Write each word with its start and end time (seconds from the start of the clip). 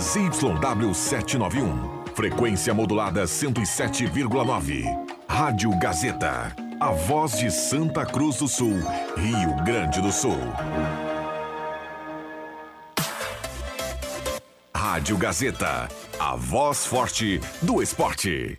ZYW 0.00 0.92
791. 0.92 2.04
Frequência 2.14 2.74
modulada 2.74 3.24
107,9. 3.24 4.84
Rádio 5.26 5.70
Gazeta. 5.78 6.54
A 6.78 6.90
voz 6.90 7.38
de 7.38 7.50
Santa 7.50 8.04
Cruz 8.04 8.36
do 8.36 8.46
Sul, 8.46 8.74
Rio 9.16 9.64
Grande 9.64 10.02
do 10.02 10.12
Sul. 10.12 10.38
Rádio 14.74 15.16
Gazeta. 15.16 15.88
A 16.20 16.36
voz 16.36 16.84
forte 16.84 17.40
do 17.62 17.82
esporte. 17.82 18.58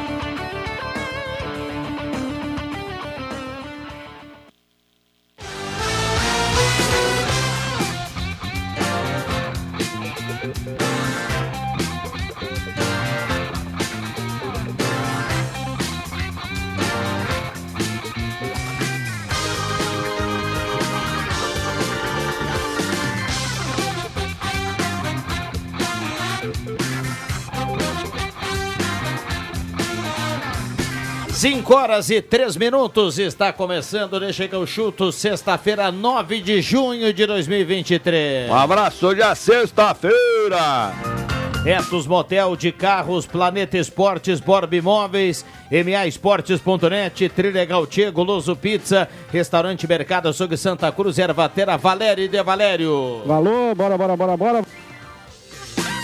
Cinco 31.71 31.83
horas 31.83 32.09
e 32.09 32.21
três 32.21 32.57
minutos 32.57 33.17
está 33.17 33.53
começando, 33.53 34.19
deixa 34.19 34.45
que 34.45 34.53
eu 34.53 34.67
chuto, 34.67 35.09
sexta-feira, 35.09 35.89
9 35.89 36.41
de 36.41 36.61
junho 36.61 37.13
de 37.13 37.25
2023. 37.25 38.49
Um 38.49 38.55
abraço, 38.55 39.07
hoje 39.07 39.21
é 39.21 39.33
sexta-feira. 39.33 40.91
Etos 41.65 42.05
Motel 42.05 42.57
de 42.57 42.73
Carros, 42.73 43.25
Planeta 43.25 43.77
Esportes, 43.77 44.41
Borb 44.41 44.73
Imóveis, 44.73 45.45
MA 45.71 46.07
Esportes.net, 46.07 47.29
Trilegal 47.29 47.87
Tchê, 47.87 48.11
Goloso 48.11 48.53
Pizza, 48.53 49.07
Restaurante 49.31 49.87
Mercado 49.87 50.27
Açougue 50.27 50.57
Santa 50.57 50.91
Cruz, 50.91 51.17
Ervatera, 51.19 51.77
Valério 51.77 52.27
de 52.27 52.43
Valério. 52.43 53.21
Valor, 53.25 53.75
bora, 53.75 53.97
bora, 53.97 54.17
bora, 54.17 54.35
bora. 54.35 54.61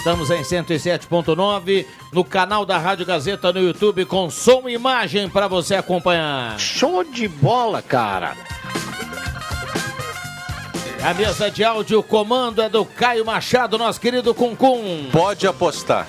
Estamos 0.08 0.30
em 0.30 0.42
107.9 0.42 1.86
no 2.14 2.24
canal 2.24 2.66
da 2.66 2.78
Rádio 2.78 3.06
Gazeta 3.06 3.52
no 3.52 3.60
YouTube 3.60 4.06
com 4.06 4.30
som 4.30 4.70
e 4.70 4.74
imagem 4.74 5.28
para 5.28 5.50
você 5.50 5.76
acompanhar. 5.76 6.58
Show 6.58 7.04
de 7.04 7.28
bola, 7.28 7.82
cara. 7.82 8.38
A 11.04 11.14
mesa 11.14 11.52
de 11.52 11.62
áudio, 11.62 12.00
o 12.00 12.04
comando 12.04 12.62
é 12.62 12.70
do 12.70 12.86
Caio 12.86 13.26
Machado, 13.26 13.78
nosso 13.78 14.00
querido 14.00 14.34
Cuncum. 14.34 15.10
Pode 15.12 15.46
apostar. 15.46 16.08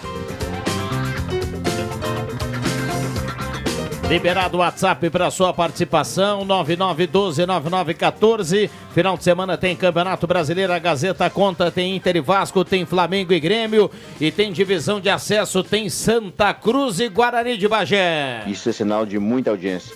Liberado 4.09 4.57
o 4.57 4.61
WhatsApp 4.61 5.11
para 5.11 5.31
sua 5.31 5.53
participação, 5.53 6.47
9912-9914. 6.47 8.71
Final 8.95 9.19
de 9.19 9.25
semana 9.25 9.59
tem 9.59 9.77
Campeonato 9.77 10.27
Brasileiro, 10.27 10.73
a 10.73 10.79
Gazeta 10.79 11.29
conta, 11.29 11.71
tem 11.71 11.95
Inter 11.95 12.17
e 12.17 12.21
Vasco, 12.21 12.65
tem 12.65 12.87
Flamengo 12.87 13.35
e 13.35 13.41
Grêmio. 13.41 13.91
E 14.19 14.33
tem 14.33 14.51
divisão 14.51 14.99
de 14.99 15.11
acesso, 15.11 15.63
tem 15.63 15.91
Santa 15.91 16.55
Cruz 16.55 17.01
e 17.01 17.11
Guarani 17.11 17.59
de 17.59 17.69
Bagé. 17.69 18.45
Isso 18.47 18.71
é 18.71 18.73
sinal 18.73 19.05
de 19.05 19.19
muita 19.19 19.51
audiência. 19.51 19.95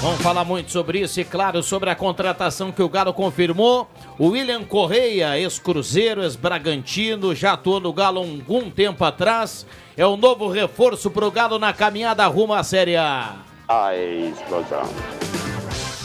Vamos 0.00 0.22
falar 0.22 0.46
muito 0.46 0.72
sobre 0.72 1.00
isso 1.00 1.20
e, 1.20 1.24
claro, 1.24 1.62
sobre 1.62 1.90
a 1.90 1.94
contratação 1.94 2.72
que 2.72 2.82
o 2.82 2.88
Galo 2.88 3.12
confirmou. 3.12 3.86
O 4.18 4.28
William 4.28 4.64
Correia, 4.64 5.38
ex-Cruzeiro, 5.38 6.22
ex-Bragantino, 6.22 7.34
já 7.34 7.52
atuou 7.52 7.80
no 7.80 7.92
Galo 7.92 8.22
um 8.22 8.34
algum 8.34 8.70
tempo 8.70 9.04
atrás. 9.04 9.66
É 9.96 10.04
o 10.04 10.16
novo 10.16 10.48
reforço 10.48 11.08
para 11.08 11.24
o 11.24 11.30
Galo 11.30 11.56
na 11.56 11.72
caminhada 11.72 12.26
rumo 12.26 12.52
à 12.52 12.64
Série 12.64 12.96
A. 12.96 13.36
A 13.68 13.96
explosão. 13.96 14.82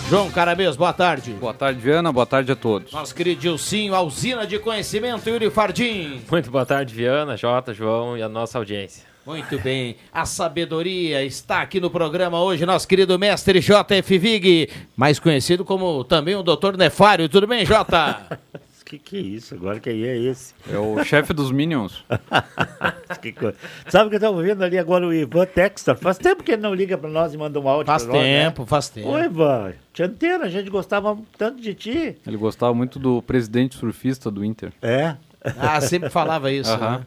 João 0.07 0.29
Caramês, 0.29 0.75
boa 0.75 0.93
tarde. 0.93 1.31
Boa 1.33 1.55
tarde, 1.55 1.79
Viana. 1.79 2.11
Boa 2.11 2.25
tarde 2.25 2.51
a 2.51 2.55
todos. 2.55 2.91
Nosso 2.91 3.15
querido 3.15 3.41
Gilcinho, 3.41 3.95
a 3.95 4.01
usina 4.01 4.45
de 4.45 4.59
conhecimento, 4.59 5.27
Yuri 5.27 5.49
Fardim. 5.49 6.21
Muito 6.29 6.51
boa 6.51 6.67
tarde, 6.67 6.93
Viana, 6.93 7.35
Jota, 7.35 7.73
João 7.73 8.15
e 8.15 8.21
a 8.21 8.29
nossa 8.29 8.59
audiência. 8.59 9.03
Muito 9.25 9.59
bem, 9.59 9.95
a 10.13 10.25
sabedoria 10.25 11.23
está 11.23 11.61
aqui 11.61 11.79
no 11.79 11.89
programa 11.89 12.41
hoje, 12.41 12.65
nosso 12.65 12.87
querido 12.87 13.17
mestre 13.19 13.59
JF 13.59 14.17
Vig, 14.17 14.69
mais 14.95 15.19
conhecido 15.19 15.65
como 15.65 16.03
também 16.03 16.35
o 16.35 16.41
doutor 16.41 16.77
Nefário. 16.77 17.29
Tudo 17.29 17.45
bem, 17.45 17.65
Jota? 17.65 18.39
Que 18.89 18.97
que 18.97 19.17
é 19.17 19.21
isso? 19.21 19.53
Agora 19.53 19.79
quem 19.79 20.03
é 20.03 20.17
esse? 20.17 20.51
É 20.67 20.75
o 20.75 21.03
chefe 21.03 21.31
dos 21.31 21.51
Minions. 21.51 22.03
Que 23.21 23.31
coisa. 23.31 23.55
Sabe 23.87 24.09
que 24.09 24.15
eu 24.15 24.19
tava 24.19 24.41
vendo 24.41 24.63
ali 24.63 24.77
agora 24.77 25.05
o 25.05 25.13
Ivan 25.13 25.45
Textor? 25.45 25.95
Faz 25.95 26.17
tempo 26.17 26.43
que 26.43 26.51
ele 26.53 26.61
não 26.61 26.73
liga 26.73 26.97
pra 26.97 27.09
nós 27.09 27.33
e 27.33 27.37
manda 27.37 27.59
um 27.59 27.67
áudio 27.67 27.85
Faz 27.87 28.03
pra 28.03 28.13
nós, 28.13 28.23
né? 28.23 28.43
tempo, 28.45 28.65
faz 28.65 28.89
tempo. 28.89 29.09
Oi, 29.09 29.25
Ivan. 29.25 29.73
Te 29.93 30.03
antena, 30.03 30.45
a 30.45 30.49
gente 30.49 30.69
gostava 30.69 31.17
tanto 31.37 31.61
de 31.61 31.73
ti. 31.75 32.17
Ele 32.25 32.37
gostava 32.37 32.73
muito 32.73 32.97
do 32.97 33.21
presidente 33.21 33.75
surfista 33.75 34.31
do 34.31 34.43
Inter. 34.45 34.71
É? 34.81 35.15
Ah, 35.57 35.79
sempre 35.81 36.09
falava 36.09 36.51
isso. 36.51 36.71
Aham. 36.71 36.99
né? 36.99 37.05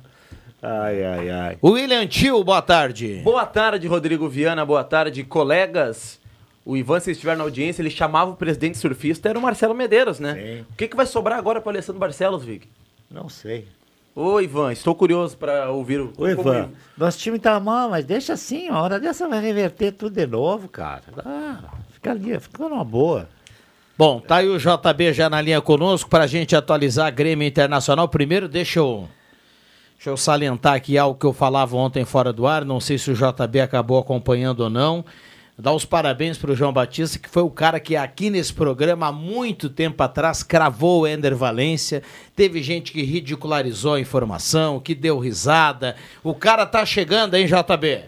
Ai, 0.63 1.05
ai, 1.05 1.31
ai. 1.31 1.59
O 1.61 1.71
William 1.71 2.07
Tio, 2.07 2.45
boa 2.45 2.63
tarde. 2.63 3.21
Boa 3.25 3.45
tarde, 3.47 3.89
Rodrigo 3.89 4.29
Viana, 4.29 4.65
boa 4.65 4.85
tarde, 4.85 5.25
colegas. 5.25 6.21
O 6.65 6.77
Ivan, 6.77 7.01
se 7.01 7.11
estiver 7.11 7.37
na 7.37 7.43
audiência, 7.43 7.83
ele 7.83 7.91
chamava 7.91 8.31
o 8.31 8.37
presidente 8.37 8.79
surfista, 8.79 9.29
era 9.29 9.39
o 9.39 9.43
Marcelo 9.43 9.75
Medeiros, 9.75 10.21
né? 10.21 10.35
Sim. 10.35 10.67
O 10.71 10.77
que, 10.77 10.87
que 10.89 10.97
vai 10.97 11.07
sobrar 11.07 11.39
agora 11.39 11.61
para 11.61 11.73
Alessandro 11.73 11.99
Barcelos, 11.99 12.45
Vig? 12.45 12.69
Não 13.11 13.29
sei. 13.29 13.67
Ô, 14.15 14.41
Ivan, 14.41 14.73
estou 14.73 14.95
curioso 14.95 15.37
para 15.37 15.71
ouvir 15.71 16.01
o. 16.01 16.09
Ô, 16.11 16.13
como- 16.17 16.29
Ivan, 16.31 16.71
nosso 16.97 17.19
time 17.19 17.39
tá 17.39 17.59
mal, 17.59 17.89
mas 17.91 18.05
deixa 18.05 18.35
assim, 18.35 18.69
uma 18.71 18.81
hora 18.83 19.01
dessa 19.01 19.27
vai 19.29 19.41
reverter 19.41 19.93
tudo 19.93 20.15
de 20.15 20.27
novo, 20.27 20.69
cara. 20.69 21.03
Ah, 21.25 21.59
fica 21.93 22.11
ali, 22.13 22.39
fica 22.39 22.69
numa 22.69 22.85
boa. 22.85 23.29
Bom, 23.99 24.21
tá 24.21 24.37
aí 24.37 24.49
o 24.49 24.59
JB 24.59 25.13
já 25.13 25.29
na 25.29 25.41
linha 25.41 25.61
conosco 25.61 26.09
para 26.11 26.25
a 26.25 26.27
gente 26.27 26.55
atualizar 26.55 27.07
a 27.07 27.11
Grêmio 27.11 27.47
Internacional. 27.47 28.09
Primeiro, 28.09 28.49
deixa 28.49 28.79
eu, 28.81 29.09
deixa 29.97 30.11
eu 30.11 30.17
salientar 30.17 30.75
aqui 30.75 30.97
algo 30.99 31.19
que 31.19 31.27
eu 31.27 31.33
falava 31.33 31.77
ontem 31.77 32.05
fora 32.05 32.33
do 32.33 32.47
ar. 32.47 32.65
Não 32.65 32.81
sei 32.81 32.99
se 32.99 33.11
o 33.11 33.15
JB 33.15 33.61
acabou 33.61 33.99
acompanhando 33.99 34.61
ou 34.61 34.71
não. 34.71 35.05
Dar 35.59 35.75
os 35.75 35.85
parabéns 35.85 36.39
para 36.39 36.51
o 36.51 36.57
João 36.57 36.73
Batista, 36.73 37.19
que 37.19 37.29
foi 37.29 37.43
o 37.43 37.51
cara 37.51 37.79
que 37.79 37.95
aqui 37.95 38.31
nesse 38.31 38.55
programa, 38.55 39.09
há 39.09 39.13
muito 39.13 39.69
tempo 39.69 40.03
atrás, 40.03 40.43
cravou 40.43 41.03
o 41.03 41.07
Ender 41.07 41.37
Valência. 41.37 42.03
Teve 42.35 42.63
gente 42.63 42.91
que 42.91 43.03
ridicularizou 43.03 43.95
a 43.95 44.01
informação, 44.01 44.81
que 44.81 44.95
deu 44.95 45.19
risada. 45.19 45.95
O 46.25 46.35
cara 46.35 46.65
tá 46.65 46.87
chegando, 46.87 47.35
hein, 47.35 47.47
JB? 47.47 48.05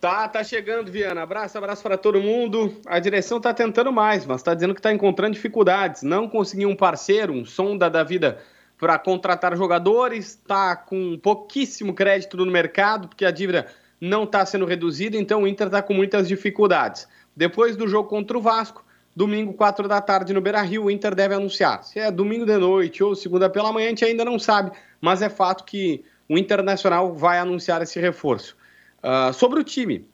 Tá, 0.00 0.26
tá 0.26 0.42
chegando, 0.42 0.90
Viana. 0.90 1.22
Abraço, 1.22 1.58
abraço 1.58 1.82
para 1.82 1.98
todo 1.98 2.20
mundo. 2.20 2.80
A 2.86 2.98
direção 2.98 3.40
tá 3.40 3.52
tentando 3.52 3.92
mais, 3.92 4.24
mas 4.24 4.42
tá 4.42 4.54
dizendo 4.54 4.74
que 4.74 4.80
tá 4.80 4.92
encontrando 4.92 5.34
dificuldades. 5.34 6.02
Não 6.02 6.26
conseguiu 6.26 6.70
um 6.70 6.76
parceiro, 6.76 7.34
um 7.34 7.44
sonda 7.44 7.90
da 7.90 8.02
vida 8.02 8.38
para 8.78 8.98
contratar 8.98 9.56
jogadores, 9.56 10.40
tá 10.46 10.74
com 10.76 11.18
pouquíssimo 11.18 11.94
crédito 11.94 12.36
no 12.38 12.46
mercado, 12.46 13.08
porque 13.08 13.24
a 13.24 13.30
dívida 13.30 13.66
não 14.00 14.24
está 14.24 14.44
sendo 14.44 14.64
reduzida, 14.64 15.16
então 15.16 15.42
o 15.42 15.46
Inter 15.46 15.66
está 15.68 15.82
com 15.82 15.94
muitas 15.94 16.28
dificuldades. 16.28 17.08
Depois 17.34 17.76
do 17.76 17.88
jogo 17.88 18.08
contra 18.08 18.36
o 18.36 18.40
Vasco, 18.40 18.84
domingo, 19.14 19.52
4 19.54 19.88
da 19.88 20.00
tarde 20.00 20.32
no 20.32 20.40
Beira 20.40 20.62
Rio, 20.62 20.84
o 20.84 20.90
Inter 20.90 21.14
deve 21.14 21.34
anunciar. 21.34 21.82
Se 21.84 21.98
é 21.98 22.10
domingo 22.10 22.44
de 22.44 22.56
noite 22.56 23.02
ou 23.02 23.14
segunda 23.14 23.48
pela 23.48 23.72
manhã, 23.72 23.86
a 23.86 23.90
gente 23.90 24.04
ainda 24.04 24.24
não 24.24 24.38
sabe, 24.38 24.72
mas 25.00 25.22
é 25.22 25.28
fato 25.28 25.64
que 25.64 26.04
o 26.28 26.36
Internacional 26.36 27.14
vai 27.14 27.38
anunciar 27.38 27.80
esse 27.82 28.00
reforço. 28.00 28.56
Ah, 29.02 29.32
sobre 29.32 29.60
o 29.60 29.64
time, 29.64 30.06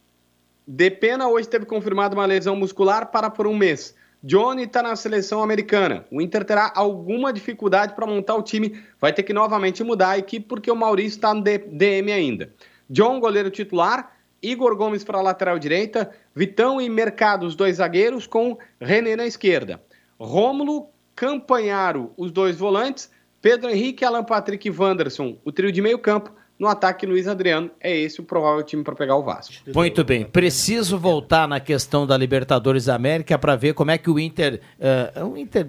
Depena 0.66 1.28
hoje 1.28 1.48
teve 1.48 1.66
confirmado 1.66 2.14
uma 2.14 2.24
lesão 2.24 2.54
muscular 2.54 3.10
para 3.10 3.28
por 3.28 3.46
um 3.46 3.56
mês. 3.56 3.96
Johnny 4.22 4.62
está 4.62 4.82
na 4.82 4.94
seleção 4.94 5.42
americana. 5.42 6.06
O 6.10 6.22
Inter 6.22 6.44
terá 6.44 6.72
alguma 6.74 7.32
dificuldade 7.32 7.94
para 7.94 8.06
montar 8.06 8.36
o 8.36 8.42
time. 8.42 8.80
Vai 9.00 9.12
ter 9.12 9.24
que 9.24 9.32
novamente 9.32 9.82
mudar 9.82 10.10
a 10.10 10.18
equipe 10.18 10.46
porque 10.46 10.70
o 10.70 10.76
Maurício 10.76 11.16
está 11.16 11.34
no 11.34 11.42
DM 11.42 12.12
ainda. 12.12 12.54
John, 12.92 13.18
goleiro 13.18 13.50
titular. 13.50 14.12
Igor 14.42 14.76
Gomes 14.76 15.02
para 15.02 15.18
a 15.18 15.22
lateral 15.22 15.58
direita. 15.58 16.10
Vitão 16.34 16.80
e 16.80 16.90
Mercado, 16.90 17.46
os 17.46 17.56
dois 17.56 17.76
zagueiros, 17.76 18.26
com 18.26 18.58
René 18.78 19.16
na 19.16 19.26
esquerda. 19.26 19.82
Rômulo, 20.20 20.88
Campanharo, 21.16 22.12
os 22.16 22.30
dois 22.30 22.58
volantes. 22.58 23.10
Pedro 23.40 23.70
Henrique, 23.70 24.04
Alan 24.04 24.22
Patrick 24.22 24.68
e 24.68 24.70
Wanderson, 24.70 25.38
o 25.44 25.50
trio 25.50 25.72
de 25.72 25.80
meio 25.80 25.98
campo. 25.98 26.30
No 26.58 26.68
ataque, 26.68 27.06
Luiz 27.06 27.26
Adriano. 27.26 27.70
É 27.80 27.96
esse 27.96 28.20
o 28.20 28.24
provável 28.24 28.62
time 28.62 28.84
para 28.84 28.94
pegar 28.94 29.16
o 29.16 29.22
Vasco. 29.22 29.54
Muito 29.74 30.04
bem. 30.04 30.24
Preciso 30.24 30.98
voltar 30.98 31.48
na 31.48 31.58
questão 31.58 32.06
da 32.06 32.16
Libertadores 32.16 32.88
América 32.88 33.38
para 33.38 33.56
ver 33.56 33.72
como 33.72 33.90
é 33.90 33.98
que 33.98 34.10
o 34.10 34.18
Inter. 34.18 34.60
eh, 34.78 35.24
o 35.24 35.36
Inter 35.36 35.68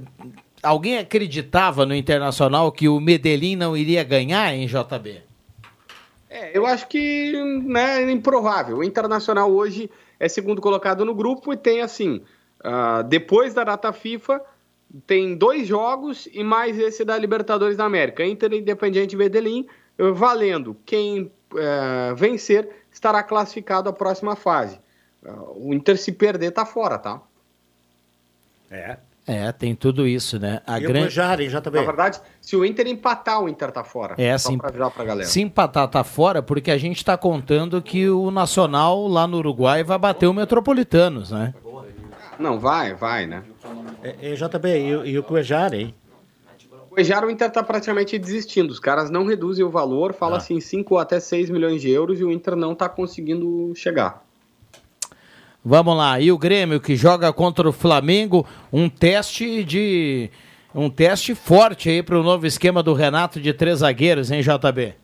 alguém 0.62 0.98
acreditava 0.98 1.86
no 1.86 1.96
Internacional 1.96 2.72
que 2.72 2.88
o 2.90 3.00
Medellín 3.00 3.56
não 3.56 3.76
iria 3.76 4.04
ganhar 4.04 4.54
em 4.54 4.68
JB? 4.68 5.33
É, 6.34 6.58
eu 6.58 6.66
acho 6.66 6.88
que 6.88 7.32
né, 7.64 8.02
é 8.02 8.12
improvável. 8.12 8.78
O 8.78 8.84
Internacional 8.84 9.52
hoje 9.52 9.88
é 10.20 10.28
segundo 10.28 10.60
colocado 10.60 11.06
no 11.06 11.14
grupo 11.14 11.54
e 11.54 11.58
tem 11.58 11.80
assim, 11.80 12.24
uh, 12.66 13.04
depois 13.04 13.54
da 13.54 13.64
data 13.64 13.94
FIFA, 13.94 14.42
tem 15.06 15.36
dois 15.36 15.68
jogos 15.68 16.28
e 16.34 16.44
mais 16.44 16.80
esse 16.80 17.06
da 17.06 17.16
Libertadores 17.20 17.78
da 17.78 17.86
América. 17.86 18.26
Inter 18.26 18.52
Independiente 18.52 19.16
Medellín, 19.16 19.68
valendo. 19.96 20.76
Quem 20.88 21.32
uh, 21.52 22.16
vencer 22.16 22.68
estará 22.92 23.22
classificado 23.22 23.88
à 23.88 23.94
próxima 23.94 24.36
fase. 24.36 24.80
Uh, 25.24 25.70
o 25.70 25.72
Inter 25.72 26.00
se 26.00 26.12
perder 26.12 26.50
tá 26.50 26.66
fora, 26.66 26.98
tá? 26.98 27.22
É. 28.72 28.98
É, 29.26 29.52
tem 29.54 29.74
tudo 29.74 30.06
isso, 30.06 30.38
né? 30.38 30.62
A 30.68 30.80
E 30.80 30.84
o 30.84 30.88
grande... 30.88 31.06
Cuejari, 31.06 31.48
JB. 31.48 31.72
Na 31.80 31.82
verdade, 31.86 32.20
se 32.42 32.56
o 32.58 32.66
Inter 32.66 32.88
empatar, 32.88 33.42
o 33.42 33.48
Inter 33.48 33.72
tá 33.72 33.84
fora. 33.84 34.16
É, 34.18 34.38
Só 34.38 34.50
sim. 34.50 34.58
pra 34.58 34.68
avisar 34.68 34.92
pra 34.92 35.06
galera. 35.06 35.28
Se 35.28 35.40
empatar, 35.42 35.88
tá 35.88 36.04
fora, 36.04 36.42
porque 36.44 36.70
a 36.70 36.78
gente 36.78 37.06
tá 37.06 37.16
contando 37.18 37.82
que 37.82 38.10
o 38.10 38.30
Nacional 38.32 39.08
lá 39.08 39.26
no 39.26 39.38
Uruguai 39.38 39.82
vai 39.84 39.98
bater 39.98 40.28
o 40.28 40.34
Metropolitanos, 40.34 41.32
né? 41.32 41.54
Não, 42.38 42.60
vai, 42.60 42.94
vai, 42.96 43.26
né? 43.26 43.44
É, 44.04 44.34
é, 44.34 44.36
JB, 44.36 44.68
e, 44.90 44.96
o- 44.96 45.06
e 45.06 45.18
o 45.20 45.24
Cuejari, 45.24 45.78
hein? 45.78 45.96
O 46.92 47.00
Ejaro, 47.00 47.26
o 47.28 47.32
Inter 47.32 47.50
tá 47.50 47.64
praticamente 47.64 48.20
desistindo. 48.20 48.70
Os 48.72 48.80
caras 48.80 49.10
não 49.10 49.26
reduzem 49.26 49.66
o 49.66 49.70
valor, 49.70 50.14
fala 50.14 50.36
Ah. 50.36 50.38
assim 50.38 50.60
5 50.60 50.98
até 50.98 51.20
6 51.20 51.50
milhões 51.50 51.82
de 51.82 51.90
euros 51.90 52.20
e 52.20 52.24
o 52.24 52.32
Inter 52.32 52.56
não 52.56 52.76
tá 52.76 52.88
conseguindo 52.90 53.72
chegar. 53.76 54.22
Vamos 55.66 55.96
lá, 55.96 56.20
e 56.20 56.30
o 56.30 56.38
Grêmio 56.38 56.82
que 56.82 56.94
joga 56.94 57.32
contra 57.32 57.70
o 57.70 57.72
Flamengo, 57.72 58.46
um 58.72 58.90
teste 58.90 59.64
de. 59.64 60.30
Um 60.76 60.90
teste 60.90 61.36
forte 61.36 61.88
aí 61.88 62.02
para 62.02 62.20
o 62.20 62.24
novo 62.24 62.48
esquema 62.48 62.82
do 62.82 62.94
Renato 62.94 63.40
de 63.40 63.54
três 63.54 63.80
zagueiros, 63.80 64.32
hein, 64.32 64.42
JB? 64.42 64.96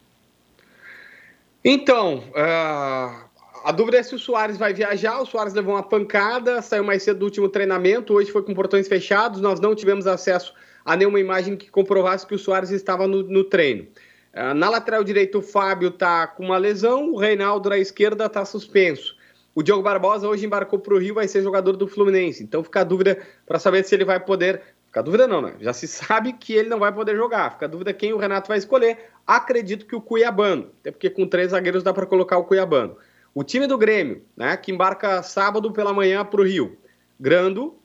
Então, 1.63 2.23
ah, 2.35 3.27
a 3.63 3.71
dúvida 3.71 3.97
é 3.97 4.03
se 4.03 4.15
o 4.15 4.19
Soares 4.19 4.57
vai 4.57 4.73
viajar. 4.73 5.21
O 5.21 5.25
Soares 5.25 5.53
levou 5.53 5.75
uma 5.75 5.83
pancada, 5.83 6.61
saiu 6.61 6.83
mais 6.83 7.03
cedo 7.03 7.19
do 7.19 7.25
último 7.25 7.47
treinamento. 7.47 8.13
Hoje 8.13 8.31
foi 8.31 8.41
com 8.41 8.53
portões 8.53 8.87
fechados. 8.87 9.39
Nós 9.39 9.59
não 9.59 9.75
tivemos 9.75 10.07
acesso 10.07 10.53
a 10.83 10.95
nenhuma 10.95 11.19
imagem 11.19 11.55
que 11.55 11.69
comprovasse 11.69 12.25
que 12.25 12.33
o 12.33 12.39
Soares 12.39 12.71
estava 12.71 13.07
no, 13.07 13.21
no 13.23 13.43
treino. 13.43 13.87
Ah, 14.33 14.53
na 14.53 14.69
lateral 14.69 15.03
direita, 15.03 15.37
o 15.37 15.41
Fábio 15.41 15.89
está 15.89 16.25
com 16.27 16.45
uma 16.45 16.57
lesão. 16.57 17.11
O 17.11 17.17
Reinaldo 17.17 17.69
na 17.69 17.77
esquerda 17.77 18.25
está 18.25 18.43
suspenso. 18.43 19.18
O 19.59 19.61
Diogo 19.61 19.83
Barbosa 19.83 20.25
hoje 20.25 20.45
embarcou 20.45 20.79
para 20.79 20.93
o 20.93 20.97
Rio, 20.97 21.15
vai 21.15 21.27
ser 21.27 21.43
jogador 21.43 21.75
do 21.75 21.85
Fluminense. 21.85 22.41
Então 22.41 22.63
fica 22.63 22.79
a 22.79 22.83
dúvida 22.85 23.21
para 23.45 23.59
saber 23.59 23.83
se 23.83 23.93
ele 23.93 24.05
vai 24.05 24.17
poder. 24.17 24.61
Fica 24.85 25.01
a 25.01 25.03
dúvida 25.03 25.27
não, 25.27 25.41
né? 25.41 25.55
Já 25.59 25.73
se 25.73 25.85
sabe 25.85 26.31
que 26.31 26.53
ele 26.53 26.69
não 26.69 26.79
vai 26.79 26.93
poder 26.93 27.13
jogar. 27.17 27.51
Fica 27.51 27.65
a 27.65 27.67
dúvida 27.67 27.91
quem 27.91 28.13
o 28.13 28.17
Renato 28.17 28.47
vai 28.47 28.57
escolher. 28.57 29.09
Acredito 29.27 29.85
que 29.85 29.93
o 29.93 29.99
Cuiabano. 29.99 30.71
Até 30.79 30.91
porque 30.91 31.09
com 31.09 31.27
três 31.27 31.51
zagueiros 31.51 31.83
dá 31.83 31.93
para 31.93 32.05
colocar 32.05 32.37
o 32.37 32.45
Cuiabano. 32.45 32.95
O 33.35 33.43
time 33.43 33.67
do 33.67 33.77
Grêmio, 33.77 34.23
né? 34.33 34.55
Que 34.55 34.71
embarca 34.71 35.21
sábado 35.23 35.73
pela 35.73 35.91
manhã 35.91 36.23
para 36.23 36.39
o 36.39 36.45
Rio. 36.45 36.77
Grando, 37.19 37.77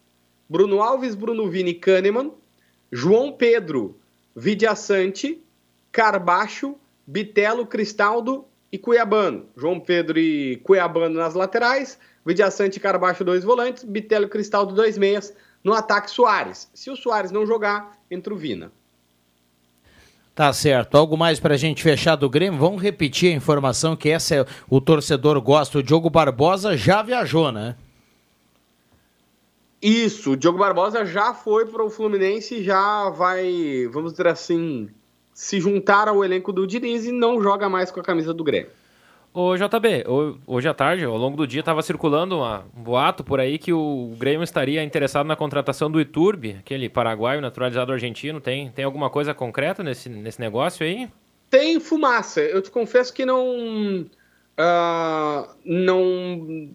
Bruno 0.48 0.80
Alves, 0.80 1.16
Bruno 1.16 1.50
Vini 1.50 1.74
Kahneman, 1.74 2.34
João 2.92 3.32
Pedro, 3.32 3.98
Vidiaçante, 4.36 5.42
Carbacho, 5.90 6.76
Bitelo, 7.04 7.66
Cristaldo 7.66 8.44
e 8.74 8.78
Cuiabano. 8.78 9.46
João 9.56 9.78
Pedro 9.78 10.18
e 10.18 10.56
Cuiabano 10.56 11.14
nas 11.14 11.34
laterais, 11.34 11.96
Vidiaçante 12.26 12.78
e 12.78 12.80
Carbacho 12.80 13.24
dois 13.24 13.44
volantes, 13.44 13.84
Bitelo 13.84 14.24
e 14.24 14.28
Cristaldo 14.28 14.74
dois 14.74 14.98
meias. 14.98 15.32
No 15.62 15.72
ataque, 15.72 16.10
Soares. 16.10 16.68
Se 16.74 16.90
o 16.90 16.96
Soares 16.96 17.30
não 17.30 17.46
jogar, 17.46 17.96
entra 18.10 18.34
o 18.34 18.36
Vina. 18.36 18.72
Tá 20.34 20.52
certo. 20.52 20.96
Algo 20.96 21.16
mais 21.16 21.38
pra 21.38 21.56
gente 21.56 21.84
fechar 21.84 22.16
do 22.16 22.28
Grêmio? 22.28 22.58
Vamos 22.58 22.82
repetir 22.82 23.32
a 23.32 23.36
informação 23.36 23.94
que 23.94 24.08
essa 24.08 24.34
é, 24.34 24.46
o 24.68 24.80
torcedor 24.80 25.40
gosta. 25.40 25.78
O 25.78 25.82
Diogo 25.82 26.10
Barbosa 26.10 26.76
já 26.76 27.00
viajou, 27.00 27.52
né? 27.52 27.76
Isso, 29.80 30.32
o 30.32 30.36
Diogo 30.36 30.58
Barbosa 30.58 31.06
já 31.06 31.32
foi 31.32 31.66
para 31.66 31.84
o 31.84 31.90
Fluminense, 31.90 32.64
já 32.64 33.08
vai, 33.10 33.86
vamos 33.92 34.12
dizer 34.12 34.26
assim, 34.26 34.88
se 35.34 35.60
juntar 35.60 36.08
ao 36.08 36.24
elenco 36.24 36.52
do 36.52 36.66
Diniz 36.66 37.04
e 37.04 37.12
não 37.12 37.42
joga 37.42 37.68
mais 37.68 37.90
com 37.90 38.00
a 38.00 38.02
camisa 38.02 38.32
do 38.32 38.42
Grêmio. 38.44 38.70
Ô 39.36 39.56
JB, 39.56 40.04
ho- 40.06 40.38
hoje 40.46 40.68
à 40.68 40.72
tarde, 40.72 41.04
ao 41.04 41.16
longo 41.16 41.36
do 41.36 41.44
dia, 41.44 41.58
estava 41.58 41.82
circulando 41.82 42.36
uma- 42.36 42.64
um 42.76 42.82
boato 42.84 43.24
por 43.24 43.40
aí 43.40 43.58
que 43.58 43.72
o 43.72 44.14
Grêmio 44.16 44.44
estaria 44.44 44.80
interessado 44.84 45.26
na 45.26 45.34
contratação 45.34 45.90
do 45.90 46.00
Iturbe, 46.00 46.56
aquele 46.60 46.88
paraguaio 46.88 47.40
naturalizado 47.40 47.90
argentino. 47.90 48.40
Tem, 48.40 48.70
tem 48.70 48.84
alguma 48.84 49.10
coisa 49.10 49.34
concreta 49.34 49.82
nesse, 49.82 50.08
nesse 50.08 50.40
negócio 50.40 50.86
aí? 50.86 51.08
Tem 51.50 51.80
fumaça, 51.80 52.40
eu 52.40 52.62
te 52.62 52.70
confesso 52.70 53.12
que 53.12 53.26
não. 53.26 54.06
ah, 54.56 55.48
não, 55.64 56.68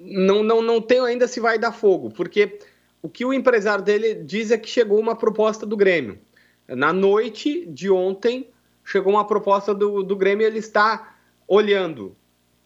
não, 0.00 0.42
não, 0.44 0.62
não 0.62 0.80
tenho 0.80 1.04
ainda 1.04 1.26
se 1.26 1.40
vai 1.40 1.58
dar 1.58 1.72
fogo, 1.72 2.10
porque 2.10 2.58
o 3.02 3.08
que 3.08 3.24
o 3.24 3.32
empresário 3.32 3.84
dele 3.84 4.14
diz 4.14 4.50
é 4.52 4.58
que 4.58 4.68
chegou 4.68 4.98
uma 5.00 5.16
proposta 5.16 5.66
do 5.66 5.76
Grêmio. 5.76 6.18
Na 6.68 6.92
noite 6.92 7.66
de 7.66 7.90
ontem, 7.90 8.50
chegou 8.84 9.12
uma 9.12 9.26
proposta 9.26 9.74
do, 9.74 10.02
do 10.02 10.16
Grêmio 10.16 10.46
ele 10.46 10.58
está 10.58 11.16
olhando. 11.46 12.16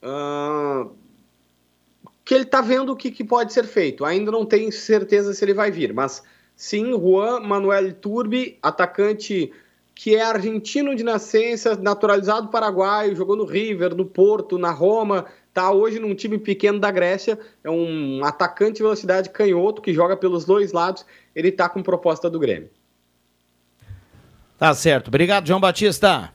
ah, 0.03 0.87
que 2.25 2.35
ele 2.35 2.45
está 2.45 2.61
vendo 2.61 2.93
o 2.93 2.97
que, 2.97 3.11
que 3.11 3.25
pode 3.25 3.53
ser 3.53 3.65
feito. 3.65 4.05
Ainda 4.05 4.31
não 4.31 4.47
tem 4.47 4.71
certeza 4.71 5.35
se 5.35 5.45
ele 5.45 5.53
vai 5.53 5.71
vir, 5.71 5.93
mas 5.93 6.23
sim, 6.55 6.93
Juan 6.93 7.41
Manuel 7.41 7.93
Turbi, 7.95 8.57
atacante 8.63 9.53
que 9.97 10.15
é 10.15 10.23
argentino 10.23 10.95
de 10.95 11.03
nascença, 11.03 11.75
naturalizado 11.77 12.49
paraguaio, 12.49 13.17
jogou 13.17 13.35
no 13.35 13.45
River, 13.45 13.95
no 13.95 14.07
Porto, 14.07 14.59
na 14.59 14.71
Roma, 14.71 15.27
tá 15.53 15.73
hoje 15.73 15.99
num 15.99 16.15
time 16.15 16.39
pequeno 16.39 16.79
da 16.79 16.91
Grécia, 16.91 17.39
é 17.65 17.69
um 17.71 18.25
atacante 18.25 18.77
de 18.77 18.83
velocidade 18.83 19.31
canhoto 19.31 19.83
que 19.83 19.93
joga 19.93 20.17
pelos 20.17 20.45
dois 20.45 20.73
lados, 20.73 21.05
ele 21.35 21.51
tá 21.51 21.69
com 21.69 21.83
proposta 21.83 22.31
do 22.31 22.39
Grêmio. 22.39 22.71
Tá 24.61 24.73
certo. 24.75 25.09
Obrigado, 25.09 25.47
João 25.49 25.59
Batista. 25.59 26.31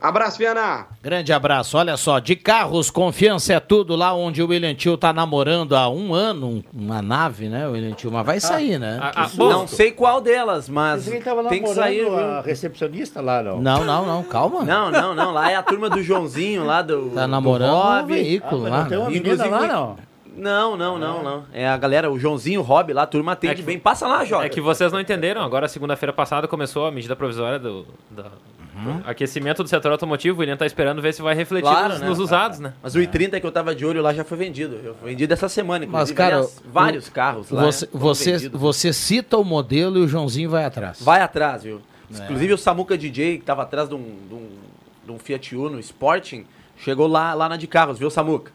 Abraço, 0.00 0.38
Viana! 0.38 0.86
Grande 1.02 1.32
abraço. 1.32 1.76
Olha 1.76 1.96
só, 1.96 2.20
de 2.20 2.36
carros, 2.36 2.88
confiança 2.88 3.52
é 3.54 3.58
tudo 3.60 3.96
lá 3.96 4.14
onde 4.14 4.40
o 4.40 4.46
William 4.48 4.72
Tio 4.74 4.96
tá 4.96 5.12
namorando 5.12 5.74
há 5.74 5.88
um 5.88 6.14
ano, 6.14 6.46
um- 6.48 6.62
uma 6.72 7.02
nave, 7.02 7.48
né, 7.48 7.66
William 7.66 7.92
Tio? 7.94 8.10
Mas 8.12 8.24
vai 8.26 8.38
sair, 8.38 8.78
né? 8.78 8.98
Ah, 9.02 9.12
ah, 9.24 9.30
não 9.36 9.66
sei 9.66 9.90
qual 9.90 10.20
delas, 10.20 10.68
mas 10.68 11.04
tem 11.04 11.62
que 11.62 11.74
sair. 11.74 12.06
a 12.08 12.40
recepcionista 12.42 13.20
lá, 13.20 13.42
não. 13.42 13.60
Não, 13.60 13.84
não, 13.84 14.06
não, 14.06 14.22
calma. 14.22 14.62
Não, 14.62 14.88
não, 14.92 15.14
não. 15.16 15.32
Lá 15.32 15.50
é 15.50 15.56
a 15.56 15.62
turma 15.64 15.90
do 15.90 16.00
Joãozinho, 16.00 16.64
lá 16.64 16.80
do. 16.80 17.10
Tá 17.10 17.22
do 17.22 17.28
namorando 17.32 17.74
um 17.74 17.80
Rob. 17.98 18.12
veículo 18.14 18.66
Ah, 18.66 18.70
lá. 18.70 18.80
não 18.82 18.88
tem 18.88 18.98
uma 18.98 19.06
né? 19.08 19.12
menina 19.14 19.34
Inclusive, 19.34 19.56
lá, 19.56 19.66
não? 19.66 19.96
Não, 20.38 20.76
não, 20.76 20.98
não, 20.98 21.22
não. 21.22 21.44
É 21.52 21.68
a 21.68 21.76
galera, 21.76 22.10
o 22.10 22.18
Joãozinho, 22.18 22.60
o 22.60 22.62
Rob 22.62 22.92
lá, 22.92 23.02
a 23.02 23.06
turma 23.06 23.32
atende 23.32 23.62
bem. 23.62 23.78
Passa 23.78 24.06
lá, 24.06 24.24
Jota. 24.24 24.46
É 24.46 24.48
que 24.48 24.60
vocês 24.60 24.92
não 24.92 25.00
entenderam. 25.00 25.42
Agora, 25.42 25.66
segunda-feira 25.68 26.12
passada, 26.12 26.46
começou 26.46 26.86
a 26.86 26.90
medida 26.92 27.16
provisória 27.16 27.58
do, 27.58 27.84
Uhum. 28.10 28.98
do 29.00 29.08
aquecimento 29.08 29.62
do 29.62 29.68
setor 29.68 29.90
automotivo. 29.92 30.36
O 30.36 30.40
William 30.40 30.56
tá 30.56 30.64
esperando 30.66 31.02
ver 31.02 31.12
se 31.12 31.20
vai 31.20 31.34
refletir 31.34 31.68
Claro, 31.68 31.88
nos, 31.94 32.00
né? 32.00 32.08
nos 32.08 32.18
usados, 32.20 32.60
né? 32.60 32.72
Mas 32.82 32.94
o 32.94 32.98
i30 33.00 33.40
que 33.40 33.46
eu 33.46 33.50
tava 33.50 33.74
de 33.74 33.84
olho 33.84 34.00
lá 34.00 34.14
já 34.14 34.22
foi 34.24 34.38
vendido. 34.38 34.76
Eu 34.76 34.94
vendido 35.02 35.32
essa 35.34 35.48
semana, 35.48 35.84
inclusive. 35.84 36.10
Mas, 36.10 36.16
cara, 36.16 36.36
aliás, 36.36 36.62
vários 36.64 37.08
o- 37.08 37.12
carros 37.12 37.50
lá. 37.50 37.62
Você, 37.64 37.86
né, 37.86 37.90
você, 37.92 38.48
você 38.50 38.92
cita 38.92 39.36
o 39.36 39.44
modelo 39.44 39.98
e 39.98 40.02
o 40.02 40.08
Joãozinho 40.08 40.48
vai 40.50 40.64
atrás. 40.64 41.00
Vai 41.02 41.20
atrás, 41.20 41.64
viu? 41.64 41.80
É. 42.16 42.22
Inclusive 42.24 42.52
o 42.52 42.58
Samuca 42.58 42.96
DJ, 42.96 43.38
que 43.38 43.44
tava 43.44 43.62
atrás 43.62 43.88
de 43.88 43.94
um, 43.96 43.98
de 44.28 44.34
um, 44.34 44.48
de 45.06 45.12
um 45.12 45.18
Fiat 45.18 45.56
Uno 45.56 45.78
Sporting, 45.80 46.46
chegou 46.76 47.08
lá, 47.08 47.34
lá 47.34 47.48
na 47.48 47.56
de 47.56 47.66
carros, 47.66 47.98
viu, 47.98 48.08
Samuca? 48.10 48.52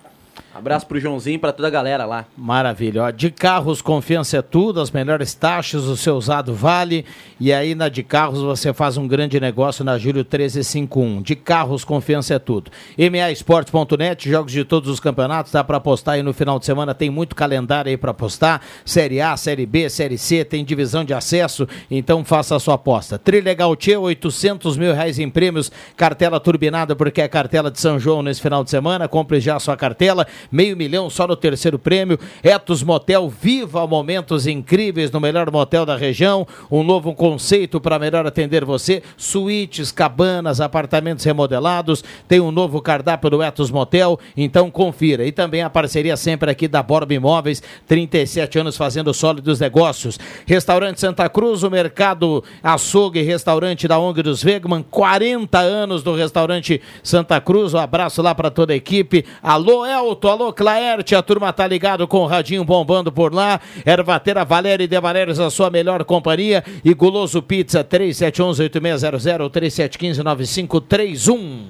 Abraço 0.54 0.86
pro 0.86 1.00
Joãozinho 1.00 1.36
e 1.36 1.40
pra 1.40 1.52
toda 1.52 1.68
a 1.68 1.72
galera 1.72 2.06
lá. 2.06 2.26
Maravilha. 2.38 3.04
Ó, 3.04 3.10
de 3.10 3.32
carros, 3.32 3.82
confiança 3.82 4.38
é 4.38 4.42
tudo, 4.42 4.80
as 4.80 4.92
melhores 4.92 5.34
taxas, 5.34 5.86
o 5.86 5.98
seu 5.98 6.16
usado 6.16 6.54
vale. 6.54 7.06
E 7.40 7.52
aí 7.52 7.74
na 7.74 7.90
de 7.90 8.04
carros 8.04 8.40
você 8.40 8.72
faz 8.72 8.96
um 8.96 9.08
grande 9.08 9.40
negócio 9.40 9.84
na 9.84 9.98
Júlio 9.98 10.20
1351. 10.22 11.24
De 11.24 11.36
carros, 11.36 11.84
confiança 11.84 12.36
é 12.36 12.40
tudo. 12.40 12.70
MAEsportes.net, 12.98 14.30
jogos 14.30 14.52
de 14.52 14.64
todos 14.64 14.90
os 14.90 15.00
campeonatos, 15.00 15.52
dá 15.52 15.64
para 15.64 15.78
apostar 15.78 16.16
aí 16.16 16.24
no 16.24 16.34
final 16.34 16.60
de 16.60 16.66
semana, 16.66 16.94
tem 16.94 17.10
muito 17.10 17.36
calendário 17.36 17.90
aí 17.90 17.98
para 17.98 18.12
apostar. 18.12 18.62
Série 18.86 19.20
A, 19.22 19.36
Série 19.36 19.66
B, 19.66 19.90
Série 19.90 20.20
C, 20.20 20.46
tem 20.46 20.64
divisão 20.64 21.04
de 21.04 21.16
acesso, 21.16 21.68
então 21.90 22.24
faça 22.24 22.56
a 22.56 22.60
sua 22.60 22.76
aposta. 22.76 23.18
Trilegal 23.18 23.76
Tchê, 23.76 23.98
800 23.98 24.78
mil 24.78 24.94
reais 24.94 25.18
em 25.18 25.32
prêmios, 25.32 25.72
cartela 25.98 26.40
turbinada 26.40 26.96
porque 26.96 27.22
é 27.22 27.28
cartela 27.28 27.72
de 27.72 27.80
São 27.80 28.00
João 28.00 28.22
nesse 28.22 28.40
final 28.40 28.64
de 28.64 28.70
semana, 28.70 29.08
compre 29.08 29.40
já 29.40 29.56
a 29.56 29.60
sua 29.60 29.76
cartela 29.76 30.23
meio 30.52 30.76
milhão 30.76 31.10
só 31.10 31.28
no 31.28 31.36
terceiro 31.36 31.78
prêmio. 31.78 32.20
Etos 32.44 32.84
Motel, 32.84 33.30
viva 33.30 33.86
momentos 33.88 34.48
incríveis 34.48 35.12
no 35.12 35.20
melhor 35.20 35.52
motel 35.52 35.86
da 35.86 35.96
região. 35.96 36.48
Um 36.72 36.84
novo 36.84 37.14
conceito 37.14 37.80
para 37.80 38.00
melhor 38.00 38.26
atender 38.26 38.66
você. 38.66 39.02
Suítes, 39.18 39.92
cabanas, 39.92 40.62
apartamentos 40.62 41.26
remodelados. 41.26 42.04
Tem 42.28 42.40
um 42.40 42.52
novo 42.52 42.82
cardápio 42.82 43.30
do 43.30 43.44
Etos 43.44 43.72
Motel, 43.72 44.20
então 44.36 44.70
confira. 44.70 45.26
E 45.26 45.32
também 45.32 45.62
a 45.62 45.70
parceria 45.70 46.18
sempre 46.18 46.50
aqui 46.50 46.68
da 46.68 46.84
Borba 46.84 47.14
Imóveis, 47.14 47.62
37 47.88 48.60
anos 48.60 48.78
fazendo 48.78 49.14
sólidos 49.14 49.60
negócios. 49.60 50.20
Restaurante 50.46 51.00
Santa 51.00 51.28
Cruz, 51.30 51.64
o 51.64 51.70
mercado 51.70 52.44
açougue 52.62 53.22
restaurante 53.22 53.88
da 53.88 54.00
ONG 54.00 54.22
dos 54.22 54.44
Wegman, 54.44 54.84
40 54.90 55.60
anos 55.60 56.04
do 56.04 56.16
restaurante 56.16 56.82
Santa 57.02 57.40
Cruz. 57.42 57.74
Um 57.74 57.80
abraço 57.80 58.22
lá 58.22 58.34
para 58.36 58.50
toda 58.50 58.74
a 58.74 58.76
equipe. 58.76 59.26
Alô 59.42 59.86
Elton, 60.14 60.30
alô 60.30 60.54
Claerte, 60.54 61.16
a 61.16 61.24
turma 61.24 61.52
tá 61.52 61.66
ligado 61.66 62.08
com 62.08 62.20
o 62.20 62.28
radinho 62.28 62.64
bombando 62.64 63.12
por 63.12 63.34
lá. 63.34 63.60
Ervateira 63.84 64.46
Valéria 64.46 64.84
e 64.84 64.88
De 64.88 65.00
Valérios, 65.00 65.40
a 65.40 65.50
sua 65.50 65.72
melhor 65.72 66.06
companhia. 66.06 66.64
E 66.86 66.94
Guloso 66.94 67.42
Pizza, 67.42 67.84
3711-8600, 67.84 69.50
3715-9531. 69.50 71.66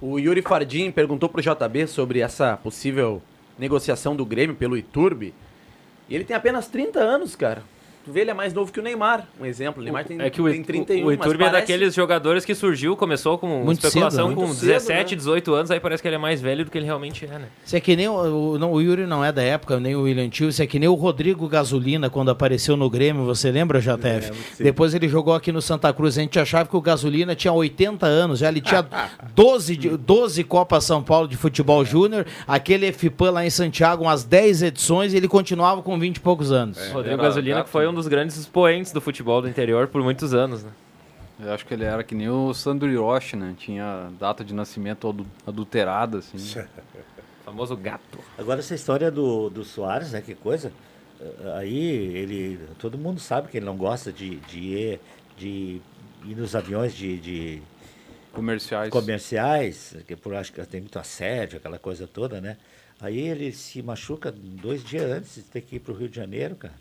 O 0.00 0.18
Yuri 0.18 0.40
Fardim 0.40 0.90
perguntou 0.90 1.28
pro 1.28 1.42
JB 1.42 1.86
sobre 1.86 2.20
essa 2.20 2.56
possível 2.56 3.20
negociação 3.58 4.16
do 4.16 4.24
Grêmio 4.24 4.56
pelo 4.56 4.78
Iturbe. 4.78 5.34
E 6.08 6.14
ele 6.14 6.24
tem 6.24 6.34
apenas 6.34 6.68
30 6.68 7.00
anos, 7.00 7.36
cara. 7.36 7.62
Tu 8.04 8.12
vê, 8.12 8.20
ele 8.20 8.30
é 8.30 8.34
mais 8.34 8.52
novo 8.52 8.70
que 8.70 8.78
o 8.78 8.82
Neymar, 8.82 9.26
um 9.40 9.46
exemplo. 9.46 9.80
O 9.80 9.84
Neymar 9.84 10.04
tem, 10.04 10.20
É 10.20 10.28
que 10.28 10.42
o, 10.42 10.50
tem 10.50 10.62
31, 10.62 10.98
o, 10.98 11.02
o 11.02 11.06
mas 11.06 11.14
Iturbe 11.16 11.42
é 11.42 11.46
parece- 11.46 11.60
daqueles 11.62 11.94
jogadores 11.94 12.44
que 12.44 12.54
surgiu, 12.54 12.94
começou 12.96 13.38
com 13.38 13.46
Muito 13.64 13.78
especulação 13.86 14.28
cedo, 14.28 14.36
com 14.36 14.48
cedo, 14.48 14.66
17, 14.66 15.10
né? 15.12 15.16
18 15.16 15.54
anos, 15.54 15.70
aí 15.70 15.80
parece 15.80 16.02
que 16.02 16.08
ele 16.08 16.16
é 16.16 16.18
mais 16.18 16.40
velho 16.40 16.64
do 16.66 16.70
que 16.70 16.76
ele 16.76 16.84
realmente 16.84 17.24
é, 17.24 17.28
né? 17.38 17.46
Isso 17.64 17.74
é 17.74 17.80
que 17.80 17.96
nem 17.96 18.06
o, 18.06 18.52
o- 18.52 18.58
não, 18.58 18.72
o 18.72 18.80
Yuri 18.82 19.06
não 19.06 19.24
é 19.24 19.32
da 19.32 19.42
época, 19.42 19.80
nem 19.80 19.96
o 19.96 20.02
William 20.02 20.28
Tio, 20.28 20.50
isso 20.50 20.62
é 20.62 20.66
que 20.66 20.78
nem 20.78 20.88
o 20.88 20.94
Rodrigo 20.94 21.48
Gasolina 21.48 22.10
quando 22.10 22.30
apareceu 22.30 22.76
no 22.76 22.90
Grêmio, 22.90 23.24
você 23.24 23.50
lembra, 23.50 23.80
JF? 23.80 24.32
Depois 24.62 24.92
ele 24.94 25.08
jogou 25.08 25.32
aqui 25.34 25.50
no 25.50 25.62
Santa 25.62 25.90
Cruz, 25.92 26.18
a 26.18 26.20
gente 26.20 26.38
achava 26.38 26.68
que 26.68 26.76
o 26.76 26.80
Gasolina 26.82 27.34
tinha 27.34 27.52
80 27.54 28.04
anos, 28.06 28.40
já 28.40 28.48
ele 28.48 28.60
tinha 28.60 28.86
12, 29.34 29.76
de- 29.76 29.96
12 29.96 30.44
Copas 30.44 30.84
São 30.84 31.02
Paulo 31.02 31.26
de 31.26 31.36
futebol 31.38 31.84
júnior, 31.84 32.26
aquele 32.46 32.92
FIPAN 32.92 33.30
lá 33.30 33.46
em 33.46 33.50
Santiago, 33.50 34.04
umas 34.04 34.24
10 34.24 34.62
edições, 34.62 35.14
e 35.14 35.16
ele 35.16 35.26
continuava 35.28 35.80
com 35.82 35.98
20 35.98 36.16
e 36.16 36.20
poucos 36.20 36.52
anos. 36.52 36.76
Rodrigo 36.92 37.14
era 37.14 37.22
Gasolina, 37.22 37.56
gato, 37.56 37.64
que 37.66 37.70
foi 37.72 37.82
né? 37.82 37.93
Um 37.94 37.96
dos 37.96 38.08
grandes 38.08 38.36
expoentes 38.36 38.92
do 38.92 39.00
futebol 39.00 39.40
do 39.40 39.48
interior 39.48 39.86
por 39.88 40.02
muitos 40.02 40.34
anos, 40.34 40.62
né? 40.64 40.70
Eu 41.40 41.52
acho 41.52 41.64
que 41.66 41.74
ele 41.74 41.84
era 41.84 42.02
que 42.04 42.14
nem 42.14 42.28
o 42.28 42.52
Sandro 42.52 42.88
Hiroshi, 42.90 43.36
né? 43.36 43.54
Tinha 43.56 44.10
data 44.18 44.44
de 44.44 44.52
nascimento 44.54 45.08
adu- 45.08 45.26
adulterada, 45.46 46.18
assim. 46.18 46.36
O 46.36 46.66
famoso 47.44 47.76
gato. 47.76 48.18
Agora 48.38 48.60
essa 48.60 48.74
história 48.74 49.10
do, 49.10 49.48
do 49.50 49.64
Soares, 49.64 50.12
né? 50.12 50.20
Que 50.20 50.34
coisa. 50.34 50.72
Aí 51.56 51.76
ele. 51.86 52.60
Todo 52.78 52.98
mundo 52.98 53.20
sabe 53.20 53.48
que 53.48 53.56
ele 53.56 53.66
não 53.66 53.76
gosta 53.76 54.12
de, 54.12 54.36
de, 54.36 54.58
ir, 54.60 55.00
de 55.36 55.80
ir 56.24 56.36
nos 56.36 56.54
aviões 56.54 56.94
de, 56.94 57.18
de 57.18 57.62
Comerciais. 58.32 58.90
comerciais, 58.90 59.96
que 60.06 60.16
por 60.16 60.34
acho 60.34 60.52
que 60.52 60.60
tem 60.66 60.80
muito 60.80 60.98
assédio, 60.98 61.58
aquela 61.58 61.78
coisa 61.78 62.06
toda, 62.06 62.40
né? 62.40 62.56
Aí 63.00 63.18
ele 63.18 63.52
se 63.52 63.82
machuca 63.82 64.32
dois 64.32 64.84
dias 64.84 65.10
antes 65.10 65.34
de 65.36 65.42
ter 65.42 65.60
que 65.62 65.76
ir 65.76 65.80
para 65.80 65.92
o 65.92 65.96
Rio 65.96 66.08
de 66.08 66.16
Janeiro, 66.16 66.54
cara. 66.56 66.74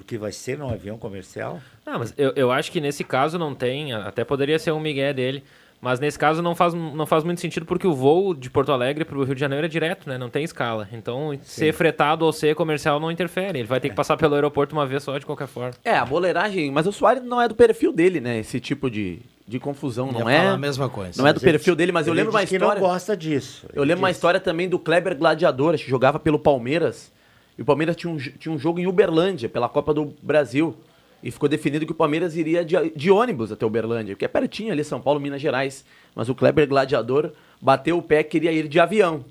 Porque 0.00 0.16
vai 0.16 0.32
ser 0.32 0.58
num 0.58 0.68
avião 0.68 0.96
comercial. 0.96 1.60
Ah, 1.84 1.98
mas 1.98 2.14
eu, 2.16 2.32
eu 2.34 2.50
acho 2.50 2.72
que 2.72 2.80
nesse 2.80 3.04
caso 3.04 3.38
não 3.38 3.54
tem, 3.54 3.92
até 3.92 4.24
poderia 4.24 4.58
ser 4.58 4.72
um 4.72 4.80
migué 4.80 5.12
dele, 5.12 5.44
mas 5.80 6.00
nesse 6.00 6.18
caso 6.18 6.40
não 6.40 6.54
faz, 6.54 6.72
não 6.72 7.04
faz 7.06 7.22
muito 7.22 7.40
sentido 7.40 7.66
porque 7.66 7.86
o 7.86 7.94
voo 7.94 8.34
de 8.34 8.48
Porto 8.50 8.72
Alegre 8.72 9.04
para 9.04 9.18
o 9.18 9.22
Rio 9.22 9.34
de 9.34 9.40
Janeiro 9.40 9.66
é 9.66 9.68
direto, 9.68 10.08
né? 10.08 10.16
Não 10.16 10.30
tem 10.30 10.42
escala. 10.42 10.88
Então, 10.92 11.38
ser 11.42 11.72
fretado 11.74 12.24
ou 12.24 12.32
ser 12.32 12.54
comercial 12.54 12.98
não 12.98 13.10
interfere. 13.10 13.58
Ele 13.58 13.68
vai 13.68 13.78
ter 13.78 13.90
que 13.90 13.94
passar 13.94 14.16
pelo 14.16 14.34
aeroporto 14.34 14.74
uma 14.74 14.86
vez 14.86 15.02
só, 15.02 15.16
de 15.18 15.26
qualquer 15.26 15.46
forma. 15.46 15.72
É, 15.84 15.96
a 15.96 16.04
boleiragem, 16.04 16.70
mas 16.70 16.86
o 16.86 16.92
Soares 16.92 17.22
não 17.22 17.40
é 17.40 17.46
do 17.46 17.54
perfil 17.54 17.92
dele, 17.92 18.20
né? 18.20 18.38
Esse 18.38 18.58
tipo 18.58 18.90
de, 18.90 19.20
de 19.46 19.58
confusão, 19.58 20.10
não 20.10 20.28
é? 20.28 20.48
a 20.48 20.56
mesma 20.56 20.88
coisa. 20.88 21.20
Não 21.20 21.28
é 21.28 21.32
do 21.32 21.40
perfil 21.40 21.76
dele, 21.76 21.92
mas 21.92 22.06
eu 22.06 22.14
lembro 22.14 22.30
uma 22.32 22.42
história. 22.42 22.80
não 22.80 22.88
gosta 22.88 23.16
disso. 23.16 23.66
Eu 23.72 23.84
lembro 23.84 24.02
uma 24.02 24.10
história 24.10 24.40
também 24.40 24.68
do 24.68 24.78
Kleber 24.78 25.16
Gladiador, 25.16 25.76
que 25.76 25.88
jogava 25.88 26.18
pelo 26.18 26.38
Palmeiras. 26.38 27.12
E 27.60 27.62
o 27.62 27.64
Palmeiras 27.66 27.94
tinha 27.94 28.10
um, 28.10 28.16
tinha 28.16 28.50
um 28.50 28.58
jogo 28.58 28.80
em 28.80 28.86
Uberlândia, 28.86 29.46
pela 29.46 29.68
Copa 29.68 29.92
do 29.92 30.14
Brasil. 30.22 30.74
E 31.22 31.30
ficou 31.30 31.46
definido 31.46 31.84
que 31.84 31.92
o 31.92 31.94
Palmeiras 31.94 32.34
iria 32.34 32.64
de, 32.64 32.74
de 32.96 33.10
ônibus 33.10 33.52
até 33.52 33.66
Uberlândia, 33.66 34.14
que 34.14 34.24
é 34.24 34.28
pertinho 34.28 34.72
ali, 34.72 34.82
São 34.82 34.98
Paulo, 34.98 35.20
Minas 35.20 35.42
Gerais. 35.42 35.84
Mas 36.14 36.30
o 36.30 36.34
Kleber 36.34 36.66
Gladiador 36.66 37.32
bateu 37.60 37.98
o 37.98 38.02
pé 38.02 38.22
queria 38.22 38.50
ir 38.50 38.66
de 38.66 38.80
avião. 38.80 39.26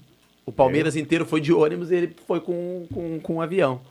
O 0.46 0.52
Palmeiras 0.52 0.96
inteiro 0.96 1.26
foi 1.26 1.42
de 1.42 1.52
ônibus 1.52 1.90
e 1.90 1.96
ele 1.96 2.16
foi 2.28 2.40
com, 2.40 2.86
com, 2.94 3.20
com 3.20 3.34
um 3.38 3.42
avião. 3.42 3.82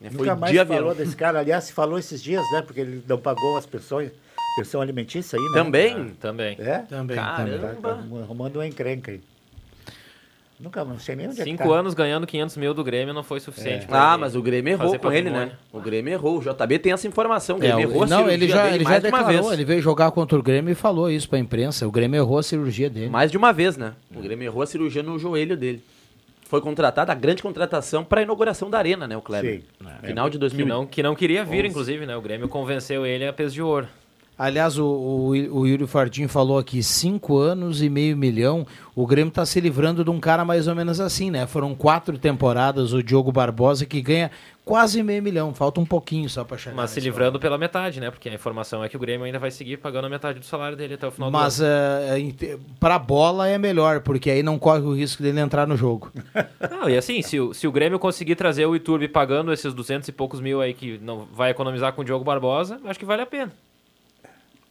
Né, 0.00 0.10
Foi 0.10 0.18
Nunca 0.18 0.34
mais 0.34 0.52
de 0.52 0.58
avião. 0.58 0.78
falou 0.78 0.94
desse 0.96 1.14
cara. 1.14 1.38
Aliás, 1.38 1.62
se 1.62 1.72
falou 1.72 1.96
esses 1.96 2.20
dias, 2.20 2.42
né? 2.50 2.62
Porque 2.62 2.80
ele 2.80 3.04
não 3.06 3.18
pagou 3.18 3.56
as 3.56 3.66
pensões, 3.66 4.10
pensão 4.56 4.80
alimentícia 4.80 5.38
aí, 5.38 5.44
né? 5.44 5.54
Também? 5.54 6.08
Também. 6.20 6.56
É? 6.58 6.78
Também, 6.78 7.16
Caramba. 7.16 7.68
Tá, 7.80 7.94
tá 7.94 8.20
arrumando 8.22 8.56
uma 8.56 8.66
encrenca 8.66 9.12
aí. 9.12 9.20
Nunca, 10.60 10.84
não 10.84 10.98
sei 10.98 11.16
nem 11.16 11.26
onde 11.26 11.40
é 11.40 11.44
que 11.44 11.50
Cinco 11.50 11.66
tá. 11.68 11.74
anos 11.74 11.94
ganhando 11.94 12.26
500 12.26 12.56
mil 12.58 12.74
do 12.74 12.84
Grêmio 12.84 13.14
não 13.14 13.22
foi 13.22 13.40
suficiente. 13.40 13.86
pra 13.86 14.10
Ah, 14.10 14.12
ele 14.12 14.20
mas 14.20 14.36
o 14.36 14.42
Grêmio 14.42 14.72
errou 14.72 14.98
com 14.98 15.10
ele, 15.10 15.30
né? 15.30 15.52
O 15.72 15.80
Grêmio 15.80 16.12
errou. 16.12 16.36
O 16.38 16.40
JB 16.42 16.78
tem 16.78 16.92
essa 16.92 17.08
informação. 17.08 17.56
O 17.56 17.58
É, 17.58 17.68
Grêmio 17.68 17.88
o- 17.88 17.90
errou 17.90 18.02
a 18.02 18.06
não, 18.06 18.16
cirurgia 18.18 18.34
ele 18.34 18.48
já, 18.48 18.62
dele 18.64 18.74
ele 18.76 18.84
já 18.84 18.90
mais 18.90 19.02
de 19.02 19.08
uma 19.08 19.16
declarou, 19.18 19.42
vez. 19.42 19.52
ele 19.54 19.64
veio 19.64 19.80
jogar 19.80 20.10
contra 20.10 20.38
o 20.38 20.42
Grêmio 20.42 20.70
e 20.70 20.74
falou 20.74 21.10
isso 21.10 21.28
pra 21.30 21.38
imprensa. 21.38 21.88
O 21.88 21.90
Grêmio 21.90 22.18
errou 22.18 22.38
a 22.38 22.42
cirurgia 22.42 22.90
dele. 22.90 23.08
Mais 23.08 23.30
de 23.30 23.38
uma 23.38 23.52
vez, 23.54 23.78
né? 23.78 23.94
O 24.14 24.20
Grêmio 24.20 24.44
errou 24.44 24.60
a 24.62 24.66
cirurgia 24.66 25.02
no 25.02 25.18
joelho 25.18 25.56
dele. 25.56 25.82
Foi 26.46 26.60
contratado, 26.60 27.10
a 27.10 27.14
grande 27.14 27.42
contratação 27.42 28.04
para 28.04 28.20
a 28.20 28.22
inauguração 28.24 28.68
da 28.68 28.76
Arena, 28.76 29.06
né, 29.06 29.16
o 29.16 29.22
Kleber? 29.22 29.60
Sim. 29.60 29.86
Final 30.06 30.28
de 30.28 30.32
Que 30.34 30.40
2000. 30.40 30.66
não, 30.66 30.84
que 30.84 31.02
não 31.02 31.14
queria 31.14 31.44
vir, 31.44 31.64
inclusive, 31.64 32.04
né? 32.04 32.16
O 32.16 32.20
Grêmio 32.20 32.48
convenceu 32.48 33.06
ele 33.06 33.24
a 33.26 33.32
peso 33.32 33.54
de 33.54 33.62
ouro. 33.62 33.86
Aliás, 34.40 34.78
o, 34.78 34.86
o, 34.86 35.28
o 35.28 35.66
Yuri 35.66 35.86
Fardim 35.86 36.26
falou 36.26 36.56
aqui, 36.56 36.82
cinco 36.82 37.36
anos 37.36 37.82
e 37.82 37.90
meio 37.90 38.16
milhão. 38.16 38.66
O 38.96 39.06
Grêmio 39.06 39.28
está 39.28 39.44
se 39.44 39.60
livrando 39.60 40.02
de 40.02 40.08
um 40.08 40.18
cara 40.18 40.46
mais 40.46 40.66
ou 40.66 40.74
menos 40.74 40.98
assim, 40.98 41.30
né? 41.30 41.46
Foram 41.46 41.74
quatro 41.74 42.16
temporadas, 42.16 42.94
o 42.94 43.02
Diogo 43.02 43.30
Barbosa, 43.30 43.84
que 43.84 44.00
ganha 44.00 44.30
quase 44.64 45.02
meio 45.02 45.22
milhão. 45.22 45.52
Falta 45.52 45.78
um 45.78 45.84
pouquinho 45.84 46.26
só 46.30 46.42
para 46.42 46.56
chegar. 46.56 46.74
Mas 46.74 46.88
se 46.88 47.00
livrando 47.00 47.38
pela 47.38 47.58
metade, 47.58 48.00
né? 48.00 48.10
Porque 48.10 48.30
a 48.30 48.32
informação 48.32 48.82
é 48.82 48.88
que 48.88 48.96
o 48.96 48.98
Grêmio 48.98 49.26
ainda 49.26 49.38
vai 49.38 49.50
seguir 49.50 49.76
pagando 49.76 50.06
a 50.06 50.08
metade 50.08 50.38
do 50.38 50.46
salário 50.46 50.74
dele 50.74 50.94
até 50.94 51.06
o 51.06 51.10
final 51.10 51.30
Mas 51.30 51.58
do 51.58 51.64
ano. 51.66 52.34
para 52.80 52.98
bola 52.98 53.46
é 53.46 53.58
melhor, 53.58 54.00
porque 54.00 54.30
aí 54.30 54.42
não 54.42 54.58
corre 54.58 54.80
o 54.80 54.94
risco 54.94 55.22
dele 55.22 55.38
entrar 55.38 55.66
no 55.66 55.76
jogo. 55.76 56.10
Não, 56.70 56.88
e 56.88 56.96
assim, 56.96 57.20
se 57.20 57.38
o, 57.38 57.52
se 57.52 57.66
o 57.66 57.72
Grêmio 57.72 57.98
conseguir 57.98 58.36
trazer 58.36 58.64
o 58.64 58.74
Iturbe 58.74 59.06
pagando 59.06 59.52
esses 59.52 59.74
200 59.74 60.08
e 60.08 60.12
poucos 60.12 60.40
mil 60.40 60.62
aí 60.62 60.72
que 60.72 60.98
não 61.02 61.26
vai 61.30 61.50
economizar 61.50 61.92
com 61.92 62.00
o 62.00 62.04
Diogo 62.06 62.24
Barbosa, 62.24 62.80
acho 62.86 62.98
que 62.98 63.04
vale 63.04 63.20
a 63.20 63.26
pena. 63.26 63.52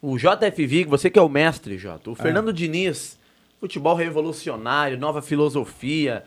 O 0.01 0.18
JFV, 0.18 0.86
você 0.86 1.10
que 1.10 1.20
é 1.20 1.22
o 1.22 1.29
mestre, 1.29 1.77
Jota. 1.77 2.10
O 2.10 2.15
Fernando 2.15 2.53
Diniz, 2.53 3.20
futebol 3.60 3.96
revolucionário, 3.96 4.98
nova 4.98 5.22
filosofia, 5.22 6.24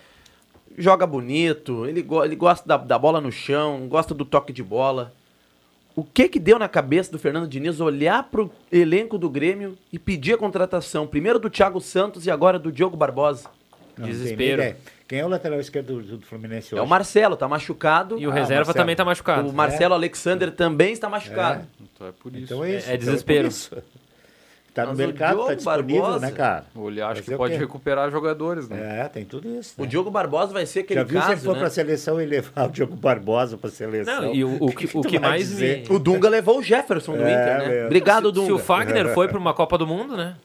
joga 0.76 1.06
bonito, 1.06 1.86
ele, 1.86 2.02
go- 2.02 2.24
ele 2.24 2.36
gosta 2.36 2.66
da, 2.68 2.76
da 2.76 2.98
bola 2.98 3.20
no 3.20 3.32
chão, 3.32 3.86
gosta 3.88 4.12
do 4.14 4.24
toque 4.24 4.52
de 4.52 4.62
bola. 4.62 5.12
O 5.94 6.02
que 6.04 6.28
que 6.28 6.38
deu 6.38 6.58
na 6.58 6.68
cabeça 6.68 7.10
do 7.12 7.18
Fernando 7.18 7.48
Diniz 7.48 7.80
olhar 7.80 8.22
pro 8.24 8.50
elenco 8.70 9.18
do 9.18 9.28
Grêmio 9.28 9.76
e 9.92 9.98
pedir 9.98 10.34
a 10.34 10.38
contratação, 10.38 11.06
primeiro 11.06 11.38
do 11.38 11.50
Thiago 11.50 11.80
Santos 11.80 12.26
e 12.26 12.30
agora 12.30 12.58
do 12.58 12.72
Diogo 12.72 12.96
Barbosa? 12.96 13.48
Não, 14.02 14.08
Desespero. 14.12 14.74
Quem 15.08 15.18
é 15.20 15.24
o 15.24 15.28
lateral 15.28 15.60
esquerdo 15.60 16.00
do, 16.02 16.16
do 16.18 16.26
Fluminense 16.26 16.72
É 16.72 16.76
hoje? 16.76 16.86
o 16.86 16.88
Marcelo, 16.88 17.36
tá 17.36 17.46
machucado. 17.46 18.18
E 18.18 18.26
o 18.26 18.30
Ah, 18.30 18.34
reserva 18.34 18.54
Marcelo. 18.66 18.74
também 18.78 18.96
tá 18.96 19.04
machucado. 19.04 19.48
O 19.48 19.52
Marcelo 19.52 19.94
Alexander 19.94 20.50
também 20.50 20.92
está 20.92 21.08
machucado. 21.08 21.66
Então 21.80 22.06
é 22.06 22.12
por 22.12 22.34
isso. 22.34 22.44
Então 22.44 22.64
é 22.64 22.76
isso. 22.76 22.90
É 22.90 22.94
então 22.94 23.06
desespero. 23.06 23.42
por 23.42 23.48
isso. 23.48 23.76
Tá 24.74 24.84
no 24.84 24.88
Mas 24.88 25.00
o 25.00 25.02
mercado, 25.02 25.28
tá 25.36 25.36
Diogo 25.44 25.54
disponível, 25.56 26.00
Barbosa- 26.02 26.26
né, 26.26 26.32
cara? 26.32 26.64
Acha 26.64 27.06
Fazer 27.16 27.22
que 27.24 27.34
o 27.34 27.36
pode 27.36 27.54
recuperar 27.56 28.10
jogadores, 28.10 28.70
né? 28.70 29.00
É, 29.00 29.08
tem 29.08 29.22
tudo 29.22 29.46
isso. 29.58 29.74
O 29.76 29.82
né? 29.82 29.86
Diogo 29.86 30.10
Barbosa 30.10 30.50
vai 30.54 30.64
ser 30.64 30.80
aquele 30.80 31.00
Já 31.00 31.04
viu 31.04 31.20
se 31.20 31.26
ele 31.26 31.34
caso, 31.34 31.44
for 31.44 31.52
né? 31.52 31.58
pra 31.60 31.68
seleção 31.68 32.18
e 32.18 32.24
levar 32.24 32.68
o 32.68 32.72
Diogo 32.72 32.96
Barbosa 32.96 33.58
pra 33.58 33.68
seleção? 33.68 34.22
Não, 34.22 34.34
e 34.34 34.42
o, 34.42 34.56
o 34.64 34.72
que, 34.72 34.88
o 34.96 35.02
que 35.02 35.18
mais 35.18 35.52
me... 35.58 35.84
O 35.90 35.98
Dunga 35.98 36.26
levou 36.30 36.58
o 36.58 36.62
Jefferson 36.62 37.12
do 37.18 37.22
É, 37.22 37.32
Inter, 37.32 37.58
né? 37.58 37.68
meu. 37.68 37.84
Obrigado, 37.84 38.28
se, 38.28 38.32
Dunga. 38.32 38.46
se 38.46 38.52
o 38.52 38.58
Fagner 38.58 39.12
foi 39.12 39.28
para 39.28 39.38
uma 39.38 39.52
Copa 39.52 39.76
do 39.76 39.86
Mundo, 39.86 40.16
né? 40.16 40.36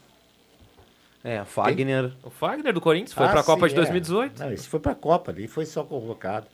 É, 1.28 1.44
Fagner. 1.44 2.14
O 2.24 2.30
Fagner 2.30 2.74
do 2.74 2.80
Corinthians 2.80 3.12
foi 3.12 3.26
Ah, 3.26 3.30
para 3.30 3.42
a 3.42 3.44
Copa 3.44 3.68
sim, 3.68 3.76
de 3.76 3.82
é. 3.82 3.84
2018. 3.84 4.40
Não, 4.40 4.54
esse 4.54 4.70
foi 4.70 4.80
pra 4.80 4.96
Copa, 4.96 5.30
ali 5.30 5.46
foi 5.46 5.66
só 5.66 5.84
convocado. 5.84 6.48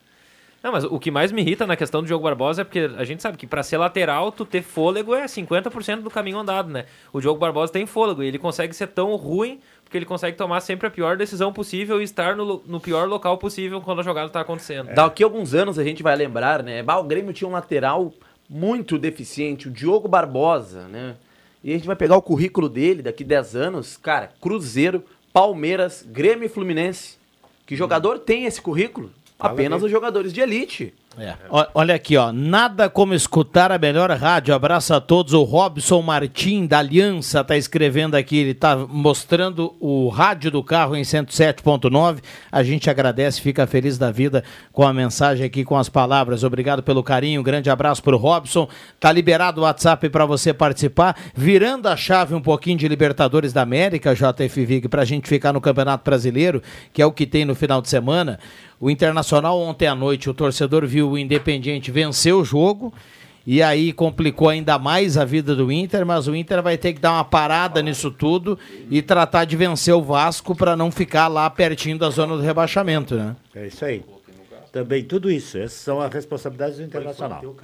Não, 0.63 0.72
mas 0.72 0.84
o 0.84 0.98
que 0.98 1.12
mais 1.12 1.32
me 1.32 1.42
irrita 1.42 1.68
na 1.68 1.75
questão 1.75 2.01
do 2.01 2.08
Diogo 2.08 2.24
Barbosa 2.24 2.62
é 2.62 2.63
porque 2.63 2.89
a 2.98 3.03
gente 3.03 3.22
sabe 3.22 3.38
que 3.38 3.46
para 3.46 3.62
ser 3.62 3.77
lateral, 3.77 4.32
tu 4.32 4.46
ter 4.46 4.63
fôlego 4.63 5.13
é 5.13 5.25
50% 5.25 6.01
do 6.01 6.10
caminho 6.10 6.39
andado, 6.39 6.72
né? 6.72 6.86
O 7.12 7.22
Diogo 7.22 7.39
Barbosa 7.39 7.72
tem 7.72 7.86
fôlego 7.86 8.24
e 8.24 8.27
ele 8.27 8.39
consegue 8.39 8.74
ser 8.74 8.88
tão 8.88 9.15
ruim 9.15 9.60
porque 9.84 9.98
ele 9.98 10.06
consegue 10.06 10.36
tomar 10.36 10.62
sempre 10.62 10.88
a 10.88 10.89
pior 10.89 11.18
decisão 11.18 11.53
possível 11.53 12.01
e 12.01 12.03
estar 12.06 12.36
no, 12.36 12.63
no 12.65 12.80
pior 12.80 13.08
local 13.08 13.38
possível 13.38 13.80
quando 13.82 14.00
a 14.00 14.03
jogada 14.03 14.30
tá 14.30 14.39
acontecendo. 14.39 14.92
Daqui 14.96 15.22
a 15.22 15.27
alguns 15.27 15.53
anos 15.53 15.77
a 15.77 15.84
gente 15.84 16.01
vai 16.01 16.15
lembrar, 16.15 16.63
né? 16.63 16.82
Bah, 16.82 16.98
o 16.98 17.03
Grêmio 17.03 17.32
tinha 17.34 17.48
um 17.48 17.51
lateral 17.51 18.12
muito 18.50 18.98
deficiente, 18.98 19.68
o 19.68 19.72
Diogo 19.72 20.08
Barbosa, 20.08 20.88
né? 20.88 21.15
E 21.63 21.72
a 21.72 21.77
gente 21.77 21.88
vai 21.88 21.96
pegar 21.96 22.17
o 22.17 22.22
currículo 22.22 22.67
dele 22.67 23.01
daqui 23.01 23.24
10 23.24 23.55
anos, 23.55 23.96
cara, 23.96 24.34
Cruzeiro, 24.41 25.03
Palmeiras, 25.32 26.05
Grêmio 26.05 26.46
e 26.46 26.50
Fluminense. 26.50 27.17
Que 27.65 27.75
jogador 27.75 28.20
tem 28.20 28.46
esse 28.46 28.62
currículo? 28.62 29.12
Apenas 29.39 29.82
os 29.82 29.89
jogadores 29.89 30.34
de 30.34 30.41
elite. 30.41 30.93
É. 31.17 31.36
Olha 31.74 31.93
aqui, 31.93 32.17
ó. 32.17 32.32
Nada 32.32 32.89
como 32.89 33.13
escutar 33.13 33.72
a 33.72 33.77
melhor 33.77 34.10
rádio. 34.12 34.53
Abraço 34.53 34.93
a 34.93 35.00
todos. 35.00 35.34
O 35.34 35.43
Robson 35.43 36.01
Martim, 36.01 36.65
da 36.65 36.79
Aliança, 36.79 37.43
tá 37.43 37.55
escrevendo 37.55 38.15
aqui. 38.15 38.38
Ele 38.38 38.53
tá 38.53 38.75
mostrando 38.75 39.75
o 39.79 40.10
rádio 40.10 40.50
do 40.50 40.63
carro 40.63 40.96
em 40.96 41.03
107.9. 41.03 42.20
A 42.51 42.63
gente 42.63 42.89
agradece, 42.89 43.41
fica 43.41 43.67
feliz 43.67 43.98
da 43.98 44.10
vida 44.10 44.43
com 44.72 44.86
a 44.86 44.93
mensagem 44.93 45.46
aqui, 45.46 45.63
com 45.63 45.77
as 45.77 45.88
palavras. 45.88 46.43
Obrigado 46.43 46.82
pelo 46.82 47.03
carinho. 47.03 47.43
Grande 47.43 47.70
abraço 47.70 48.01
pro 48.01 48.17
Robson. 48.17 48.67
Tá 49.00 49.12
liberado 49.12 49.62
o 49.62 49.63
WhatsApp 49.65 50.10
para 50.10 50.25
você 50.25 50.51
participar. 50.51 51.15
Virando 51.36 51.88
a 51.88 51.96
chave 51.96 52.34
um 52.34 52.41
pouquinho 52.41 52.77
de 52.77 52.88
Libertadores 52.88 53.53
da 53.53 53.62
América, 53.62 54.15
JF 54.15 54.65
Vig, 54.65 54.88
pra 54.88 55.05
gente 55.05 55.29
ficar 55.29 55.53
no 55.53 55.62
Campeonato 55.62 56.03
Brasileiro, 56.03 56.62
que 56.91 57.01
é 57.01 57.05
o 57.05 57.12
que 57.12 57.27
tem 57.27 57.46
no 57.46 57.53
final 57.53 57.82
de 57.82 57.89
semana. 57.89 58.39
O 58.84 58.90
Internacional 58.90 59.58
ontem 59.62 59.88
à 59.88 59.96
noite, 59.96 60.30
o 60.30 60.34
torcedor 60.34 60.86
viu 60.86 61.12
o 61.12 61.18
Independiente 61.18 61.90
vencer 61.90 62.34
o 62.34 62.44
jogo 62.44 62.94
e 63.48 63.63
aí 63.63 63.94
complicou 63.94 64.50
ainda 64.50 64.78
mais 64.78 65.18
a 65.18 65.24
vida 65.24 65.56
do 65.56 65.72
Inter, 65.72 66.06
mas 66.06 66.28
o 66.28 66.36
Inter 66.36 66.62
vai 66.62 66.78
ter 66.78 66.92
que 66.92 67.00
dar 67.00 67.13
uma 67.13 67.24
parada 67.24 67.82
nisso 67.82 68.12
tudo 68.12 68.60
e 68.92 69.02
tratar 69.02 69.46
de 69.46 69.56
vencer 69.56 69.94
o 69.94 70.02
Vasco 70.02 70.54
para 70.54 70.75
não 70.75 70.92
ficar 70.92 71.30
lá 71.30 71.50
pertinho 71.50 71.98
da 71.98 72.10
zona 72.10 72.36
do 72.36 72.42
rebaixamento, 72.42 73.16
né? 73.16 73.38
É 73.56 73.68
isso 73.68 73.86
aí. 73.86 74.04
Também 74.70 75.02
tudo 75.06 75.32
isso. 75.32 75.58
Essas 75.58 75.80
são 75.80 76.02
as 76.02 76.13
responsabilidades 76.13 76.75
do 76.75 76.84
Internacional. 76.84 77.56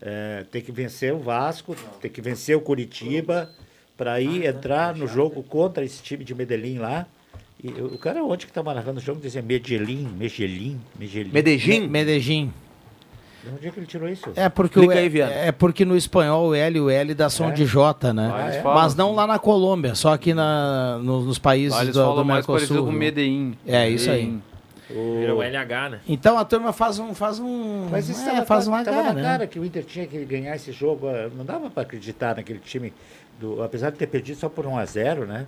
É, 0.00 0.44
tem 0.48 0.62
que 0.62 0.70
vencer 0.70 1.12
o 1.12 1.18
Vasco, 1.18 1.74
tem 2.00 2.08
que 2.08 2.20
vencer 2.20 2.56
o 2.56 2.60
Curitiba, 2.60 3.50
para 3.96 4.12
aí 4.12 4.46
entrar 4.46 4.94
no 4.94 5.08
jogo 5.08 5.42
contra 5.42 5.84
esse 5.84 6.00
time 6.00 6.22
de 6.22 6.36
Medellín 6.36 6.78
lá. 6.78 7.04
E 7.62 7.68
o 7.68 7.98
cara 7.98 8.22
ontem 8.22 8.44
que 8.46 8.50
estava 8.50 8.72
narrando 8.72 8.98
o 8.98 9.02
jogo 9.02 9.20
dizia 9.20 9.42
Medellín, 9.42 10.08
Medellín, 10.16 10.80
Medellín. 10.98 11.30
Medellín? 11.32 11.88
Medellín. 11.88 12.52
De 13.42 13.50
onde 13.50 13.66
é 13.66 13.70
que 13.70 13.80
ele 13.80 13.86
tirou 13.86 14.08
isso? 14.08 14.30
É 14.36 14.48
porque, 14.48 14.78
o, 14.78 14.82
Explica 14.82 15.00
aí, 15.26 15.46
é 15.48 15.52
porque 15.52 15.84
no 15.84 15.96
espanhol 15.96 16.48
o 16.48 16.54
L 16.54 16.76
e 16.76 16.80
o 16.80 16.90
L 16.90 17.14
dá 17.14 17.28
som 17.30 17.48
É? 17.48 17.52
de 17.52 17.64
J, 17.66 18.12
né? 18.12 18.32
Eles 18.44 18.56
é? 18.56 18.62
Mas 18.62 18.94
não 18.94 19.14
lá 19.14 19.26
na 19.26 19.38
Colômbia, 19.38 19.94
só 19.94 20.12
aqui 20.12 20.34
na, 20.34 20.98
no- 21.02 21.22
nos 21.22 21.38
países 21.38 21.72
Lá 21.76 21.82
eles 21.82 21.94
do, 21.94 22.00
falam 22.00 22.16
do 22.16 22.24
mais 22.24 22.46
parecido 22.46 22.74
Mercosul. 22.74 22.92
com 22.92 22.98
Medellín. 22.98 23.56
É, 23.66 23.88
isso 23.88 24.10
aí. 24.10 24.38
O 24.90 25.42
LH, 25.42 25.88
né? 25.90 26.00
Então 26.08 26.38
a 26.38 26.44
turma 26.44 26.72
faz 26.72 26.98
um 26.98 27.12
faz 27.14 27.38
um 27.38 27.88
Mas 27.90 28.08
isso 28.08 28.22
é, 28.22 28.34
tava, 28.34 28.46
faz 28.46 28.66
um 28.68 28.70
tava 28.84 28.90
H, 29.00 29.02
na 29.02 29.12
né? 29.14 29.22
cara 29.22 29.46
que 29.46 29.58
o 29.58 29.64
Inter 29.64 29.84
tinha 29.84 30.06
que 30.06 30.24
ganhar 30.24 30.54
esse 30.56 30.72
jogo. 30.72 31.08
eh, 31.08 31.28
Não 31.36 31.44
dava 31.44 31.68
para 31.70 31.82
acreditar 31.82 32.36
naquele 32.36 32.58
time, 32.60 32.92
do, 33.38 33.62
apesar 33.62 33.90
de 33.90 33.98
ter 33.98 34.06
perdido 34.06 34.38
só 34.38 34.48
por 34.48 34.66
1 34.66 34.78
a 34.78 34.84
0 34.84 35.26
né? 35.26 35.46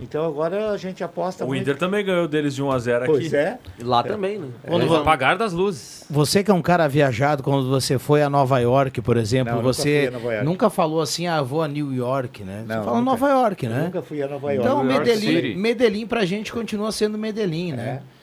Então 0.00 0.26
agora 0.26 0.70
a 0.70 0.76
gente 0.76 1.04
aposta 1.04 1.44
O 1.44 1.48
muito. 1.48 1.62
Inter 1.62 1.76
também 1.76 2.04
ganhou 2.04 2.26
deles 2.26 2.54
de 2.54 2.62
1 2.62 2.70
a 2.70 2.78
0 2.78 3.04
aqui. 3.04 3.12
Pois 3.12 3.32
é. 3.32 3.58
Lá 3.80 4.02
também, 4.02 4.38
né? 4.38 4.48
Quando 4.66 4.82
Eles 4.82 4.88
vo- 4.88 4.96
apagar 4.96 5.38
das 5.38 5.52
luzes. 5.52 6.04
Você 6.10 6.42
que 6.42 6.50
é 6.50 6.54
um 6.54 6.60
cara 6.62 6.88
viajado, 6.88 7.42
quando 7.42 7.68
você 7.68 7.98
foi 7.98 8.22
a 8.22 8.28
Nova 8.28 8.58
York, 8.58 9.00
por 9.02 9.16
exemplo, 9.16 9.52
Não, 9.54 9.62
nunca 9.62 9.72
você 9.72 9.82
fui 9.82 10.08
a 10.08 10.10
Nova 10.10 10.32
York. 10.32 10.44
nunca 10.46 10.70
falou 10.70 11.00
assim, 11.00 11.26
ah, 11.26 11.40
vou 11.42 11.62
a 11.62 11.68
New 11.68 11.94
York, 11.94 12.42
né? 12.42 12.64
Não, 12.66 12.76
você 12.76 12.84
fala 12.84 12.98
nunca. 12.98 13.10
Nova 13.12 13.28
York, 13.28 13.64
Eu 13.66 13.70
né? 13.70 13.82
nunca 13.84 14.02
fui 14.02 14.22
a 14.22 14.26
Nova 14.28 14.52
York. 14.52 14.68
Então, 14.68 14.84
York 14.84 14.98
Medellín. 15.10 15.54
Medellín 15.56 16.06
pra 16.06 16.24
gente 16.24 16.52
continua 16.52 16.90
sendo 16.90 17.16
Medellín, 17.16 17.72
né? 17.72 18.00
É. 18.10 18.14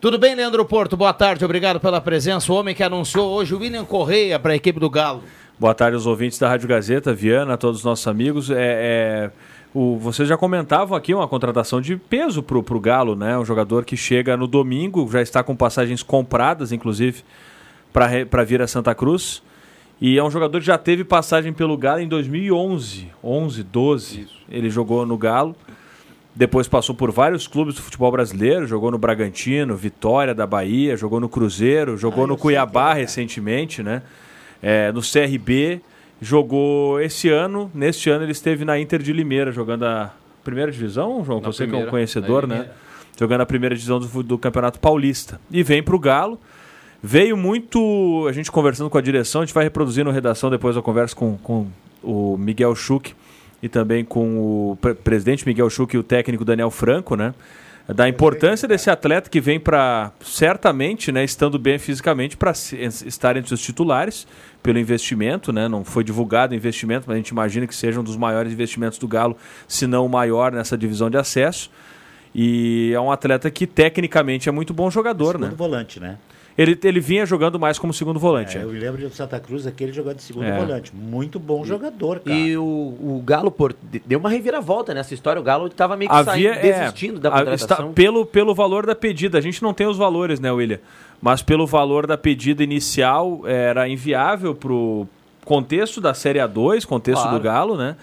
Tudo 0.00 0.18
bem, 0.18 0.34
Leandro 0.34 0.64
Porto? 0.66 0.96
Boa 0.98 1.14
tarde, 1.14 1.42
obrigado 1.44 1.80
pela 1.80 1.98
presença. 2.00 2.52
O 2.52 2.56
homem 2.56 2.74
que 2.74 2.82
anunciou 2.82 3.32
hoje 3.32 3.54
o 3.54 3.58
William 3.58 3.86
Correia 3.86 4.38
para 4.38 4.52
a 4.52 4.56
equipe 4.56 4.78
do 4.78 4.90
Galo. 4.90 5.22
Boa 5.58 5.72
tarde 5.72 5.94
aos 5.94 6.04
ouvintes 6.04 6.38
da 6.38 6.48
Rádio 6.48 6.68
Gazeta, 6.68 7.14
Viana, 7.14 7.54
a 7.54 7.56
todos 7.56 7.78
os 7.78 7.84
nossos 7.84 8.06
amigos. 8.06 8.50
É, 8.50 8.56
é, 8.58 9.30
o, 9.74 9.98
vocês 9.98 10.28
já 10.28 10.36
comentavam 10.36 10.96
aqui 10.96 11.12
uma 11.12 11.26
contratação 11.26 11.80
de 11.80 11.96
peso 11.96 12.42
pro, 12.42 12.62
pro 12.62 12.78
Galo, 12.80 13.16
né? 13.16 13.36
Um 13.36 13.44
jogador 13.44 13.84
que 13.84 13.96
chega 13.96 14.36
no 14.36 14.46
domingo, 14.46 15.08
já 15.10 15.20
está 15.20 15.42
com 15.42 15.56
passagens 15.56 16.02
compradas, 16.02 16.70
inclusive, 16.72 17.22
para 17.92 18.44
vir 18.44 18.62
a 18.62 18.66
Santa 18.68 18.94
Cruz. 18.94 19.42
E 20.00 20.18
é 20.18 20.22
um 20.24 20.30
jogador 20.30 20.58
que 20.60 20.66
já 20.66 20.78
teve 20.78 21.04
passagem 21.04 21.52
pelo 21.52 21.76
Galo 21.76 22.00
em 22.00 22.08
2011, 22.08 23.08
11, 23.22 23.62
12. 23.62 24.28
Ele 24.50 24.70
jogou 24.70 25.04
no 25.04 25.16
Galo. 25.18 25.56
Depois 26.36 26.66
passou 26.66 26.96
por 26.96 27.12
vários 27.12 27.46
clubes 27.46 27.76
do 27.76 27.82
futebol 27.82 28.10
brasileiro, 28.10 28.66
jogou 28.66 28.90
no 28.90 28.98
Bragantino, 28.98 29.76
Vitória 29.76 30.34
da 30.34 30.44
Bahia, 30.44 30.96
jogou 30.96 31.20
no 31.20 31.28
Cruzeiro, 31.28 31.96
jogou 31.96 32.24
Ah, 32.24 32.26
no 32.26 32.36
Cuiabá 32.36 32.80
é, 32.80 32.86
cara. 32.88 32.98
recentemente, 32.98 33.84
né? 33.84 34.02
É, 34.60 34.90
no 34.90 35.00
CRB, 35.00 35.80
jogou 36.24 37.00
esse 37.00 37.28
ano, 37.28 37.70
neste 37.74 38.08
ano 38.08 38.24
ele 38.24 38.32
esteve 38.32 38.64
na 38.64 38.78
Inter 38.78 39.02
de 39.02 39.12
Limeira, 39.12 39.52
jogando 39.52 39.84
a 39.84 40.10
primeira 40.42 40.72
divisão, 40.72 41.22
João, 41.24 41.40
Na 41.40 41.52
você 41.52 41.58
que 41.58 41.62
é 41.62 41.66
um 41.66 41.70
primeira, 41.70 41.90
conhecedor, 41.90 42.46
né? 42.46 42.70
Jogando 43.18 43.42
a 43.42 43.46
primeira 43.46 43.74
divisão 43.74 44.00
do, 44.00 44.22
do 44.22 44.38
Campeonato 44.38 44.80
Paulista. 44.80 45.40
E 45.50 45.62
vem 45.62 45.82
para 45.82 45.94
o 45.94 45.98
Galo. 45.98 46.40
Veio 47.02 47.36
muito, 47.36 48.24
a 48.28 48.32
gente 48.32 48.50
conversando 48.50 48.88
com 48.88 48.96
a 48.96 49.00
direção, 49.00 49.42
a 49.42 49.44
gente 49.44 49.54
vai 49.54 49.64
reproduzir 49.64 50.04
no 50.04 50.10
redação 50.10 50.48
depois 50.50 50.74
da 50.74 50.80
conversa 50.82 51.14
com, 51.14 51.36
com 51.36 51.66
o 52.02 52.36
Miguel 52.38 52.74
Schuch 52.74 53.14
e 53.62 53.68
também 53.68 54.04
com 54.04 54.38
o 54.72 54.78
pre- 54.80 54.94
presidente 54.94 55.46
Miguel 55.46 55.68
Schuch 55.68 55.94
e 55.94 55.98
o 55.98 56.02
técnico 56.02 56.44
Daniel 56.44 56.70
Franco, 56.70 57.14
né? 57.14 57.34
Da 57.86 58.08
importância 58.08 58.66
desse 58.66 58.88
atleta 58.88 59.28
que 59.28 59.42
vem 59.42 59.60
para, 59.60 60.10
certamente, 60.22 61.12
né, 61.12 61.22
estando 61.22 61.58
bem 61.58 61.78
fisicamente, 61.78 62.34
para 62.34 62.52
estar 62.52 63.36
entre 63.36 63.52
os 63.52 63.60
titulares, 63.60 64.26
pelo 64.64 64.78
investimento, 64.78 65.52
né? 65.52 65.68
Não 65.68 65.84
foi 65.84 66.02
divulgado 66.02 66.54
o 66.54 66.56
investimento, 66.56 67.04
mas 67.06 67.14
a 67.14 67.18
gente 67.18 67.28
imagina 67.28 67.66
que 67.66 67.74
seja 67.76 68.00
um 68.00 68.02
dos 68.02 68.16
maiores 68.16 68.50
investimentos 68.50 68.98
do 68.98 69.06
Galo, 69.06 69.36
se 69.68 69.86
não 69.86 70.06
o 70.06 70.08
maior 70.08 70.50
nessa 70.50 70.76
divisão 70.76 71.10
de 71.10 71.18
acesso. 71.18 71.70
E 72.34 72.90
é 72.94 72.98
um 72.98 73.12
atleta 73.12 73.50
que 73.50 73.66
tecnicamente 73.66 74.48
é 74.48 74.52
muito 74.52 74.72
bom 74.74 74.90
jogador, 74.90 75.32
segundo 75.32 75.50
né? 75.50 75.54
volante, 75.54 76.00
né? 76.00 76.16
Ele, 76.56 76.78
ele 76.84 77.00
vinha 77.00 77.26
jogando 77.26 77.58
mais 77.58 77.78
como 77.80 77.92
segundo 77.92 78.18
volante. 78.18 78.56
É, 78.56 78.60
é. 78.60 78.64
eu 78.64 78.70
lembro 78.70 79.06
de 79.06 79.14
Santa 79.14 79.38
Cruz 79.40 79.66
aquele 79.66 79.92
jogando 79.92 80.16
de 80.16 80.22
segundo 80.22 80.44
É. 80.46 80.56
volante. 80.56 80.94
Muito 80.94 81.38
bom 81.40 81.64
jogador, 81.64 82.20
cara. 82.20 82.34
E 82.34 82.56
o, 82.56 82.62
o 82.62 83.22
Galo 83.26 83.50
por, 83.50 83.74
de- 83.82 84.00
deu 84.06 84.18
uma 84.20 84.30
reviravolta 84.30 84.94
nessa 84.94 85.12
história. 85.12 85.38
O 85.40 85.42
Galo 85.44 85.66
estava 85.66 85.96
meio 85.96 86.08
que 86.10 86.16
Havia, 86.16 86.54
saindo, 86.54 86.66
é, 86.66 86.78
desistindo 86.80 87.18
da 87.20 87.28
a- 87.28 87.32
contratação. 87.38 87.76
está- 87.88 87.92
pelo, 87.92 88.24
pelo 88.24 88.54
valor 88.54 88.86
da 88.86 88.94
pedida. 88.94 89.36
A 89.36 89.40
gente 89.40 89.62
não 89.62 89.74
tem 89.74 89.86
os 89.86 89.96
valores, 89.98 90.38
né, 90.40 90.50
William? 90.50 90.78
Mas 91.20 91.42
pelo 91.42 91.66
valor 91.66 92.06
da 92.06 92.18
pedida 92.18 92.62
inicial, 92.62 93.42
era 93.46 93.88
inviável 93.88 94.54
pro 94.54 95.06
contexto 95.44 96.00
da 96.00 96.14
Série 96.14 96.38
A2, 96.38 96.84
contexto 96.84 97.22
Claro. 97.22 97.38
do 97.38 97.42
Galo, 97.42 97.76
né? 97.76 97.96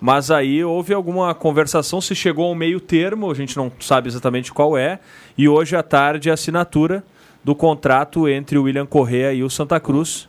Mas 0.00 0.30
aí 0.30 0.62
houve 0.62 0.94
alguma 0.94 1.34
conversação, 1.34 2.00
se 2.00 2.14
chegou 2.14 2.46
ao 2.46 2.54
meio 2.54 2.78
termo, 2.78 3.30
a 3.30 3.34
gente 3.34 3.56
não 3.56 3.70
sabe 3.80 4.08
exatamente 4.08 4.52
qual 4.52 4.78
é. 4.78 5.00
E 5.36 5.48
hoje 5.48 5.74
à 5.74 5.82
tarde 5.82 6.30
a 6.30 6.34
assinatura 6.34 7.02
do 7.42 7.54
contrato 7.54 8.28
entre 8.28 8.56
o 8.58 8.62
William 8.64 8.86
Correa 8.86 9.32
e 9.32 9.42
o 9.42 9.50
Santa 9.50 9.80
Cruz. 9.80 10.28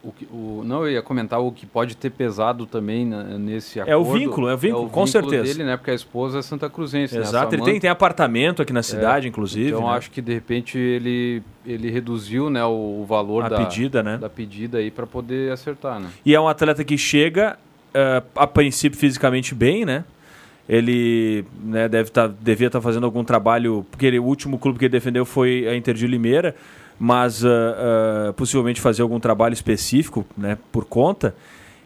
O 0.00 0.12
que- 0.12 0.26
o- 0.30 0.62
não, 0.64 0.84
eu 0.86 0.92
ia 0.92 1.02
comentar 1.02 1.40
o 1.40 1.50
que 1.50 1.66
pode 1.66 1.96
ter 1.96 2.10
pesado 2.10 2.66
também 2.66 3.04
na- 3.04 3.24
nesse 3.36 3.80
É 3.80 3.96
o 3.96 4.02
acordo. 4.02 4.18
vínculo, 4.18 4.48
é 4.48 4.54
o 4.54 4.56
vínculo, 4.56 4.88
com 4.88 5.06
certeza. 5.06 5.42
dele, 5.42 5.64
né? 5.64 5.76
Porque 5.76 5.90
a 5.90 5.94
esposa 5.94 6.38
é 6.38 6.42
Santa 6.42 6.70
Cruzense. 6.70 7.16
né, 7.16 7.20
Exato, 7.22 7.46
ele 7.54 7.56
Samantha. 7.62 7.70
tem, 7.72 7.80
tem 7.80 7.90
apartamento 7.90 8.62
aqui 8.62 8.72
na 8.72 8.82
cidade, 8.84 9.26
inclusive. 9.26 9.70
Então 9.70 9.82
né? 9.88 9.96
acho 9.96 10.08
que 10.12 10.22
de 10.22 10.32
repente 10.32 10.78
ele, 10.78 11.42
ele 11.66 11.90
reduziu 11.90 12.48
né, 12.48 12.64
o, 12.64 13.00
o 13.02 13.06
valor 13.08 13.44
A 13.44 13.48
da 13.48 13.56
pedida, 13.58 14.00
né? 14.02 14.18
da 14.18 14.30
pedida 14.30 14.78
aí 14.78 14.88
para 14.90 15.04
poder 15.04 15.50
acertar, 15.50 15.98
né? 15.98 16.08
E 16.24 16.32
é 16.32 16.40
um 16.40 16.46
atleta 16.46 16.84
que 16.84 16.96
chega, 16.96 17.58
eh, 17.92 18.22
a 18.36 18.46
princípio, 18.46 18.96
fisicamente 18.96 19.52
bem, 19.52 19.84
né? 19.84 20.04
Ele 20.68 21.44
né, 21.64 21.88
deve 21.88 22.10
tá, 22.10 22.26
devia 22.28 22.66
estar 22.66 22.80
fazendo 22.80 23.04
algum 23.04 23.24
trabalho, 23.24 23.86
porque 23.90 24.04
ele- 24.06 24.18
o 24.18 24.24
último 24.24 24.58
clube 24.58 24.78
que 24.78 24.84
ele 24.84 24.92
defendeu 24.92 25.24
foi 25.24 25.66
a 25.66 25.74
Inter 25.74 25.94
de 25.94 26.06
Limeira, 26.06 26.54
mas 26.98 27.44
ah, 27.44 27.48
ah, 27.48 28.32
possivelmente 28.32 28.80
fazer 28.80 29.02
algum 29.02 29.20
trabalho 29.20 29.52
específico 29.52 30.26
né, 30.36 30.58
por 30.72 30.84
conta. 30.84 31.34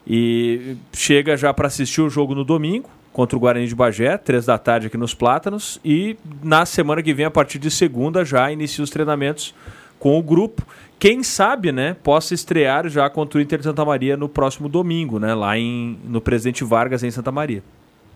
E 0.07 0.77
chega 0.93 1.37
já 1.37 1.53
para 1.55 1.69
assistir 1.69 2.01
o 2.01 2.11
jogo 2.11 2.35
no 2.35 2.45
domingo 2.45 2.89
contra 3.13 3.37
o 3.37 3.41
Guarani 3.41 3.67
de 3.67 3.75
Bagé, 3.75 4.17
três 4.17 4.47
da 4.47 4.59
tarde 4.59 4.87
aqui 4.87 4.97
nos 4.97 5.15
Plátanos. 5.15 5.79
E 5.85 6.17
na 6.43 6.65
semana 6.65 7.03
que 7.03 7.13
vem, 7.13 7.27
a 7.27 7.31
partir 7.31 7.59
de 7.59 7.71
segunda, 7.71 8.25
já 8.25 8.51
inicia 8.51 8.83
os 8.83 8.91
treinamentos 8.91 9.55
com 9.99 10.19
o 10.19 10.23
grupo. 10.23 10.67
Quem 10.99 11.23
sabe, 11.23 11.73
né, 11.73 11.95
possa 12.03 12.33
estrear 12.33 12.89
já 12.89 13.09
contra 13.11 13.39
o 13.39 13.43
Inter 13.43 13.59
de 13.59 13.65
Santa 13.65 13.85
Maria 13.85 14.17
no 14.17 14.29
próximo 14.29 14.69
domingo, 14.69 15.19
né, 15.19 15.35
lá 15.35 15.59
em, 15.59 15.99
no 16.05 16.21
Presidente 16.21 16.65
Vargas, 16.65 17.03
em 17.03 17.11
Santa 17.11 17.31
Maria. 17.31 17.63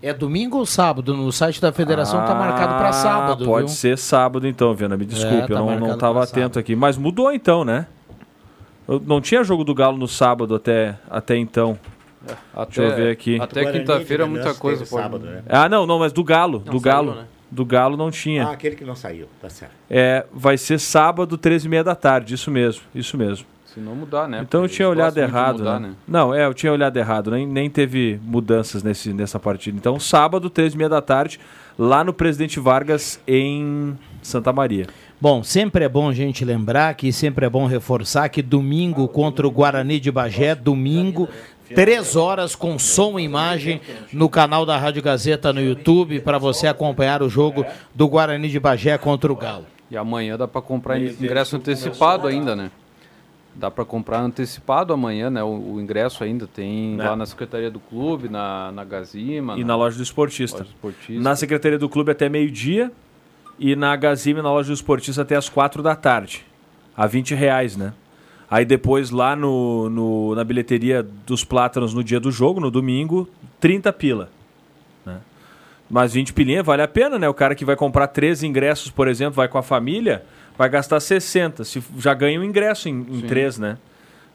É 0.01 0.13
domingo 0.13 0.57
ou 0.57 0.65
sábado? 0.65 1.15
No 1.15 1.31
site 1.31 1.59
da 1.59 1.71
federação 1.71 2.23
tá 2.25 2.35
marcado 2.35 2.75
para 2.77 2.89
Ah, 2.89 2.93
sábado, 2.93 3.45
Pode 3.45 3.65
viu? 3.67 3.75
ser 3.75 3.97
sábado 3.97 4.47
então, 4.47 4.73
Viana, 4.75 4.95
me 4.95 5.05
desculpe, 5.05 5.47
tá 5.53 5.59
eu 5.59 5.79
não, 5.79 5.93
estava 5.93 6.19
atento 6.23 6.35
sábado. 6.39 6.59
aqui. 6.59 6.75
Mas 6.75 6.97
mudou 6.97 7.31
então, 7.31 7.65
né? 7.65 7.87
Eu 8.87 9.01
não 9.05 9.19
tinha 9.19 9.43
jogo 9.43 9.63
do 9.63 9.73
Galo 9.73 9.97
no 9.97 10.07
sábado 10.07 10.53
até, 10.55 10.97
até 11.09 11.35
então. 11.35 11.77
Até, 12.55 12.85
eu 12.85 12.95
ver 12.95 13.11
aqui. 13.11 13.39
Até 13.41 13.71
quinta-feira 13.71 14.23
de 14.25 14.29
muita 14.29 14.53
coisa 14.53 14.85
pode... 14.85 15.01
sábado, 15.03 15.25
né? 15.25 15.41
Ah, 15.49 15.67
não, 15.67 15.85
não, 15.85 15.99
mas 15.99 16.13
do 16.13 16.23
Galo, 16.23 16.61
Não 16.65 16.73
do 16.73 16.79
saiu, 16.79 16.81
Galo. 16.81 17.15
né? 17.15 17.25
Do 17.49 17.65
Galo 17.65 17.95
não 17.97 18.11
tinha. 18.11 18.45
Ah, 18.47 18.51
aquele 18.51 18.75
que 18.75 18.83
não 18.83 18.95
saiu, 18.95 19.27
tá 19.41 19.49
certo. 19.49 19.71
É, 19.89 20.25
vai 20.33 20.57
ser 20.57 20.79
sábado, 20.79 21.37
13h30 21.37 21.83
da 21.83 21.95
tarde, 21.95 22.33
isso 22.35 22.51
mesmo, 22.51 22.81
isso 22.93 23.17
mesmo. 23.17 23.45
Se 23.77 23.83
não 23.83 23.93
mudar, 23.93 24.27
né? 24.27 24.39
Então 24.41 24.61
eu 24.61 24.63
Porque 24.63 24.75
tinha 24.77 24.87
eles 24.87 24.97
olhado 24.97 25.17
errado, 25.19 25.59
mudar, 25.59 25.79
né? 25.79 25.91
Não, 26.07 26.33
é, 26.33 26.47
eu 26.47 26.53
tinha 26.55 26.71
olhado 26.71 26.97
errado, 26.97 27.29
nem, 27.29 27.45
nem 27.45 27.69
teve 27.69 28.19
mudanças 28.23 28.81
nesse, 28.81 29.13
nessa 29.13 29.39
partida. 29.39 29.77
Então, 29.77 29.99
sábado, 29.99 30.49
13h30 30.49 30.89
da 30.89 30.99
tarde, 30.99 31.39
lá 31.77 32.03
no 32.03 32.11
Presidente 32.11 32.59
Vargas, 32.59 33.21
em 33.27 33.95
Santa 34.23 34.51
Maria. 34.51 34.87
Bom, 35.21 35.43
sempre 35.43 35.85
é 35.85 35.89
bom 35.89 36.09
a 36.09 36.13
gente 36.13 36.43
lembrar 36.43 36.95
que 36.95 37.11
sempre 37.11 37.45
é 37.45 37.49
bom 37.49 37.67
reforçar 37.67 38.29
que 38.29 38.41
domingo 38.41 39.07
contra 39.07 39.47
o 39.47 39.51
Guarani 39.51 39.99
de 39.99 40.11
Bagé, 40.11 40.55
domingo, 40.55 41.29
três 41.75 42.15
horas 42.15 42.55
com 42.55 42.79
som 42.79 43.19
e 43.19 43.23
imagem 43.25 43.79
no 44.11 44.27
canal 44.27 44.65
da 44.65 44.75
Rádio 44.75 45.03
Gazeta 45.03 45.53
no 45.53 45.61
YouTube 45.61 46.19
para 46.21 46.39
você 46.39 46.65
acompanhar 46.65 47.21
o 47.21 47.29
jogo 47.29 47.63
do 47.93 48.07
Guarani 48.07 48.49
de 48.49 48.59
Bagé 48.59 48.97
contra 48.97 49.31
o 49.31 49.35
Galo. 49.35 49.67
E 49.91 49.95
amanhã 49.95 50.35
dá 50.35 50.47
para 50.47 50.63
comprar 50.63 50.99
ingresso 50.99 51.55
antecipado 51.55 52.25
ainda, 52.25 52.55
né? 52.55 52.71
Dá 53.59 53.71
para 53.71 53.83
comprar 53.83 54.19
antecipado 54.19 54.93
amanhã, 54.93 55.31
né? 55.31 55.43
O, 55.43 55.73
o 55.73 55.81
ingresso 55.81 56.23
ainda 56.23 56.45
tem 56.45 56.95
Né? 56.95 57.03
lá 57.09 57.15
na 57.15 57.25
Secretaria 57.25 57.71
do 57.71 57.79
Clube, 57.79 58.29
na, 58.29 58.71
na 58.71 58.83
Gazima. 58.83 59.57
E 59.57 59.63
na 59.63 59.75
loja 59.75 59.97
do 59.97 60.03
esportista. 60.03 60.59
Loja 60.59 60.69
do 60.69 60.75
esportista. 60.75 61.23
Na 61.23 61.35
Secretaria 61.35 61.79
do 61.79 61.89
Clube 61.89 62.11
até 62.11 62.29
meio-dia 62.29 62.91
e 63.57 63.75
na 63.75 63.95
Gazima, 63.95 64.43
na 64.43 64.51
loja 64.51 64.67
do 64.67 64.73
esportista, 64.75 65.23
até 65.23 65.35
as 65.35 65.49
quatro 65.49 65.81
da 65.81 65.95
tarde. 65.95 66.45
A 66.95 67.07
20 67.07 67.33
reais, 67.33 67.75
né? 67.75 67.93
Aí 68.49 68.63
depois 68.63 69.09
lá 69.09 69.35
no, 69.35 69.89
no- 69.89 70.35
na 70.35 70.43
bilheteria 70.43 71.01
dos 71.25 71.43
Plátanos 71.43 71.93
no 71.95 72.03
dia 72.03 72.19
do 72.19 72.31
jogo, 72.31 72.59
no 72.59 72.69
domingo, 72.71 73.27
30 73.59 73.91
pila. 73.91 74.29
né? 75.05 75.17
Mas 75.89 76.13
20 76.13 76.31
pilinha 76.31 76.61
vale 76.61 76.81
a 76.83 76.87
pena, 76.87 77.17
né? 77.17 77.27
O 77.27 77.33
cara 77.33 77.55
que 77.55 77.65
vai 77.65 77.75
comprar 77.75 78.07
três 78.07 78.43
ingressos, 78.43 78.91
por 78.91 79.07
exemplo, 79.07 79.33
vai 79.33 79.47
com 79.47 79.57
a 79.57 79.63
família, 79.63 80.23
vai 80.57 80.69
gastar 80.69 80.99
60. 80.99 81.63
Se, 81.63 81.83
já 81.97 82.13
ganha 82.13 82.39
um 82.39 82.43
ingresso 82.43 82.89
em, 82.89 83.05
em 83.09 83.21
três, 83.21 83.57
né? 83.57 83.77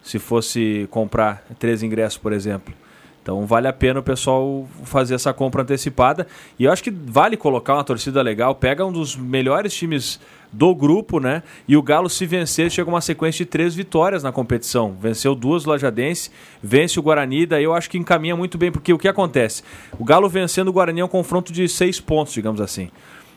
Se 0.02 0.18
fosse 0.18 0.86
comprar 0.90 1.44
três 1.58 1.82
ingressos, 1.82 2.18
por 2.18 2.32
exemplo. 2.32 2.74
Então 3.22 3.46
vale 3.46 3.68
a 3.68 3.72
pena 3.72 4.00
o 4.00 4.02
pessoal 4.02 4.68
fazer 4.84 5.14
essa 5.14 5.32
compra 5.32 5.62
antecipada. 5.62 6.26
E 6.58 6.64
eu 6.64 6.72
acho 6.72 6.82
que 6.82 6.90
vale 6.90 7.36
colocar 7.36 7.74
uma 7.74 7.84
torcida 7.84 8.20
legal. 8.20 8.52
Pega 8.56 8.84
um 8.84 8.90
dos 8.90 9.16
melhores 9.16 9.72
times 9.72 10.18
do 10.52 10.74
grupo, 10.74 11.20
né? 11.20 11.44
E 11.68 11.76
o 11.76 11.82
Galo, 11.82 12.10
se 12.10 12.26
vencer, 12.26 12.68
chega 12.68 12.90
uma 12.90 13.00
sequência 13.00 13.44
de 13.44 13.50
três 13.50 13.76
vitórias 13.76 14.24
na 14.24 14.32
competição. 14.32 14.96
Venceu 15.00 15.36
duas 15.36 15.64
Lajadense, 15.64 16.30
vence 16.60 16.98
o 16.98 17.02
Guarani, 17.02 17.46
daí 17.46 17.62
eu 17.62 17.72
acho 17.72 17.88
que 17.88 17.96
encaminha 17.96 18.36
muito 18.36 18.58
bem, 18.58 18.72
porque 18.72 18.92
o 18.92 18.98
que 18.98 19.08
acontece? 19.08 19.62
O 19.98 20.04
Galo 20.04 20.28
vencendo 20.28 20.68
o 20.68 20.72
Guarani 20.72 21.00
é 21.00 21.04
um 21.04 21.08
confronto 21.08 21.52
de 21.52 21.68
seis 21.68 22.00
pontos, 22.00 22.34
digamos 22.34 22.60
assim. 22.60 22.90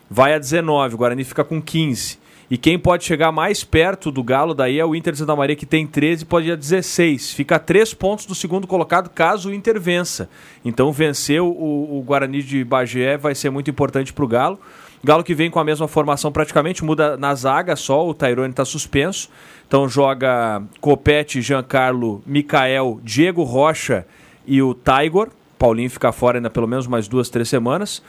Vai 0.09 0.33
a 0.33 0.39
19, 0.39 0.95
o 0.95 0.97
Guarani 0.97 1.23
fica 1.23 1.43
com 1.43 1.61
15. 1.61 2.24
E 2.49 2.57
quem 2.57 2.77
pode 2.77 3.03
chegar 3.03 3.31
mais 3.31 3.63
perto 3.63 4.11
do 4.11 4.23
Galo 4.23 4.53
daí 4.53 4.79
é 4.79 4.85
o 4.85 4.93
Inter 4.93 5.13
de 5.13 5.19
Santa 5.19 5.35
Maria, 5.35 5.55
que 5.55 5.65
tem 5.65 5.87
13 5.87 6.25
pode 6.25 6.47
ir 6.47 6.51
a 6.51 6.55
16. 6.55 7.31
Fica 7.31 7.55
a 7.55 7.59
3 7.59 7.93
pontos 7.95 8.25
do 8.25 8.35
segundo 8.35 8.67
colocado 8.67 9.09
caso 9.09 9.49
o 9.49 9.53
Inter 9.53 9.79
vença. 9.79 10.29
Então 10.63 10.91
vencer 10.91 11.41
o, 11.41 11.47
o 11.47 12.03
Guarani 12.05 12.43
de 12.43 12.63
Bagé 12.63 13.17
vai 13.17 13.33
ser 13.33 13.49
muito 13.49 13.69
importante 13.69 14.13
para 14.13 14.25
o 14.25 14.27
Galo. 14.27 14.59
Galo 15.03 15.23
que 15.23 15.35
vem 15.35 15.49
com 15.51 15.59
a 15.59 15.63
mesma 15.63 15.87
formação 15.87 16.31
praticamente, 16.31 16.83
muda 16.83 17.15
na 17.17 17.33
zaga 17.35 17.75
só, 17.75 18.07
o 18.07 18.13
Tairone 18.13 18.49
está 18.49 18.65
suspenso. 18.65 19.29
Então 19.67 19.89
joga 19.89 20.61
Copete, 20.79 21.41
Giancarlo, 21.41 22.21
Mikael, 22.25 22.99
Diego 23.03 23.43
Rocha 23.43 24.05
e 24.45 24.61
o 24.61 24.73
Taigor. 24.73 25.29
Paulinho 25.57 25.89
fica 25.89 26.11
fora 26.11 26.37
ainda 26.37 26.49
pelo 26.49 26.67
menos 26.67 26.85
mais 26.85 27.07
duas, 27.07 27.29
três 27.29 27.49
semanas. 27.49 28.03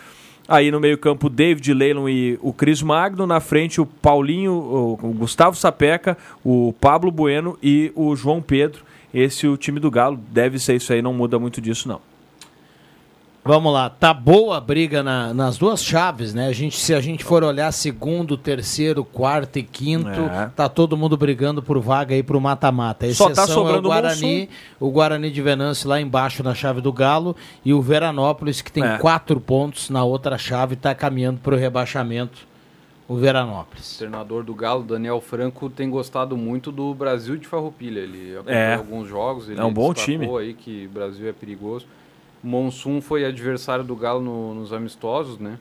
Aí 0.48 0.70
no 0.70 0.78
meio-campo, 0.78 1.28
David 1.28 1.74
Leilon 1.74 2.08
e 2.08 2.38
o 2.40 2.52
Cris 2.52 2.80
Magno. 2.82 3.26
Na 3.26 3.40
frente, 3.40 3.80
o 3.80 3.86
Paulinho, 3.86 4.52
o 4.52 5.14
Gustavo 5.16 5.56
Sapeca, 5.56 6.16
o 6.44 6.72
Pablo 6.80 7.10
Bueno 7.10 7.58
e 7.62 7.90
o 7.94 8.14
João 8.14 8.40
Pedro. 8.40 8.84
Esse 9.12 9.46
é 9.46 9.48
o 9.48 9.56
time 9.56 9.80
do 9.80 9.90
Galo. 9.90 10.18
Deve 10.30 10.58
ser 10.58 10.76
isso 10.76 10.92
aí, 10.92 11.02
não 11.02 11.12
muda 11.12 11.38
muito 11.38 11.60
disso, 11.60 11.88
não. 11.88 12.00
Vamos 13.46 13.72
lá, 13.72 13.88
tá 13.88 14.12
boa 14.12 14.56
a 14.56 14.60
briga 14.60 15.02
na- 15.02 15.32
nas 15.32 15.56
duas 15.56 15.82
chaves, 15.84 16.34
né? 16.34 16.48
A 16.48 16.52
gente, 16.52 16.76
se 16.78 16.92
a 16.92 17.00
gente 17.00 17.22
for 17.24 17.44
olhar 17.44 17.70
segundo, 17.72 18.36
terceiro, 18.36 19.04
quarto 19.04 19.58
e 19.58 19.62
quinto, 19.62 20.08
É. 20.08 20.50
tá 20.56 20.68
todo 20.68 20.96
mundo 20.96 21.16
brigando 21.16 21.62
por 21.62 21.78
vaga 21.78 22.14
aí 22.14 22.22
pro 22.22 22.40
mata-mata. 22.40 23.06
A 23.06 23.14
Só 23.14 23.26
tá 23.26 23.42
exceção 23.42 23.54
sobrando 23.54 23.78
é 23.78 23.82
o 23.82 23.84
o 23.84 23.94
Guarani, 23.94 24.40
Monsul. 24.40 24.48
o 24.80 24.90
Guarani 24.90 25.30
de 25.30 25.40
Venâncio 25.42 25.88
lá 25.88 26.00
embaixo 26.00 26.42
na 26.42 26.54
chave 26.54 26.80
do 26.80 26.92
Galo 26.92 27.36
e 27.64 27.72
o 27.72 27.80
Veranópolis 27.80 28.60
que 28.60 28.72
tem 28.72 28.84
É. 28.84 28.98
quatro 28.98 29.40
pontos 29.40 29.90
na 29.90 30.02
outra 30.02 30.36
chave 30.36 30.74
tá 30.74 30.94
caminhando 30.94 31.38
pro 31.40 31.56
rebaixamento. 31.56 32.46
O 33.08 33.14
Veranópolis. 33.14 33.94
O 33.94 33.98
treinador 33.98 34.42
do 34.42 34.52
Galo, 34.52 34.82
Daniel 34.82 35.20
Franco, 35.20 35.70
tem 35.70 35.88
gostado 35.88 36.36
muito 36.36 36.72
do 36.72 36.92
Brasil 36.92 37.36
de 37.36 37.46
Farroupilha. 37.46 38.00
Ele 38.00 38.32
acompanhou 38.34 38.60
É. 38.60 38.74
alguns 38.74 39.08
jogos, 39.08 39.48
ele 39.48 39.60
É 39.60 39.64
um 39.64 39.72
bom 39.72 39.94
time. 39.94 40.26
aí 40.38 40.52
que 40.52 40.86
o 40.86 40.88
Brasil 40.92 41.28
é 41.28 41.32
perigoso. 41.32 41.86
Monsum 42.46 43.00
foi 43.00 43.24
adversário 43.24 43.82
do 43.84 43.96
Galo 43.96 44.20
no- 44.20 44.54
nos 44.54 44.72
amistosos, 44.72 45.38
né? 45.38 45.58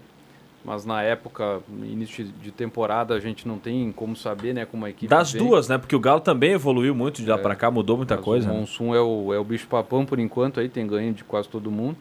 Mas 0.64 0.84
na 0.86 1.02
época, 1.04 1.60
início 1.84 2.26
de 2.26 2.52
temporada, 2.52 3.14
a 3.14 3.20
gente 3.20 3.48
não 3.48 3.58
tem 3.60 3.92
como 3.92 4.16
saber, 4.16 4.54
né, 4.54 4.66
como 4.66 4.86
a 4.86 4.90
equipe 4.90 5.08
Das 5.08 5.32
vem. 5.32 5.42
duas, 5.44 5.68
né? 5.68 5.78
Porque 5.78 5.96
o 5.96 6.00
Galo 6.00 6.20
também 6.22 6.54
evoluiu 6.54 6.94
muito 6.96 7.22
de 7.24 7.30
lá 7.30 7.38
pra 7.38 7.56
cá, 7.56 7.70
mudou 7.70 7.98
muita 7.98 8.18
coisa. 8.18 8.50
O 8.50 8.54
né? 8.54 8.60
Monsum 8.60 8.94
é 8.96 9.02
o, 9.02 9.34
é 9.34 9.38
o 9.40 9.44
bicho 9.44 9.68
papão 9.68 10.06
por 10.06 10.20
enquanto, 10.20 10.60
aí 10.60 10.70
tem 10.70 10.86
ganho 10.88 11.14
de 11.14 11.24
quase 11.24 11.48
todo 11.50 11.70
mundo. 11.72 11.98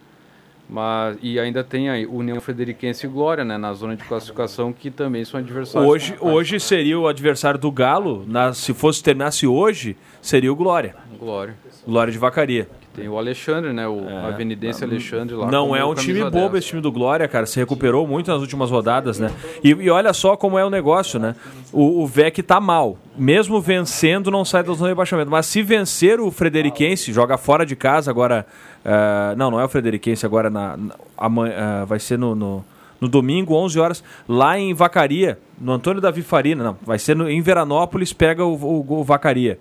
Mas, 0.68 1.18
e 1.20 1.38
ainda 1.38 1.62
tem 1.62 1.90
a 1.90 2.08
União 2.08 2.40
Frederiquense 2.40 3.04
e 3.04 3.08
Glória, 3.08 3.44
né, 3.44 3.58
na 3.58 3.74
zona 3.74 3.96
de 3.96 4.04
classificação, 4.04 4.72
que 4.72 4.90
também 4.90 5.22
são 5.26 5.38
adversários. 5.40 5.90
Hoje, 5.90 6.16
hoje 6.20 6.58
seria 6.58 6.98
o 6.98 7.06
adversário 7.06 7.60
do 7.60 7.70
Galo, 7.70 8.24
na- 8.26 8.54
se 8.54 8.72
fosse 8.72 9.02
terminasse 9.02 9.46
hoje, 9.46 9.94
seria 10.22 10.50
o 10.50 10.56
Glória. 10.56 10.96
Glória. 11.18 11.54
Glória 11.86 12.10
de 12.12 12.18
Vacaria. 12.18 12.66
Tem 12.94 13.08
o 13.08 13.18
Alexandre, 13.18 13.72
né? 13.72 13.88
O 13.88 14.06
Avenidense 14.24 14.84
Alexandre 14.84 15.34
lá. 15.34 15.50
Não 15.50 15.74
é 15.74 15.84
um 15.84 15.94
time 15.94 16.20
10. 16.20 16.30
bobo 16.30 16.56
esse 16.56 16.68
time 16.68 16.80
do 16.80 16.92
Glória, 16.92 17.26
cara. 17.26 17.44
Se 17.44 17.58
recuperou 17.58 18.06
muito 18.06 18.30
nas 18.30 18.40
últimas 18.40 18.70
rodadas, 18.70 19.18
né? 19.18 19.32
E, 19.64 19.70
e 19.70 19.90
olha 19.90 20.12
só 20.12 20.36
como 20.36 20.56
é 20.58 20.64
o 20.64 20.70
negócio, 20.70 21.18
né? 21.18 21.34
O, 21.72 22.02
o 22.02 22.06
VEC 22.06 22.40
tá 22.42 22.60
mal. 22.60 22.96
Mesmo 23.18 23.60
vencendo, 23.60 24.30
não 24.30 24.44
sai 24.44 24.62
da 24.62 24.72
zona 24.72 24.84
de 24.84 24.92
rebaixamento. 24.92 25.28
Mas 25.30 25.46
se 25.46 25.60
vencer 25.60 26.20
o 26.20 26.30
Frederiquense, 26.30 27.12
joga 27.12 27.36
fora 27.36 27.66
de 27.66 27.74
casa 27.74 28.10
agora. 28.12 28.46
ah, 28.84 29.34
não, 29.36 29.50
não 29.50 29.58
é 29.60 29.64
o 29.64 29.68
Frederiquense, 29.68 30.24
agora 30.24 30.48
na, 30.48 30.76
na- 30.76 30.94
amanhã, 31.18 31.54
ah, 31.56 31.84
vai 31.84 31.98
ser 31.98 32.16
no, 32.16 32.34
no, 32.36 32.64
no 33.00 33.08
domingo, 33.08 33.54
11 33.54 33.80
horas, 33.80 34.04
lá 34.28 34.56
em 34.56 34.72
Vacaria, 34.72 35.36
no 35.60 35.72
Antônio 35.72 36.00
Davi 36.00 36.22
Farina. 36.22 36.62
Não, 36.62 36.76
vai 36.82 36.98
ser 37.00 37.16
no, 37.16 37.28
em 37.28 37.40
Veranópolis, 37.40 38.12
pega 38.12 38.44
o, 38.44 38.54
o, 38.54 39.00
o 39.00 39.02
Vacaria. 39.04 39.58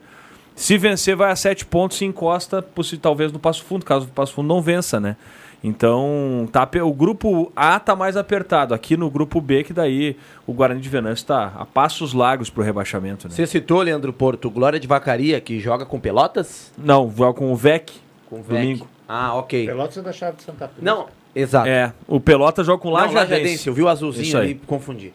Se 0.55 0.77
vencer, 0.77 1.15
vai 1.15 1.31
a 1.31 1.35
sete 1.35 1.65
pontos 1.65 1.99
e 2.01 2.05
encosta, 2.05 2.63
talvez, 3.01 3.31
no 3.31 3.39
Passo 3.39 3.63
Fundo, 3.63 3.85
caso 3.85 4.05
o 4.05 4.09
Passo 4.09 4.33
Fundo 4.33 4.47
não 4.47 4.61
vença, 4.61 4.99
né? 4.99 5.15
Então, 5.63 6.47
tá, 6.51 6.69
o 6.83 6.93
grupo 6.93 7.49
A 7.55 7.79
tá 7.79 7.95
mais 7.95 8.17
apertado. 8.17 8.73
Aqui 8.73 8.97
no 8.97 9.09
grupo 9.09 9.39
B, 9.39 9.63
que 9.63 9.71
daí 9.71 10.17
o 10.45 10.51
Guarani 10.51 10.81
de 10.81 10.89
Venâncio 10.89 11.23
está 11.23 11.53
a 11.55 11.65
passos 11.65 12.13
largos 12.13 12.49
pro 12.49 12.61
rebaixamento, 12.61 13.29
né? 13.29 13.33
Você 13.33 13.47
citou, 13.47 13.81
Leandro 13.81 14.11
Porto, 14.11 14.49
Glória 14.49 14.77
de 14.77 14.87
Vacaria, 14.87 15.39
que 15.39 15.61
joga 15.61 15.85
com 15.85 16.01
Pelotas? 16.01 16.69
Não, 16.77 17.07
vai 17.07 17.31
com 17.31 17.51
o 17.51 17.55
VEC. 17.55 17.93
Com 18.29 18.41
o 18.41 18.43
Domingo. 18.43 18.87
Ah, 19.07 19.35
ok. 19.35 19.65
Pelotas 19.65 19.97
é 19.97 20.01
da 20.01 20.11
chave 20.11 20.35
de 20.35 20.43
Santa 20.43 20.67
Cruz. 20.67 20.83
Não, 20.83 21.07
exato. 21.33 21.69
É, 21.69 21.93
o 22.07 22.19
Pelota 22.19 22.61
joga 22.61 22.81
com 22.81 22.89
Não, 22.89 22.95
Lajadense. 22.95 23.31
Lajadense, 23.31 23.67
eu 23.67 23.73
vi 23.73 23.83
o 23.83 23.87
azulzinho 23.87 24.37
ali, 24.37 24.55
confundi. 24.67 25.13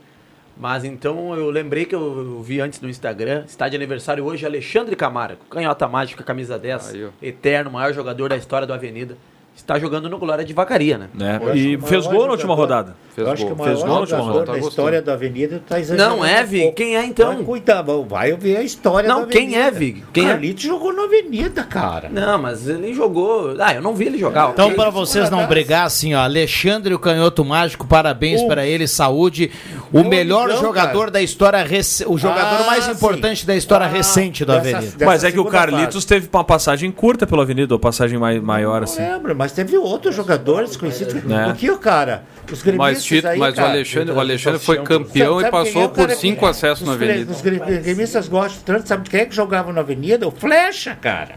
Mas 0.59 0.85
então 0.85 1.37
eu 1.37 1.51
lembrei 1.51 1.85
que 1.85 1.94
eu, 1.94 2.42
vi 2.42 2.61
antes 2.61 2.81
no 2.81 2.88
Instagram, 2.88 3.44
está 3.47 3.68
de 3.68 3.77
aniversário 3.77 4.25
hoje 4.25 4.44
Alexandre 4.44 4.97
Camargo, 4.97 5.44
canhota 5.49 5.87
mágica, 5.87 6.25
camisa 6.25 6.59
10, 6.59 6.94
Aí, 6.94 7.09
eterno, 7.23 7.71
maior 7.71 7.94
jogador 7.94 8.29
da 8.29 8.37
história 8.37 8.66
do 8.66 8.73
Avenida. 8.73 9.16
Está 9.59 9.79
jogando 9.79 10.09
no 10.09 10.18
Glória 10.18 10.44
de 10.44 10.53
Vacaria, 10.55 10.97
né? 10.97 11.09
né? 11.12 11.40
E 11.55 11.77
fez 11.83 12.07
gol 12.07 12.25
na 12.27 12.31
última 12.33 12.55
rodada. 12.55 12.97
Fez 13.14 13.27
eu 13.27 13.33
acho 13.35 13.44
gol. 13.44 13.57
que 13.57 13.61
o 13.61 13.64
Fez 13.64 13.79
gol 13.81 13.88
na 13.88 13.99
última 14.01 14.18
rodada. 14.21 14.47
da 14.47 14.53
Tá 14.53 14.59
história 14.61 15.03
da 15.03 15.12
Avenida 15.12 15.61
tá 15.68 15.79
exagerando. 15.81 16.16
Não 16.16 16.25
é, 16.25 16.42
Vig? 16.44 16.73
Quem 16.73 16.97
é 16.97 17.05
então? 17.05 17.35
Vai, 17.35 17.44
cuidado, 17.44 18.05
vai 18.09 18.33
ver 18.33 18.57
a 18.57 18.62
história 18.62 19.07
Não, 19.09 19.23
da 19.23 19.27
quem 19.27 19.57
Avenida. 19.57 19.66
é, 19.66 19.71
Vig? 19.71 20.05
Quem 20.12 20.25
é? 20.25 20.29
Carlitos 20.29 20.62
jogou 20.62 20.92
na 20.94 21.03
Avenida, 21.03 21.64
cara. 21.64 22.09
Não, 22.09 22.38
mas 22.40 22.66
ele 22.68 22.94
jogou. 22.94 23.57
Ah, 23.59 23.75
eu 23.75 23.83
não 23.83 23.94
vi 23.94 24.07
ele 24.07 24.16
jogar. 24.18 24.51
Então, 24.51 24.73
para 24.73 24.88
vocês 24.88 25.29
não 25.29 25.47
brigar 25.47 25.85
assim, 25.85 26.14
ó, 26.14 26.21
Alexandre 26.21 26.94
o 26.94 26.99
Canhoto 26.99 27.44
Mágico, 27.44 27.87
parabéns 27.87 28.40
para 28.44 28.64
ele, 28.64 28.87
saúde. 28.87 29.51
O 29.92 30.01
Meu 30.01 30.09
melhor 30.09 30.44
amigão, 30.44 30.61
jogador 30.62 30.99
cara. 31.01 31.11
da 31.11 31.21
história, 31.23 31.62
rec... 31.62 31.85
o 32.07 32.16
jogador 32.16 32.62
Ah, 32.62 32.66
mais 32.66 32.85
sim. 32.85 32.92
importante 32.92 33.44
da 33.44 33.57
história 33.57 33.87
Ah, 33.87 33.88
recente 33.90 34.44
da 34.44 34.59
dessa- 34.59 34.77
Avenida. 34.79 34.97
dessa 34.99 35.05
Mas 35.11 35.25
é 35.25 35.33
que 35.33 35.40
o 35.40 35.44
Carlitos 35.44 35.94
fase. 35.97 36.07
teve 36.07 36.29
uma 36.33 36.44
passagem 36.44 36.90
curta 36.90 37.27
pela 37.27 37.42
Avenida, 37.42 37.75
ou 37.75 37.81
passagem 37.81 38.18
mai- 38.18 38.38
maior, 38.40 38.83
assim. 38.85 39.03
Não 39.03 39.14
lembro, 39.14 39.35
mas 39.35 39.48
teve 39.53 39.77
outros 39.77 40.15
jogadores 40.15 40.77
conhecidos. 40.77 41.15
É. 41.15 41.47
O 41.49 41.55
que, 41.55 41.71
o 41.71 41.79
cara? 41.79 42.25
Os 42.51 42.63
gremistas 42.63 42.95
Mas, 42.97 43.05
Tito, 43.05 43.29
aí, 43.29 43.39
mas 43.39 43.53
o 43.53 43.57
cara, 43.57 43.69
Alexandre, 43.71 44.15
o 44.15 44.21
Alexandre 44.21 44.59
foi 44.61 44.83
campeão 44.83 45.41
Sabe 45.41 45.41
e 45.41 45.41
quem 45.41 45.47
é 45.47 45.51
passou 45.51 45.85
o 45.85 45.89
por 45.91 46.11
cinco 46.13 46.41
que- 46.41 46.47
acessos 46.47 46.87
na 46.87 46.95
Avenida. 46.95 47.31
Os 47.33 47.41
gre- 47.41 47.59
gremistas 47.59 48.29
gostam 48.29 48.61
tanto, 48.65 48.89
sabe 48.89 49.09
quem 49.09 49.21
é 49.21 49.25
que 49.27 49.35
jogava 49.35 49.73
na 49.73 49.81
Avenida? 49.81 50.27
O 50.27 50.31
Flecha, 50.31 50.97
cara. 51.01 51.37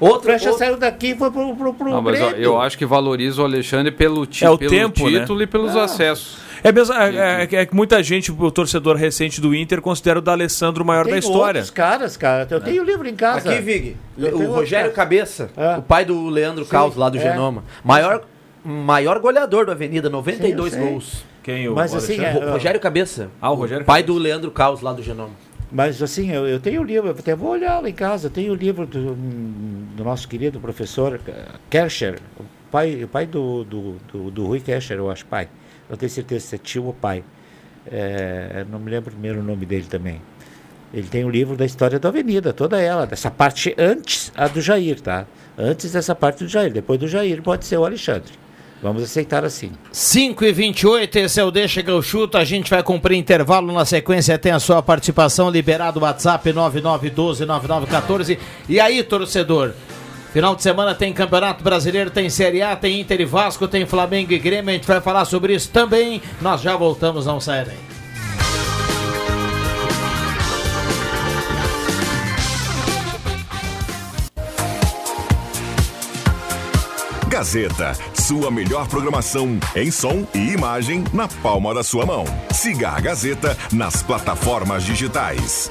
O 0.00 0.06
Outro, 0.06 0.22
Flecha 0.24 0.50
outro- 0.50 0.58
saiu 0.58 0.76
daqui 0.76 1.08
e 1.12 1.16
foi 1.16 1.30
pro, 1.30 1.54
pro, 1.54 1.74
pro 1.74 1.90
Não, 1.90 2.02
mas 2.02 2.20
ó, 2.20 2.30
eu 2.30 2.60
acho 2.60 2.76
que 2.76 2.84
valoriza 2.84 3.40
o 3.40 3.44
Alexandre 3.44 3.92
pelo, 3.92 4.26
ti 4.26 4.44
É 4.44 4.50
o 4.50 4.58
pelo 4.58 4.70
tempo, 4.70 5.08
né? 5.08 5.20
título 5.20 5.42
e 5.42 5.46
pelos 5.46 5.76
acessos. 5.76 6.38
É, 6.64 6.70
mesmo, 6.70 6.94
é, 6.94 7.42
é- 7.50 7.54
é 7.56 7.66
que 7.66 7.74
muita 7.74 8.02
gente, 8.02 8.30
o 8.30 8.50
torcedor 8.50 8.96
recente 8.96 9.40
do 9.40 9.54
Inter, 9.54 9.80
considera 9.80 10.18
o 10.18 10.22
D'Alessandro 10.22 10.84
o 10.84 10.86
maior 10.86 11.04
Tem 11.04 11.14
da 11.14 11.18
história. 11.18 11.58
outros 11.60 11.70
caras, 11.70 12.16
cara. 12.16 12.46
Eu 12.50 12.60
tenho 12.60 12.82
o 12.82 12.86
livro 12.86 13.08
em 13.08 13.16
casa. 13.16 13.50
Aqui, 13.52 13.60
Vig. 13.60 13.96
O 14.16 14.46
Rogério 14.52 14.86
outro- 14.86 14.96
Cabeça, 14.96 15.50
É. 15.56 15.76
o 15.78 15.82
pai 15.82 16.04
do 16.04 16.28
Leandro 16.28 16.64
Sim, 16.64 16.70
Caos, 16.70 16.94
lá 16.96 17.08
do 17.08 17.18
é. 17.18 17.20
Genoma. 17.20 17.64
Maior 17.84 18.22
maior 18.64 19.18
goleador 19.18 19.66
do 19.66 19.72
Avenida, 19.72 20.08
92 20.08 20.72
Sim, 20.74 20.78
gols. 20.80 21.24
Quem? 21.42 21.68
O 21.68 21.74
Mas 21.74 21.92
assim, 21.92 22.20
é, 22.22 22.30
Ro- 22.30 22.52
Rogério 22.52 22.78
Cabeça. 22.78 23.28
Ah, 23.40 23.50
o 23.50 23.54
Rogério 23.56 23.84
Pai 23.84 24.02
Cabeça. 24.02 24.16
do 24.18 24.22
Leandro 24.22 24.50
Caos, 24.52 24.80
lá 24.82 24.92
do 24.92 25.02
Genoma. 25.02 25.32
Mas 25.72 26.00
assim, 26.00 26.30
eu, 26.30 26.46
eu 26.46 26.60
tenho 26.60 26.80
o 26.80 26.84
livro, 26.84 27.08
eu 27.08 27.16
até 27.18 27.34
vou 27.34 27.50
olhar 27.50 27.80
lá 27.80 27.88
em 27.88 27.92
casa, 27.92 28.28
eu 28.28 28.30
tenho 28.30 28.52
o 28.52 28.54
livro 28.54 28.86
do, 28.86 29.14
do 29.16 30.04
nosso 30.04 30.28
querido 30.28 30.60
professor 30.60 31.18
Kercher, 31.68 32.20
o 32.38 32.44
pai, 32.70 33.02
o 33.02 33.08
pai 33.08 33.26
do, 33.26 33.64
do, 33.64 33.96
do, 34.12 34.30
do 34.30 34.46
Rui 34.46 34.60
Kercher, 34.60 34.96
eu 34.98 35.10
acho, 35.10 35.26
pai. 35.26 35.48
Não 35.92 35.98
tenho 35.98 36.10
certeza 36.10 36.46
se 36.46 36.54
é 36.54 36.58
tio 36.58 36.86
ou 36.86 36.94
pai. 36.94 37.22
Eh, 37.86 38.64
não 38.70 38.78
me 38.78 38.90
lembro 38.90 39.10
primeiro 39.10 39.40
o 39.40 39.42
nome 39.42 39.66
dele 39.66 39.84
também. 39.84 40.22
Ele 40.92 41.06
tem 41.06 41.22
o 41.22 41.28
livro 41.28 41.54
da 41.54 41.66
história 41.66 41.98
da 41.98 42.08
Avenida, 42.08 42.50
toda 42.50 42.80
ela, 42.80 43.06
dessa 43.06 43.30
parte 43.30 43.74
antes 43.76 44.32
a 44.34 44.48
do 44.48 44.62
Jair, 44.62 45.02
tá? 45.02 45.26
Antes 45.56 45.92
dessa 45.92 46.14
parte 46.14 46.44
do 46.44 46.48
Jair, 46.48 46.72
depois 46.72 46.98
do 46.98 47.06
Jair 47.06 47.42
pode 47.42 47.66
ser 47.66 47.76
o 47.76 47.84
Alexandre. 47.84 48.32
Vamos 48.82 49.02
aceitar 49.02 49.44
assim. 49.44 49.70
5 49.92 50.42
e 50.46 50.52
28 50.52 51.18
esse 51.18 51.38
é 51.38 51.44
o 51.44 51.50
Deixa 51.50 51.82
que 51.82 51.90
eu 51.90 52.00
chuto. 52.00 52.38
A 52.38 52.44
gente 52.44 52.70
vai 52.70 52.82
cumprir 52.82 53.18
intervalo 53.18 53.70
na 53.70 53.84
sequência. 53.84 54.38
Tem 54.38 54.50
a 54.50 54.58
sua 54.58 54.82
participação 54.82 55.50
liberado 55.50 56.00
o 56.00 56.02
WhatsApp 56.04 56.50
99129914. 56.52 58.38
E 58.66 58.80
aí, 58.80 59.02
torcedor? 59.02 59.74
Final 60.32 60.56
de 60.56 60.62
semana 60.62 60.94
tem 60.94 61.12
Campeonato 61.12 61.62
Brasileiro, 61.62 62.10
tem 62.10 62.30
Série 62.30 62.62
A, 62.62 62.74
tem 62.74 63.00
Inter 63.00 63.20
e 63.20 63.24
Vasco, 63.26 63.68
tem 63.68 63.84
Flamengo 63.84 64.32
e 64.32 64.38
Grêmio. 64.38 64.70
A 64.70 64.72
gente 64.72 64.86
vai 64.86 65.00
falar 65.00 65.26
sobre 65.26 65.54
isso 65.54 65.68
também. 65.70 66.22
Nós 66.40 66.62
já 66.62 66.74
voltamos, 66.74 67.26
não 67.26 67.38
saia 67.38 67.66
daí. 67.66 67.76
Gazeta, 77.28 77.92
sua 78.14 78.50
melhor 78.50 78.86
programação 78.88 79.58
em 79.74 79.90
som 79.90 80.26
e 80.34 80.52
imagem 80.52 81.04
na 81.12 81.28
palma 81.28 81.74
da 81.74 81.82
sua 81.82 82.06
mão. 82.06 82.24
Siga 82.52 82.90
a 82.90 83.00
Gazeta 83.00 83.56
nas 83.72 84.02
plataformas 84.02 84.84
digitais. 84.84 85.70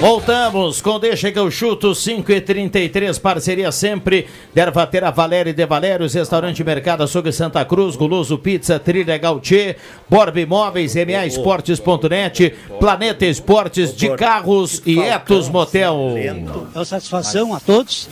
Voltamos 0.00 0.80
com 0.80 0.98
Deixa 0.98 1.32
que 1.32 1.38
eu 1.38 1.50
chuto 1.50 1.94
5 1.94 2.30
e 2.32 2.40
33 2.40 3.18
parceria 3.18 3.72
sempre. 3.72 4.26
Dervatera 4.54 5.10
Valéria 5.10 5.50
e 5.50 5.54
De 5.54 5.64
Valérios, 5.64 6.14
Restaurante 6.14 6.62
Mercado 6.62 7.02
Açougue 7.02 7.32
Santa 7.32 7.64
Cruz, 7.64 7.96
Guloso 7.96 8.38
Pizza, 8.38 8.78
Trilha 8.78 9.16
Gautier, 9.16 9.76
Borba 10.08 10.40
Imóveis, 10.40 10.94
MA 10.94 11.26
Esportes.net, 11.26 12.54
Planeta 12.78 13.26
Esportes 13.26 13.96
de 13.96 14.14
Carros 14.16 14.82
e 14.84 14.98
Etos 14.98 15.48
Motel. 15.48 16.14
É 16.16 16.32
uma 16.74 16.84
satisfação 16.84 17.54
a 17.54 17.60
todos, 17.60 18.08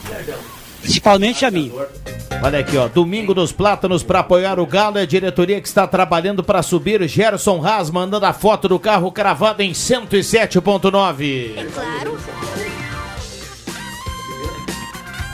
principalmente 0.87 1.45
a 1.45 1.51
mim. 1.51 1.73
Olha 2.43 2.61
aqui, 2.61 2.77
ó. 2.77 2.87
Domingo 2.87 3.35
nos 3.35 3.51
Plátanos 3.51 4.03
para 4.05 4.21
apoiar 4.21 4.61
o 4.61 4.67
Galo. 4.67 4.99
É 4.99 5.03
a 5.03 5.07
diretoria 5.07 5.61
que 5.61 5.67
está 5.67 5.87
trabalhando 5.87 6.45
para 6.45 6.63
subir. 6.63 7.07
Gerson 7.09 7.65
Haas 7.65 7.91
mandando 7.91 8.25
a 8.25 8.33
foto 8.33 8.69
do 8.69 8.79
carro 8.79 9.11
cravado 9.11 9.63
em 9.63 9.73
107.9. 9.73 11.67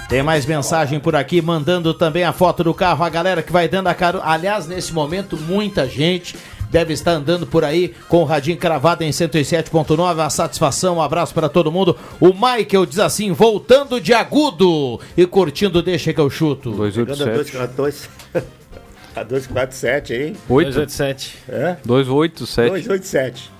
Tem 0.08 0.22
mais 0.22 0.46
mensagem 0.46 1.00
por 1.00 1.16
aqui, 1.16 1.40
mandando 1.40 1.94
também 1.94 2.24
a 2.24 2.32
foto 2.32 2.64
do 2.64 2.74
carro. 2.74 3.04
A 3.04 3.08
galera 3.08 3.42
que 3.42 3.52
vai 3.52 3.68
dando 3.68 3.88
a 3.88 3.94
cara. 3.94 4.20
Aliás, 4.22 4.66
nesse 4.66 4.92
momento, 4.92 5.36
muita 5.36 5.88
gente 5.88 6.36
deve 6.72 6.92
estar 6.94 7.12
andando 7.12 7.46
por 7.46 7.62
aí 7.64 7.94
com 8.08 8.22
o 8.22 8.24
radinho 8.24 8.56
cravado 8.56 9.04
em 9.04 9.10
107.9. 9.10 10.14
Uma 10.14 10.30
satisfação, 10.30 10.96
um 10.96 11.02
abraço 11.02 11.32
para 11.34 11.48
todo 11.48 11.70
mundo. 11.70 11.96
O 12.18 12.28
Michael 12.32 12.86
diz 12.86 12.98
assim: 12.98 13.30
voltando 13.32 14.00
de 14.00 14.12
agudo 14.14 14.98
e 15.16 15.26
curtindo, 15.26 15.80
deixa 15.82 16.12
que 16.12 16.20
eu 16.20 16.30
chuto. 16.30 16.74
Chegando 16.90 17.22
a 17.60 17.66
2, 17.66 18.08
a 19.14 19.22
247 19.22 20.12
aí. 20.14 20.36
287. 20.48 21.38
É? 21.48 21.76
287. 21.84 22.70
287. 22.88 23.50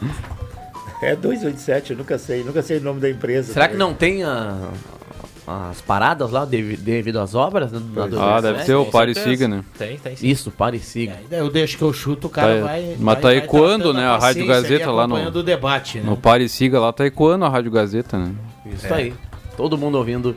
É 1.03 1.17
287, 1.17 1.91
eu 1.91 1.97
nunca 1.99 2.17
sei, 2.17 2.45
nunca 2.45 2.63
sei 2.63 2.79
o 2.79 2.81
nome 2.81 3.01
da 3.01 3.11
empresa. 3.11 3.53
Será 3.53 3.67
que 3.69 3.77
não 3.77 3.93
tem 3.93 4.23
a- 4.23 4.57
as 5.47 5.81
paradas 5.81 6.31
lá 6.31 6.45
devi- 6.45 6.77
devido 6.77 7.19
às 7.19 7.35
obras? 7.35 7.73
Na 7.73 7.81
Ah, 8.37 8.41
deve 8.41 8.65
ser 8.65 8.75
o 8.75 8.85
Pare 8.87 9.13
e 9.13 9.15
Siga, 9.15 9.49
né? 9.49 9.65
Tem, 9.77 9.97
tem 9.99 10.15
sim. 10.17 10.29
Isso, 10.29 10.51
Pare 10.51 10.77
e 10.77 10.81
Siga. 10.81 11.17
Daí 11.29 11.41
eu 11.41 11.51
deixo 11.51 11.77
que 11.77 11.83
eu 11.83 11.93
chuto, 11.93 12.29
o 12.29 12.31
cara 12.31 12.61
Tá- 12.61 12.65
vai. 12.67 12.97
mas 12.99 13.21
vai- 13.21 13.21
tá 13.21 13.35
ecoando, 13.35 13.93
né, 13.93 14.07
a 14.07 14.17
Rádio 14.19 14.47
Gazeta 14.47 14.91
lá 14.91 15.07
no- 15.07 15.15
acompanhando 15.15 15.37
o 15.37 15.43
debate, 15.43 15.99
né? 15.99 16.05
No 16.05 16.17
Pare 16.17 16.45
e 16.45 16.49
Siga 16.49 16.79
lá 16.81 16.93
tá 16.93 17.05
ecoando 17.07 17.45
a 17.45 17.49
Rádio 17.49 17.71
Gazeta, 17.71 18.17
né? 18.19 18.33
Isso 18.67 18.87
É. 18.87 18.93
aí. 18.95 19.15
Todo 19.57 19.77
mundo 19.77 19.99
ouvindo 19.99 20.37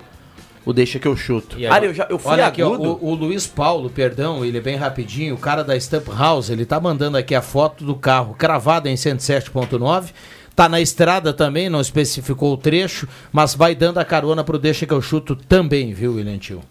o 0.66 0.74
Deixa 0.74 0.98
que 0.98 1.08
eu 1.08 1.16
chuto. 1.16 1.56
Agora- 1.64 1.86
eu, 1.86 1.94
já, 1.94 2.08
eu 2.10 2.18
fui 2.18 2.32
Olha 2.32 2.48
aqui, 2.48 2.64
ó, 2.64 2.70
o, 2.76 3.06
o 3.12 3.14
Luiz 3.14 3.46
Paulo, 3.46 3.88
perdão, 3.90 4.44
ele 4.44 4.58
é 4.58 4.62
bem 4.62 4.76
rapidinho, 4.76 5.36
o 5.36 5.38
cara 5.38 5.64
da 5.64 5.80
Stamp 5.80 6.08
House, 6.10 6.50
ele 6.50 6.66
tá 6.66 6.80
mandando 6.80 7.16
aqui 7.18 7.36
a 7.36 7.42
foto 7.44 7.86
do 7.86 7.94
carro 7.94 8.34
cravada 8.36 8.90
em 8.90 8.96
107.9. 8.98 10.12
Tá 10.56 10.70
na 10.70 10.80
estrada 10.80 11.34
também, 11.34 11.70
não 11.70 11.82
especificou 11.82 12.54
o 12.54 12.58
trecho, 12.58 13.08
mas 13.32 13.54
vai 13.54 13.76
dando 13.76 13.98
a 13.98 14.06
carona 14.06 14.44
pro 14.44 14.58
Deixa 14.58 14.86
que 14.86 14.94
eu 14.94 15.02
chuto 15.02 15.36
também, 15.36 15.94
viu, 15.94 16.14
William 16.16 16.38
Tio? 16.38 16.62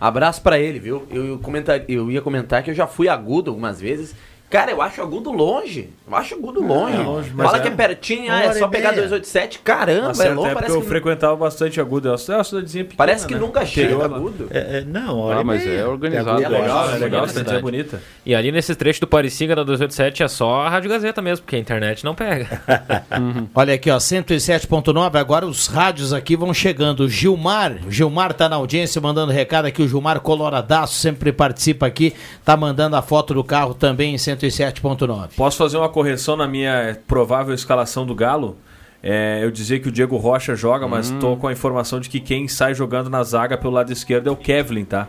Abraço 0.00 0.40
pra 0.40 0.58
ele, 0.58 0.78
viu? 0.78 1.06
Eu, 1.10 1.26
eu, 1.26 1.38
comentar, 1.38 1.82
eu 1.88 2.10
ia 2.10 2.22
comentar 2.22 2.62
que 2.62 2.70
eu 2.70 2.74
já 2.74 2.86
fui 2.86 3.08
agudo 3.08 3.50
algumas 3.50 3.80
vezes. 3.80 4.14
Cara, 4.50 4.70
eu 4.70 4.80
acho 4.80 5.02
agudo 5.02 5.30
longe. 5.30 5.90
Eu 6.06 6.16
acho 6.16 6.34
agudo 6.34 6.62
longe. 6.62 6.96
é 6.96 7.00
longe, 7.00 7.30
mas 7.34 7.46
Fala 7.46 7.58
é. 7.58 7.60
que 7.60 7.68
é 7.68 7.70
pertinho, 7.70 8.32
ah, 8.32 8.42
é 8.44 8.54
só 8.54 8.66
pegar 8.66 8.92
meia. 8.92 9.02
287. 9.02 9.58
Caramba, 9.58 10.24
é 10.24 10.28
longe, 10.30 10.30
época 10.30 10.54
parece 10.54 10.74
eu 10.74 10.80
que... 10.80 10.88
frequentava 10.88 11.36
bastante 11.36 11.78
agudo. 11.80 12.08
É 12.08 12.12
uma 12.12 12.44
cidadezinha 12.44 12.84
pequena, 12.84 12.96
Parece 12.96 13.26
que 13.26 13.34
né? 13.34 13.40
nunca 13.40 13.66
chega 13.66 14.02
agudo. 14.02 14.48
É, 14.50 14.78
é, 14.78 14.84
não, 14.86 15.20
Ah, 15.30 15.36
olha 15.36 15.44
mas 15.44 15.62
bem, 15.62 15.76
é 15.76 15.86
organizado. 15.86 16.42
É 16.42 16.48
legal, 16.48 16.88
eu 16.88 16.94
é 16.94 16.98
legal, 16.98 17.28
cidade. 17.28 17.60
bonita. 17.60 18.02
E 18.24 18.34
ali 18.34 18.50
nesses 18.50 18.74
trechos 18.74 19.00
do 19.00 19.06
Parisiga 19.06 19.54
da 19.54 19.62
287 19.62 20.22
é 20.22 20.28
só 20.28 20.62
a 20.62 20.70
Rádio 20.70 20.88
Gazeta 20.88 21.20
mesmo, 21.20 21.44
porque 21.44 21.56
a 21.56 21.58
internet 21.58 22.02
não 22.02 22.14
pega. 22.14 22.62
Olha 23.54 23.74
aqui, 23.74 23.90
ó, 23.90 23.98
107.9, 23.98 25.16
agora 25.16 25.46
os 25.46 25.66
rádios 25.66 26.12
aqui 26.14 26.36
vão 26.36 26.54
chegando. 26.54 27.06
Gilmar, 27.06 27.76
Gilmar 27.90 28.32
tá 28.32 28.48
na 28.48 28.56
audiência 28.56 28.98
mandando 29.00 29.30
recado 29.30 29.66
aqui, 29.66 29.82
o 29.82 29.88
Gilmar 29.88 30.20
Coloradaço 30.20 30.94
sempre 30.94 31.32
participa 31.32 31.86
aqui, 31.86 32.14
tá 32.44 32.56
mandando 32.56 32.96
a 32.96 33.02
foto 33.02 33.34
do 33.34 33.44
carro 33.44 33.74
também 33.74 34.14
em 34.14 34.16
107.9. 34.16 34.37
Posso 35.36 35.58
fazer 35.58 35.76
uma 35.76 35.88
correção 35.88 36.36
na 36.36 36.46
minha 36.46 36.98
provável 37.06 37.54
escalação 37.54 38.06
do 38.06 38.14
Galo? 38.14 38.56
É, 39.02 39.40
eu 39.42 39.50
dizia 39.50 39.78
que 39.78 39.88
o 39.88 39.92
Diego 39.92 40.16
Rocha 40.16 40.56
joga, 40.56 40.88
mas 40.88 41.10
Hum. 41.10 41.18
tô 41.20 41.36
com 41.36 41.46
a 41.46 41.52
informação 41.52 42.00
de 42.00 42.08
que 42.08 42.18
quem 42.18 42.48
sai 42.48 42.74
jogando 42.74 43.08
na 43.08 43.22
zaga 43.22 43.56
pelo 43.56 43.72
lado 43.74 43.92
esquerdo 43.92 44.28
é 44.28 44.32
o 44.32 44.36
Kevlin, 44.36 44.84
tá? 44.84 45.06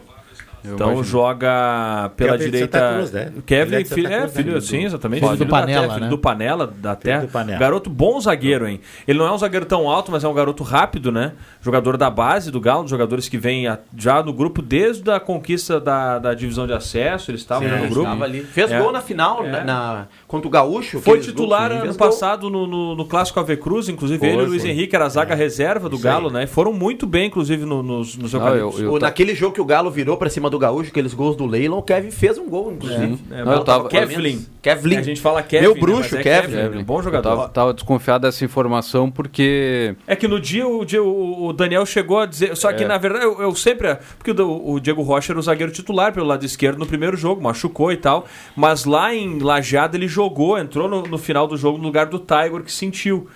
Eu 0.63 0.75
então 0.75 0.87
imagino. 0.93 1.03
joga 1.03 2.11
pela 2.15 2.31
Kevlin 2.31 2.45
de 2.45 2.51
direita. 2.51 2.93
Cruz, 2.95 3.11
né? 3.11 3.31
Ele 3.49 3.75
é 3.75 3.83
Santa 3.83 3.95
filho, 3.95 4.07
é, 4.07 4.17
Cruz, 4.19 4.33
né? 4.33 4.43
filho, 4.43 4.53
Do- 4.55 4.61
sim, 4.61 4.83
exatamente. 4.85 5.19
Filho 5.23 5.37
do 5.37 5.45
da 5.45 5.49
Panela, 5.49 5.81
Terra, 5.81 5.93
filho 5.93 6.03
né? 6.05 6.09
do 6.09 6.17
Panela, 6.17 6.67
da 6.77 6.95
Terra. 6.95 7.21
do 7.21 7.27
Panela. 7.27 7.59
Garoto 7.59 7.89
bom 7.89 8.19
zagueiro, 8.19 8.67
hein? 8.67 8.79
Ele 9.07 9.17
não 9.19 9.25
é 9.27 9.31
um 9.31 9.37
zagueiro 9.37 9.65
tão 9.65 9.89
alto, 9.89 10.11
mas 10.11 10.23
é 10.23 10.27
um 10.27 10.33
garoto 10.33 10.63
rápido, 10.63 11.11
né? 11.11 11.33
Jogador 11.61 11.97
da 11.97 12.09
base 12.09 12.51
do 12.51 12.59
Galo, 12.59 12.87
jogadores 12.87 13.29
que 13.29 13.37
vêm 13.37 13.65
já 13.97 14.21
no 14.23 14.33
grupo 14.33 14.61
desde 14.61 15.09
a 15.11 15.19
conquista 15.19 15.79
da, 15.79 16.19
da 16.19 16.33
divisão 16.33 16.67
de 16.67 16.73
acesso, 16.73 17.31
eles 17.31 17.41
estavam 17.41 17.63
Sim, 17.67 17.69
já 17.75 17.81
no 17.81 17.89
grupo. 17.89 18.01
estava 18.07 18.23
ali. 18.25 18.41
Fez 18.41 18.71
É. 18.71 18.79
gol 18.79 18.91
na 18.91 19.01
final, 19.01 19.45
É. 19.45 19.49
na, 19.51 19.63
na- 19.63 20.07
contra 20.27 20.47
o 20.47 20.51
Gaúcho. 20.51 20.99
Foi 20.99 21.19
titular 21.19 21.71
sim, 21.71 21.77
ano 21.77 21.85
gol. 21.87 21.95
passado 21.95 22.49
no, 22.49 22.67
no, 22.67 22.95
no 22.95 23.05
Clássico 23.05 23.39
Ave 23.39 23.57
Cruz, 23.57 23.89
inclusive 23.89 24.19
Foi, 24.19 24.27
ele 24.29 24.41
e 24.41 24.45
o 24.45 24.49
Luiz. 24.49 24.65
Henrique 24.65 24.95
era 24.95 25.05
a 25.05 25.09
zaga 25.09 25.35
reserva 25.35 25.87
do 25.89 25.95
Isso 25.95 26.03
Galo, 26.03 26.27
aí. 26.27 26.33
né? 26.33 26.43
E 26.43 26.47
foram 26.47 26.73
muito 26.73 27.05
bem, 27.07 27.27
inclusive, 27.27 27.65
no- 27.65 27.81
nos, 27.83 28.15
nos 28.17 28.33
Não, 28.33 28.39
eucaliptos. 28.39 28.79
eu- 28.79 28.85
eu- 28.87 28.93
O- 28.93 28.99
naquele 28.99 29.33
jogo 29.35 29.53
que 29.53 29.61
o 29.61 29.65
Galo 29.65 29.89
virou 29.89 30.17
pra 30.17 30.29
cima 30.29 30.48
do 30.49 30.59
Gaúcho, 30.59 30.89
aqueles 30.89 31.13
gols 31.13 31.35
do 31.35 31.45
Leilon, 31.45 31.77
o 31.77 31.83
Kevin 31.83 32.11
fez 32.11 32.37
um 32.37 32.49
gol, 32.49 32.71
inclusive. 32.73 33.17
É, 33.31 33.43
Não, 33.43 33.53
eu 33.53 33.63
tava- 33.63 33.89
Kevlin. 33.89 34.45
Kevlin. 34.61 34.97
A 34.97 35.01
gente 35.01 35.21
fala 35.21 35.41
Kevin, 35.43 35.63
Meu 35.65 35.75
né? 35.75 35.79
bruxo, 35.81 36.15
Mas 36.15 36.25
é 36.25 36.41
Kevin. 36.41 36.55
Kevlin, 36.55 36.83
Bom 36.83 36.97
Eu 36.99 37.03
jogador. 37.03 37.29
tava, 37.29 37.49
tava 37.49 37.73
desconfiado 37.73 38.21
dessa 38.23 38.43
informação 38.43 39.09
porque 39.09 39.95
É 40.07 40.15
que 40.15 40.27
no 40.27 40.39
dia 40.39 40.67
o, 40.67 40.83
dia 40.83 41.01
o 41.03 41.47
o 41.47 41.53
Daniel 41.53 41.85
chegou 41.85 42.19
a 42.19 42.25
dizer. 42.25 42.55
Só 42.57 42.71
que 42.73 42.83
É. 42.83 42.87
na 42.87 42.97
verdade 42.97 43.23
eu, 43.25 43.41
eu 43.41 43.55
sempre. 43.55 43.95
Porque 44.17 44.31
o, 44.31 44.71
o 44.73 44.79
Diego 44.79 45.01
Rocha 45.01 45.31
era 45.31 45.39
o 45.39 45.41
zagueiro 45.41 45.71
titular 45.71 46.11
pelo 46.13 46.25
lado 46.27 46.45
esquerdo 46.45 46.77
no 46.79 46.85
primeiro 46.85 47.15
jogo, 47.15 47.41
machucou 47.41 47.91
e 47.91 47.97
tal. 47.97 48.25
Mas 48.55 48.85
lá 48.85 49.13
em 49.13 49.39
Lajeado 49.39 49.95
ele 49.95 50.07
jogou, 50.07 50.57
entrou 50.57 50.87
no, 50.89 51.03
no 51.03 51.17
final 51.17 51.47
do 51.47 51.55
jogo 51.57 51.77
no 51.77 51.83
lugar 51.85 52.07
do 52.07 52.19
Tiger 52.19 52.61
que 52.63 52.71
sentiu. 52.71 53.27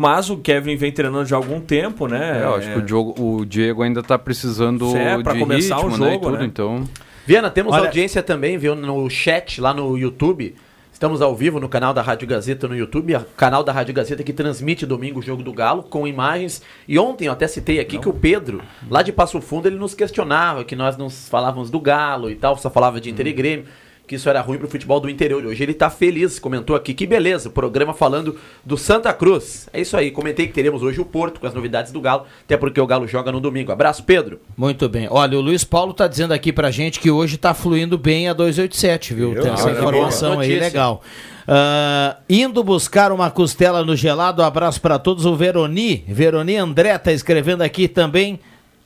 Mas 0.00 0.30
o 0.30 0.38
Kevin 0.38 0.76
vem 0.76 0.90
treinando 0.90 1.26
já 1.26 1.36
há 1.36 1.38
algum 1.38 1.60
tempo, 1.60 2.06
né? 2.08 2.38
é, 2.38 2.44
eu 2.44 2.54
acho 2.54 2.72
que 2.72 2.78
o 2.78 2.82
Diego, 2.82 3.14
o 3.18 3.44
Diego 3.44 3.82
ainda 3.82 4.02
tá 4.02 4.18
precisando 4.18 4.96
É, 4.96 5.22
pra 5.22 5.34
de 5.34 5.40
começar 5.40 5.76
o 5.78 5.88
ritmo, 5.88 5.98
né, 5.98 6.08
e 6.08 6.12
jogo, 6.14 6.24
tudo, 6.24 6.38
né? 6.38 6.44
então... 6.46 6.84
Viana, 7.26 7.50
temos 7.50 7.74
Olha- 7.74 7.84
audiência 7.84 8.22
também, 8.22 8.56
viu, 8.56 8.74
no 8.74 9.10
chat 9.10 9.60
lá 9.60 9.74
no 9.74 9.98
YouTube. 9.98 10.54
Estamos 10.90 11.20
ao 11.20 11.36
vivo 11.36 11.60
no 11.60 11.68
canal 11.68 11.92
da 11.92 12.00
Rádio 12.00 12.26
Gazeta 12.26 12.66
no 12.66 12.74
YouTube, 12.74 13.14
o 13.14 13.20
canal 13.36 13.62
da 13.62 13.72
Rádio 13.72 13.92
Gazeta 13.92 14.22
que 14.22 14.32
transmite 14.32 14.86
domingo 14.86 15.20
o 15.20 15.22
jogo 15.22 15.42
do 15.42 15.52
Galo 15.52 15.82
com 15.82 16.08
imagens. 16.08 16.62
E 16.88 16.98
ontem 16.98 17.26
eu 17.26 17.32
até 17.32 17.46
citei 17.46 17.78
aqui 17.78 17.98
que 17.98 18.08
o 18.08 18.12
Pedro, 18.14 18.62
lá 18.88 19.02
de 19.02 19.12
Passo 19.12 19.38
Fundo, 19.42 19.68
ele 19.68 19.76
nos 19.76 19.92
questionava 19.92 20.64
que 20.64 20.74
nós 20.74 20.96
não 20.96 21.10
falávamos 21.10 21.68
do 21.70 21.78
Galo 21.78 22.30
e 22.30 22.36
tal, 22.36 22.56
só 22.56 22.70
falava 22.70 22.98
de 22.98 23.10
Inter 23.10 23.26
e 23.26 23.32
Grêmio, 23.34 23.66
que 24.10 24.16
isso 24.16 24.28
era 24.28 24.40
ruim 24.40 24.58
pro 24.58 24.66
futebol 24.66 24.98
do 24.98 25.08
interior. 25.08 25.46
Hoje 25.46 25.62
ele 25.62 25.72
tá 25.72 25.88
feliz, 25.88 26.40
comentou 26.40 26.74
aqui 26.74 26.92
que 26.92 27.06
beleza, 27.06 27.48
programa 27.48 27.94
falando 27.94 28.36
do 28.64 28.76
Santa 28.76 29.12
Cruz. 29.12 29.68
É 29.72 29.80
isso 29.80 29.96
aí, 29.96 30.10
comentei 30.10 30.48
que 30.48 30.52
teremos 30.52 30.82
hoje 30.82 31.00
o 31.00 31.04
Porto 31.04 31.38
com 31.38 31.46
as 31.46 31.54
novidades 31.54 31.92
do 31.92 32.00
Galo, 32.00 32.24
até 32.44 32.56
porque 32.56 32.80
o 32.80 32.86
Galo 32.88 33.06
joga 33.06 33.30
no 33.30 33.38
domingo. 33.38 33.70
Abraço, 33.70 34.02
Pedro. 34.02 34.40
Muito 34.56 34.88
bem. 34.88 35.06
Olha, 35.08 35.38
o 35.38 35.40
Luiz 35.40 35.62
Paulo 35.62 35.94
tá 35.94 36.08
dizendo 36.08 36.34
aqui 36.34 36.52
pra 36.52 36.72
gente 36.72 36.98
que 36.98 37.08
hoje 37.08 37.36
tá 37.36 37.54
fluindo 37.54 37.96
bem 37.96 38.28
a 38.28 38.32
287, 38.32 39.14
viu? 39.14 39.32
Eu? 39.32 39.42
Tem 39.44 39.52
essa 39.52 39.70
informação 39.70 40.40
aí, 40.40 40.48
notícia. 40.48 40.60
legal. 40.60 41.02
Ah, 41.46 42.16
indo 42.28 42.64
buscar 42.64 43.12
uma 43.12 43.30
costela 43.30 43.84
no 43.84 43.94
gelado, 43.94 44.42
abraço 44.42 44.80
pra 44.80 44.98
todos. 44.98 45.24
O 45.24 45.36
Veroni, 45.36 46.04
Veroni 46.08 46.56
André 46.56 46.98
tá 46.98 47.12
escrevendo 47.12 47.62
aqui 47.62 47.86
também. 47.86 48.40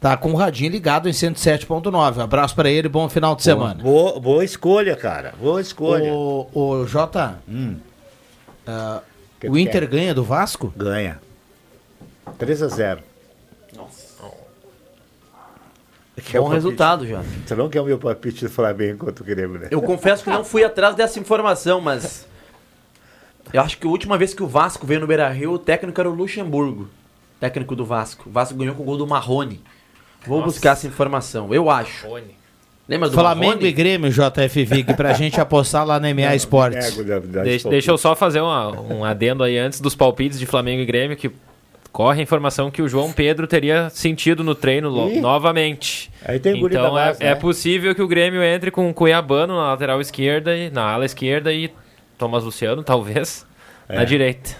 Tá 0.04 0.18
com 0.18 0.32
o 0.32 0.36
radinho 0.36 0.70
ligado 0.70 1.08
em 1.08 1.12
107.9. 1.12 2.22
Abraço 2.22 2.54
pra 2.54 2.68
ele, 2.68 2.90
bom 2.90 3.08
final 3.08 3.34
de 3.34 3.42
semana. 3.42 3.82
Boa, 3.82 4.20
boa 4.20 4.44
escolha, 4.44 4.94
cara. 4.94 5.32
Boa 5.40 5.62
escolha. 5.62 6.12
O, 6.12 6.46
o 6.52 6.86
Jota, 6.86 7.38
ah, 8.66 9.00
Que 9.40 9.48
o 9.48 9.54
que 9.54 9.60
Inter 9.62 9.84
é? 9.84 9.86
ganha 9.86 10.14
do 10.14 10.22
Vasco? 10.22 10.70
Ganha. 10.76 11.18
3 12.36 12.62
a 12.64 12.68
0 12.68 13.00
Quer 16.22 16.38
Bom 16.38 16.48
resultado, 16.48 17.06
já. 17.06 17.22
Você 17.46 17.54
não 17.54 17.70
quer 17.70 17.80
o 17.80 17.86
meu 17.86 17.96
palpite 17.96 18.44
do 18.44 18.50
Flamengo 18.50 19.06
contra 19.06 19.24
o 19.24 19.26
Grêmio, 19.26 19.58
né? 19.58 19.68
Eu 19.70 19.80
confesso 19.80 20.22
que 20.22 20.28
não 20.28 20.44
fui 20.44 20.62
atrás 20.62 20.94
dessa 20.94 21.18
informação, 21.18 21.80
mas. 21.80 22.28
Eu 23.54 23.62
acho 23.62 23.78
que 23.78 23.86
a 23.86 23.90
última 23.90 24.18
vez 24.18 24.34
que 24.34 24.42
o 24.42 24.46
Vasco 24.46 24.86
veio 24.86 25.00
no 25.00 25.06
Beira 25.06 25.30
Rio, 25.30 25.52
o 25.52 25.58
técnico 25.58 25.98
era 25.98 26.10
o 26.10 26.14
Luxemburgo, 26.14 26.90
técnico 27.40 27.74
do 27.74 27.86
Vasco. 27.86 28.28
O 28.28 28.32
Vasco 28.32 28.54
ganhou 28.54 28.74
com 28.74 28.82
o 28.82 28.84
gol 28.84 28.98
do 28.98 29.06
Marrone. 29.06 29.62
Vou 30.26 30.38
Nossa. 30.40 30.52
buscar 30.52 30.72
essa 30.72 30.86
informação, 30.86 31.52
eu 31.54 31.68
acho. 31.70 32.06
Lembra 32.88 33.08
do 33.08 33.14
Flamengo 33.14 33.46
Marrone? 33.52 33.66
e 33.68 33.72
Grêmio, 33.72 34.10
JF 34.10 34.64
Vig, 34.64 34.94
pra 34.94 35.12
gente 35.14 35.40
apostar 35.40 35.86
lá 35.86 35.98
na 35.98 36.12
MA 36.12 36.34
Esportes. 36.34 36.96
Deixa, 37.42 37.68
deixa 37.70 37.90
eu 37.90 37.96
só 37.96 38.14
fazer 38.14 38.40
uma- 38.40 38.78
um 38.80 39.04
adendo 39.04 39.42
aí 39.42 39.56
antes 39.58 39.80
dos 39.80 39.94
palpites 39.94 40.38
de 40.38 40.44
Flamengo 40.44 40.82
e 40.82 40.84
Grêmio, 40.86 41.16
que 41.16 41.30
corre 41.90 42.20
a 42.20 42.22
informação 42.22 42.70
que 42.70 42.82
o 42.82 42.88
João 42.88 43.10
Pedro 43.12 43.46
teria 43.46 43.88
sentido 43.88 44.44
no 44.44 44.54
treino 44.54 45.08
Ih. 45.10 45.20
novamente. 45.20 46.10
Aí 46.24 46.38
tem 46.38 46.58
então 46.62 46.68
da 46.94 47.00
é, 47.00 47.06
base, 47.06 47.22
é 47.22 47.26
né? 47.30 47.34
possível 47.36 47.94
que 47.94 48.02
o 48.02 48.08
Grêmio 48.08 48.42
entre 48.42 48.70
com 48.70 48.90
o 48.90 48.92
Cuiabano 48.92 49.54
na 49.56 49.68
lateral 49.70 50.00
esquerda, 50.00 50.54
e, 50.56 50.68
na 50.70 50.82
ala 50.82 51.06
esquerda 51.06 51.52
e 51.52 51.70
Thomas 52.18 52.44
Luciano, 52.44 52.82
talvez, 52.82 53.46
É. 53.88 53.96
na 53.96 54.04
direita. 54.04 54.50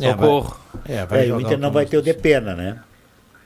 É, 0.00 0.10
Socorro. 0.12 0.56
É, 0.88 1.26
É, 1.26 1.32
o 1.34 1.40
Inter 1.40 1.58
não 1.58 1.70
vai 1.72 1.84
ter 1.86 1.96
o 1.98 2.02
Depena, 2.02 2.54
né? 2.54 2.78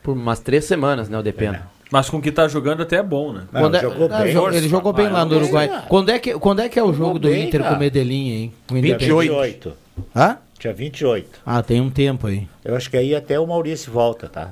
Por 0.03 0.12
umas 0.17 0.41
três 0.41 0.65
semanas, 0.65 1.09
né, 1.09 1.19
o 1.19 1.23
Depena. 1.23 1.71
Mas 1.91 2.09
com 2.09 2.17
o 2.17 2.23
que 2.23 2.33
tá 2.33 2.49
jogando 2.49 2.83
até 2.83 2.97
é 2.97 3.03
bom, 3.03 3.33
né? 3.33 3.43
Quando 3.53 3.75
é- 3.77 3.81
Ah, 3.81 4.27
jo- 4.27 4.49
ele 4.51 4.69
jogou 4.69 4.93
bem 4.95 5.09
lá 5.11 5.25
no 5.27 5.37
Uruguai. 5.37 5.85
Quando 5.88 6.11
é 6.11 6.19
que, 6.19 6.33
quando 6.38 6.61
é, 6.61 6.69
que 6.69 6.79
é 6.79 6.83
o 6.83 6.93
jogo 6.93 7.19
do 7.19 7.29
bem, 7.29 7.47
Inter 7.49 7.61
cara. 7.61 7.71
com 7.73 7.77
o 7.77 7.81
Medellín, 7.81 8.31
hein? 8.31 8.53
Com 8.67 8.75
o 8.75 8.81
Dia 8.81 8.91
Independente? 8.95 9.15
28. 9.21 9.73
Hã? 10.17 10.38
Dia 10.59 10.73
28. 10.73 11.41
Ah, 11.45 11.62
tem 11.62 11.81
um 11.83 11.91
tempo 11.91 12.27
aí. 12.29 12.49
Eu 12.65 12.75
acho 12.75 12.88
que 12.91 12.97
aí 12.97 13.15
até 13.15 13.38
o 13.38 13.47
Maurício 13.47 13.93
volta, 13.93 14.27
tá? 14.29 14.51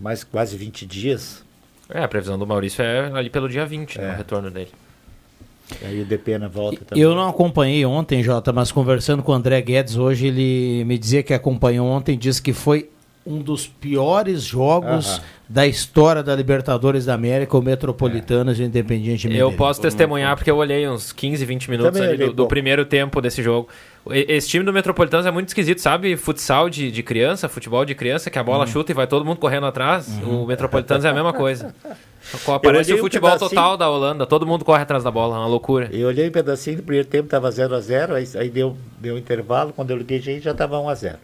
Mais 0.00 0.22
quase 0.22 0.56
20 0.56 0.86
dias. 0.86 1.42
É, 1.88 2.02
a 2.02 2.08
previsão 2.08 2.38
do 2.38 2.46
Maurício 2.46 2.82
é 2.82 3.10
ali 3.14 3.30
pelo 3.30 3.48
dia 3.48 3.64
20, 3.64 3.98
É. 3.98 4.02
né, 4.02 4.12
o 4.14 4.16
retorno 4.18 4.50
dele. 4.50 4.68
Aí 5.82 6.00
o 6.02 6.04
Depena 6.04 6.48
volta 6.48 6.84
também. 6.84 7.02
Eu 7.02 7.14
não 7.14 7.28
acompanhei 7.28 7.84
ontem, 7.84 8.22
Jota, 8.22 8.52
mas 8.52 8.70
conversando 8.70 9.22
com 9.22 9.32
o 9.32 9.34
André 9.34 9.60
Guedes 9.62 9.96
hoje, 9.96 10.26
ele 10.26 10.84
me 10.84 10.98
dizia 10.98 11.22
que 11.22 11.32
acompanhou 11.34 11.86
ontem, 11.86 12.16
disse 12.18 12.40
que 12.42 12.52
foi 12.52 12.90
um 13.28 13.42
dos 13.42 13.66
piores 13.66 14.42
jogos 14.42 15.06
Aham. 15.06 15.20
da 15.48 15.66
história 15.66 16.22
da 16.22 16.34
Libertadores 16.34 17.04
da 17.04 17.14
América, 17.14 17.56
o 17.58 17.62
Metropolitanos 17.62 18.58
e 18.58 18.62
o 18.62 18.66
Independiente 18.66 19.28
Eu 19.36 19.52
posso 19.52 19.80
testemunhar 19.80 20.34
porque 20.34 20.50
eu 20.50 20.56
olhei 20.56 20.88
uns 20.88 21.12
15, 21.12 21.44
20 21.44 21.70
minutos 21.70 21.92
Também 21.92 22.14
ali 22.14 22.26
do, 22.28 22.32
do 22.32 22.46
primeiro 22.46 22.84
tempo 22.86 23.20
desse 23.20 23.42
jogo. 23.42 23.68
Esse 24.10 24.48
time 24.48 24.64
do 24.64 24.72
Metropolitanos 24.72 25.26
é 25.26 25.30
muito 25.30 25.48
esquisito, 25.48 25.80
sabe? 25.82 26.16
Futsal 26.16 26.70
de, 26.70 26.90
de 26.90 27.02
criança, 27.02 27.48
futebol 27.48 27.84
de 27.84 27.94
criança, 27.94 28.30
que 28.30 28.38
a 28.38 28.42
bola 28.42 28.64
Uhum. 28.64 28.70
chuta 28.70 28.92
e 28.92 28.94
vai 28.94 29.06
todo 29.06 29.24
mundo 29.24 29.36
correndo 29.38 29.66
atrás. 29.66 30.08
O 30.24 30.46
Metropolitanos 30.46 31.04
é 31.04 31.10
a 31.10 31.14
mesma 31.14 31.32
coisa. 31.34 31.74
Eu 32.34 32.60
Parece 32.60 32.90
olhei 32.90 32.94
o 32.94 32.96
um 32.96 33.06
futebol 33.06 33.30
pedacinho- 33.30 33.48
total 33.50 33.76
da 33.76 33.88
Holanda, 33.88 34.26
todo 34.26 34.46
mundo 34.46 34.62
corre 34.64 34.82
atrás 34.82 35.02
da 35.04 35.10
bola, 35.10 35.36
é 35.36 35.38
uma 35.38 35.46
loucura. 35.46 35.88
Eu 35.92 36.08
olhei 36.08 36.28
um 36.28 36.32
pedacinho 36.32 36.76
do 36.78 36.82
primeiro 36.82 37.08
tempo, 37.08 37.26
tava 37.28 37.48
0x0, 37.48 38.12
aí, 38.12 38.28
aí 38.38 38.50
deu, 38.50 38.76
deu 39.00 39.16
intervalo, 39.16 39.72
quando 39.74 39.92
eu 39.92 39.96
liguei 39.96 40.20
gente 40.20 40.42
já 40.44 40.52
tava 40.52 40.76
1x0. 40.78 41.14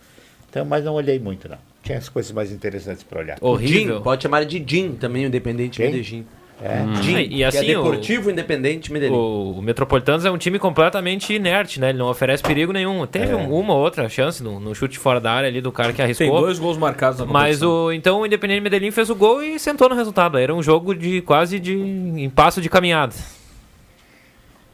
Então, 0.49 0.65
mas 0.65 0.83
não 0.85 0.95
olhei 0.95 1.19
muito, 1.19 1.49
não. 1.49 1.59
Tinha 1.85 1.99
as 1.99 2.09
coisas 2.09 2.33
mais 2.33 2.51
interessantes 2.51 3.03
para 3.03 3.21
olhar. 3.21 3.39
O 3.41 3.59
Jim, 3.59 4.01
pode 4.01 4.23
chamar 4.23 4.45
de 4.45 4.65
Jim 4.67 4.93
também, 4.95 5.25
o 5.25 5.29
Independente 5.29 5.77
Quem? 5.83 5.93
Medellín. 5.93 6.27
É. 6.63 7.03
Jim, 7.03 7.17
E- 7.19 7.37
e 7.39 7.45
assim, 7.45 7.59
é 7.71 7.79
o- 7.79 7.83
Deportivo 7.83 8.31
Independente 8.31 8.91
Medellín. 8.93 9.13
O, 9.15 9.57
o 9.59 9.63
Metropolitanos 9.63 10.25
é 10.25 10.31
um 10.31 10.39
time 10.39 10.59
completamente 10.59 11.35
inerte, 11.35 11.81
né? 11.81 11.91
Ele 11.91 11.99
não 11.99 12.09
oferece 12.09 12.43
perigo 12.45 12.73
nenhum. 12.73 13.05
Teve 13.07 13.33
É. 13.33 13.37
um- 13.37 13.53
uma 13.53 13.75
ou 13.75 13.81
outra 13.81 14.09
chance 14.09 14.43
no, 14.43 14.61
no 14.61 14.73
chute 14.75 14.97
fora 14.99 15.21
da 15.21 15.33
área 15.33 15.49
ali 15.49 15.61
do 15.61 15.73
cara 15.73 15.93
que 15.93 16.01
arriscou. 16.01 16.27
Tem 16.31 16.41
dois 16.41 16.59
gols 16.61 16.79
marcados 16.79 17.19
na 17.19 17.27
Mas 17.27 17.61
o 17.61 17.91
então 17.93 18.21
o 18.21 18.27
Independente 18.27 18.61
Medellín 18.61 18.93
fez 18.93 19.11
o 19.11 19.15
gol 19.17 19.43
e 19.43 19.59
sentou 19.59 19.89
no 19.89 19.97
resultado. 19.97 20.39
Era 20.39 20.55
um 20.55 20.63
jogo 20.63 20.95
de 20.95 21.21
quase 21.23 21.59
de 21.59 21.75
em 21.77 22.31
passo 22.31 22.61
de 22.63 22.71
caminhada. 22.71 23.15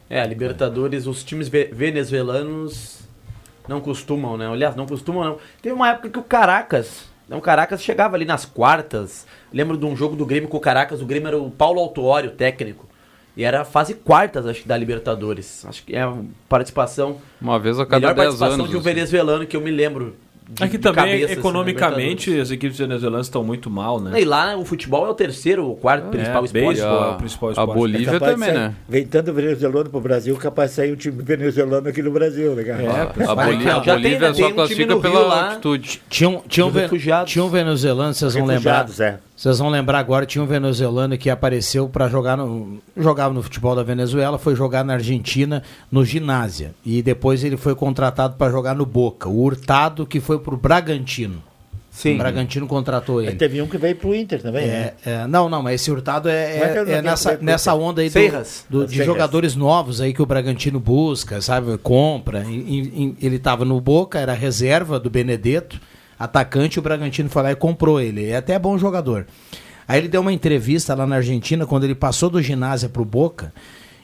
É, 0.09 0.21
a 0.21 0.25
Libertadores, 0.25 1.07
os 1.07 1.23
times 1.23 1.47
ve- 1.49 1.69
venezuelanos 1.73 2.99
não 3.67 3.81
costumam, 3.81 4.37
né? 4.37 4.47
Aliás, 4.47 4.75
não 4.75 4.85
costumam 4.85 5.23
não. 5.23 5.37
Teve 5.61 5.75
uma 5.75 5.89
época 5.89 6.09
que 6.09 6.19
o 6.19 6.23
Caracas, 6.23 7.05
né, 7.27 7.35
o 7.35 7.41
Caracas 7.41 7.81
chegava 7.81 8.15
ali 8.15 8.25
nas 8.25 8.45
quartas. 8.45 9.25
Lembro 9.53 9.77
de 9.77 9.85
um 9.85 9.95
jogo 9.95 10.15
do 10.15 10.25
Grêmio 10.25 10.49
com 10.49 10.57
o 10.57 10.61
Caracas, 10.61 11.01
o 11.01 11.05
Grêmio 11.05 11.27
era 11.27 11.37
o 11.37 11.49
Paulo 11.51 11.79
Autuori, 11.79 12.27
o 12.27 12.31
técnico. 12.31 12.87
E 13.35 13.43
era 13.43 13.61
a 13.61 13.65
fase 13.65 13.93
quartas, 13.93 14.45
acho 14.45 14.63
que, 14.63 14.67
da 14.67 14.75
Libertadores. 14.75 15.65
Acho 15.65 15.83
que 15.85 15.95
é 15.95 16.01
a 16.01 16.13
participação... 16.49 17.17
Uma 17.41 17.57
vez 17.57 17.79
a 17.79 17.85
cada 17.85 17.99
melhor 17.99 18.13
10 18.13 18.25
participação 18.25 18.55
anos. 18.55 18.69
de 18.69 18.75
um 18.75 18.79
assim. 18.79 18.89
venezuelano 18.89 19.47
que 19.47 19.55
eu 19.55 19.61
me 19.61 19.71
lembro. 19.71 20.17
De- 20.53 20.63
Aqui 20.63 20.77
de 20.77 20.83
também, 20.83 21.03
cabeça, 21.05 21.25
assim, 21.25 21.39
economicamente, 21.39 22.39
as 22.39 22.51
equipes 22.51 22.77
venezuelanas 22.77 23.27
estão 23.27 23.43
muito 23.43 23.69
mal, 23.69 23.99
né? 23.99 24.19
E 24.21 24.25
lá 24.25 24.55
o 24.57 24.65
futebol 24.65 25.05
é 25.07 25.09
o 25.09 25.13
terceiro 25.13 25.65
ou 25.65 25.75
quarto 25.75 26.09
principal 26.09 26.45
esporte. 26.45 26.65
beisebol 26.65 27.03
é 27.03 27.09
o 27.09 27.15
principal 27.15 27.51
esporte. 27.51 27.73
Bolívia 27.73 28.15
É 28.15 28.19
também, 28.19 28.37
sair- 28.49 28.53
né? 28.53 28.73
Vem 28.87 29.05
tanto 29.05 29.33
venezuelano 29.33 29.89
pro 29.89 29.99
Brasil, 30.01 30.35
capaz 30.37 30.71
de 30.71 30.75
sair 30.75 30.91
um 30.91 30.95
time 30.95 31.21
venezuelano 31.23 31.87
aqui 31.87 32.01
no 32.01 32.11
Brasil, 32.11 32.53
né, 32.55 32.63
cara? 32.63 32.83
É, 32.83 32.89
A, 33.27 33.35
Bolívia, 33.35 33.71
a 33.71 33.75
já 33.75 33.93
tem, 33.93 33.93
Bolívia 34.03 34.19
né? 34.19 34.27
só 34.27 34.33
Tem 34.33 34.43
um 34.43 34.47
time 34.47 34.53
classifica 34.55 34.95
pela 34.97 35.19
lá. 35.21 35.47
altitude. 35.49 36.01
Tinha 36.09 36.29
um, 36.29 36.41
tinha, 36.47 36.65
um 36.65 36.71
tinha 37.25 37.43
um 37.45 37.49
venezuelano, 37.49 38.13
vocês 38.13 38.33
vão 38.33 38.45
lembrar. 38.45 38.87
É. 38.99 39.19
Vocês 39.41 39.57
vão 39.57 39.69
lembrar 39.69 39.97
agora, 39.97 40.23
tinha 40.23 40.43
um 40.43 40.45
venezuelano 40.45 41.17
que 41.17 41.27
apareceu 41.27 41.89
para 41.89 42.07
jogar 42.07 42.37
no. 42.37 42.77
jogava 42.95 43.33
no 43.33 43.41
futebol 43.41 43.75
da 43.75 43.81
Venezuela, 43.81 44.37
foi 44.37 44.55
jogar 44.55 44.85
na 44.85 44.93
Argentina, 44.93 45.63
no 45.91 46.05
Ginásia. 46.05 46.75
E 46.85 47.01
depois 47.01 47.43
ele 47.43 47.57
foi 47.57 47.73
contratado 47.73 48.35
para 48.35 48.51
jogar 48.51 48.75
no 48.75 48.85
Boca. 48.85 49.27
O 49.27 49.41
Hurtado, 49.41 50.05
que 50.05 50.19
foi 50.19 50.37
pro 50.37 50.55
Bragantino. 50.55 51.41
Sim. 51.89 52.13
O 52.13 52.17
Bragantino 52.19 52.67
contratou 52.67 53.17
Aí 53.17 53.29
ele. 53.29 53.35
teve 53.35 53.59
um 53.63 53.65
que 53.67 53.79
veio 53.79 53.95
pro 53.95 54.13
Inter 54.13 54.39
também, 54.43 54.67
né? 54.67 54.93
É, 55.03 55.11
é, 55.23 55.27
não, 55.27 55.49
não, 55.49 55.63
mas 55.63 55.81
esse 55.81 55.91
Hurtado 55.91 56.29
é, 56.29 56.33
é 56.59 56.59
é- 56.87 56.91
é 56.97 57.01
nessa, 57.01 57.35
nessa 57.41 57.73
onda 57.73 58.01
aí 58.03 58.09
do- 58.11 58.19
do- 58.69 58.85
de 58.85 58.91
Serras. 58.93 59.05
jogadores 59.07 59.55
novos 59.55 59.99
aí 60.01 60.13
que 60.13 60.21
o 60.21 60.25
Bragantino 60.27 60.79
busca, 60.79 61.41
sabe? 61.41 61.79
Compra. 61.79 62.43
E- 62.47 62.51
e- 62.51 63.15
e- 63.19 63.25
ele 63.25 63.37
estava 63.37 63.65
no 63.65 63.81
Boca, 63.81 64.19
era 64.19 64.33
reserva 64.33 64.99
do 64.99 65.09
Benedetto, 65.09 65.81
atacante, 66.23 66.79
o 66.79 66.81
Bragantino 66.81 67.29
foi 67.29 67.43
lá 67.43 67.51
e 67.51 67.55
comprou 67.55 67.99
ele. 67.99 68.29
É 68.29 68.37
até 68.37 68.57
bom 68.57 68.77
jogador. 68.77 69.25
Aí 69.87 69.99
ele 69.99 70.07
deu 70.07 70.21
uma 70.21 70.31
entrevista 70.31 70.95
lá 70.95 71.05
na 71.05 71.17
Argentina, 71.17 71.65
quando 71.65 71.83
ele 71.83 71.95
passou 71.95 72.29
do 72.29 72.41
ginásio 72.41 72.89
pro 72.89 73.03
Boca. 73.03 73.51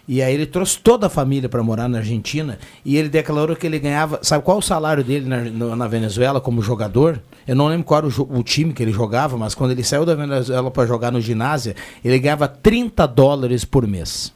E 0.08 0.22
aí 0.22 0.34
ele 0.34 0.46
trouxe 0.46 0.80
toda 0.80 1.08
a 1.08 1.10
família 1.10 1.50
para 1.50 1.62
morar 1.62 1.90
na 1.90 1.98
Argentina 1.98 2.58
e 2.86 2.96
ele 2.96 3.10
declarou 3.10 3.56
que 3.58 3.68
ele 3.68 3.78
ganhava. 3.78 4.20
Sabe 4.22 4.42
qual 4.44 4.60
o 4.60 4.62
salário 4.62 5.04
dele 5.04 5.28
na, 5.28 5.76
na 5.76 5.88
Venezuela 5.88 6.40
como 6.40 6.62
jogador? 6.62 7.22
Eu 7.46 7.56
não 7.56 7.68
lembro 7.68 7.84
qual 7.84 7.98
era 7.98 8.08
o, 8.08 8.40
o 8.40 8.42
time 8.42 8.72
que 8.72 8.82
ele 8.82 8.94
jogava, 8.94 9.38
mas 9.38 9.54
quando 9.54 9.72
ele 9.72 9.84
saiu 9.84 10.06
da 10.06 10.16
Venezuela 10.16 10.72
para 10.72 10.88
jogar 10.88 11.12
no 11.12 11.20
ginásio, 11.20 11.76
ele 12.06 12.18
ganhava 12.20 12.48
30 12.48 13.06
dólares 13.06 13.66
por 13.66 13.86
mês. 13.86 14.34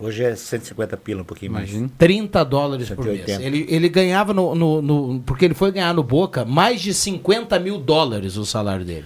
Hoje 0.00 0.24
é 0.24 0.34
150 0.34 0.96
pila, 0.96 1.20
um 1.20 1.24
pouquinho 1.24 1.50
Imagina. 1.50 1.90
30 1.98 2.42
dólares 2.44 2.88
por 2.88 3.04
mês. 3.04 3.18
180. 3.26 3.42
Ele, 3.46 3.66
ele 3.68 3.88
ganhava 3.88 4.32
no, 4.32 4.54
no- 4.54 4.80
no- 4.80 5.20
Porque 5.26 5.44
ele 5.44 5.54
foi 5.54 5.70
ganhar 5.70 5.92
no 5.92 6.02
Boca 6.02 6.44
mais 6.44 6.80
de 6.80 6.94
50 6.94 7.58
mil 7.58 7.76
dólares 7.78 8.36
o 8.36 8.46
salário 8.46 8.84
dele. 8.84 9.04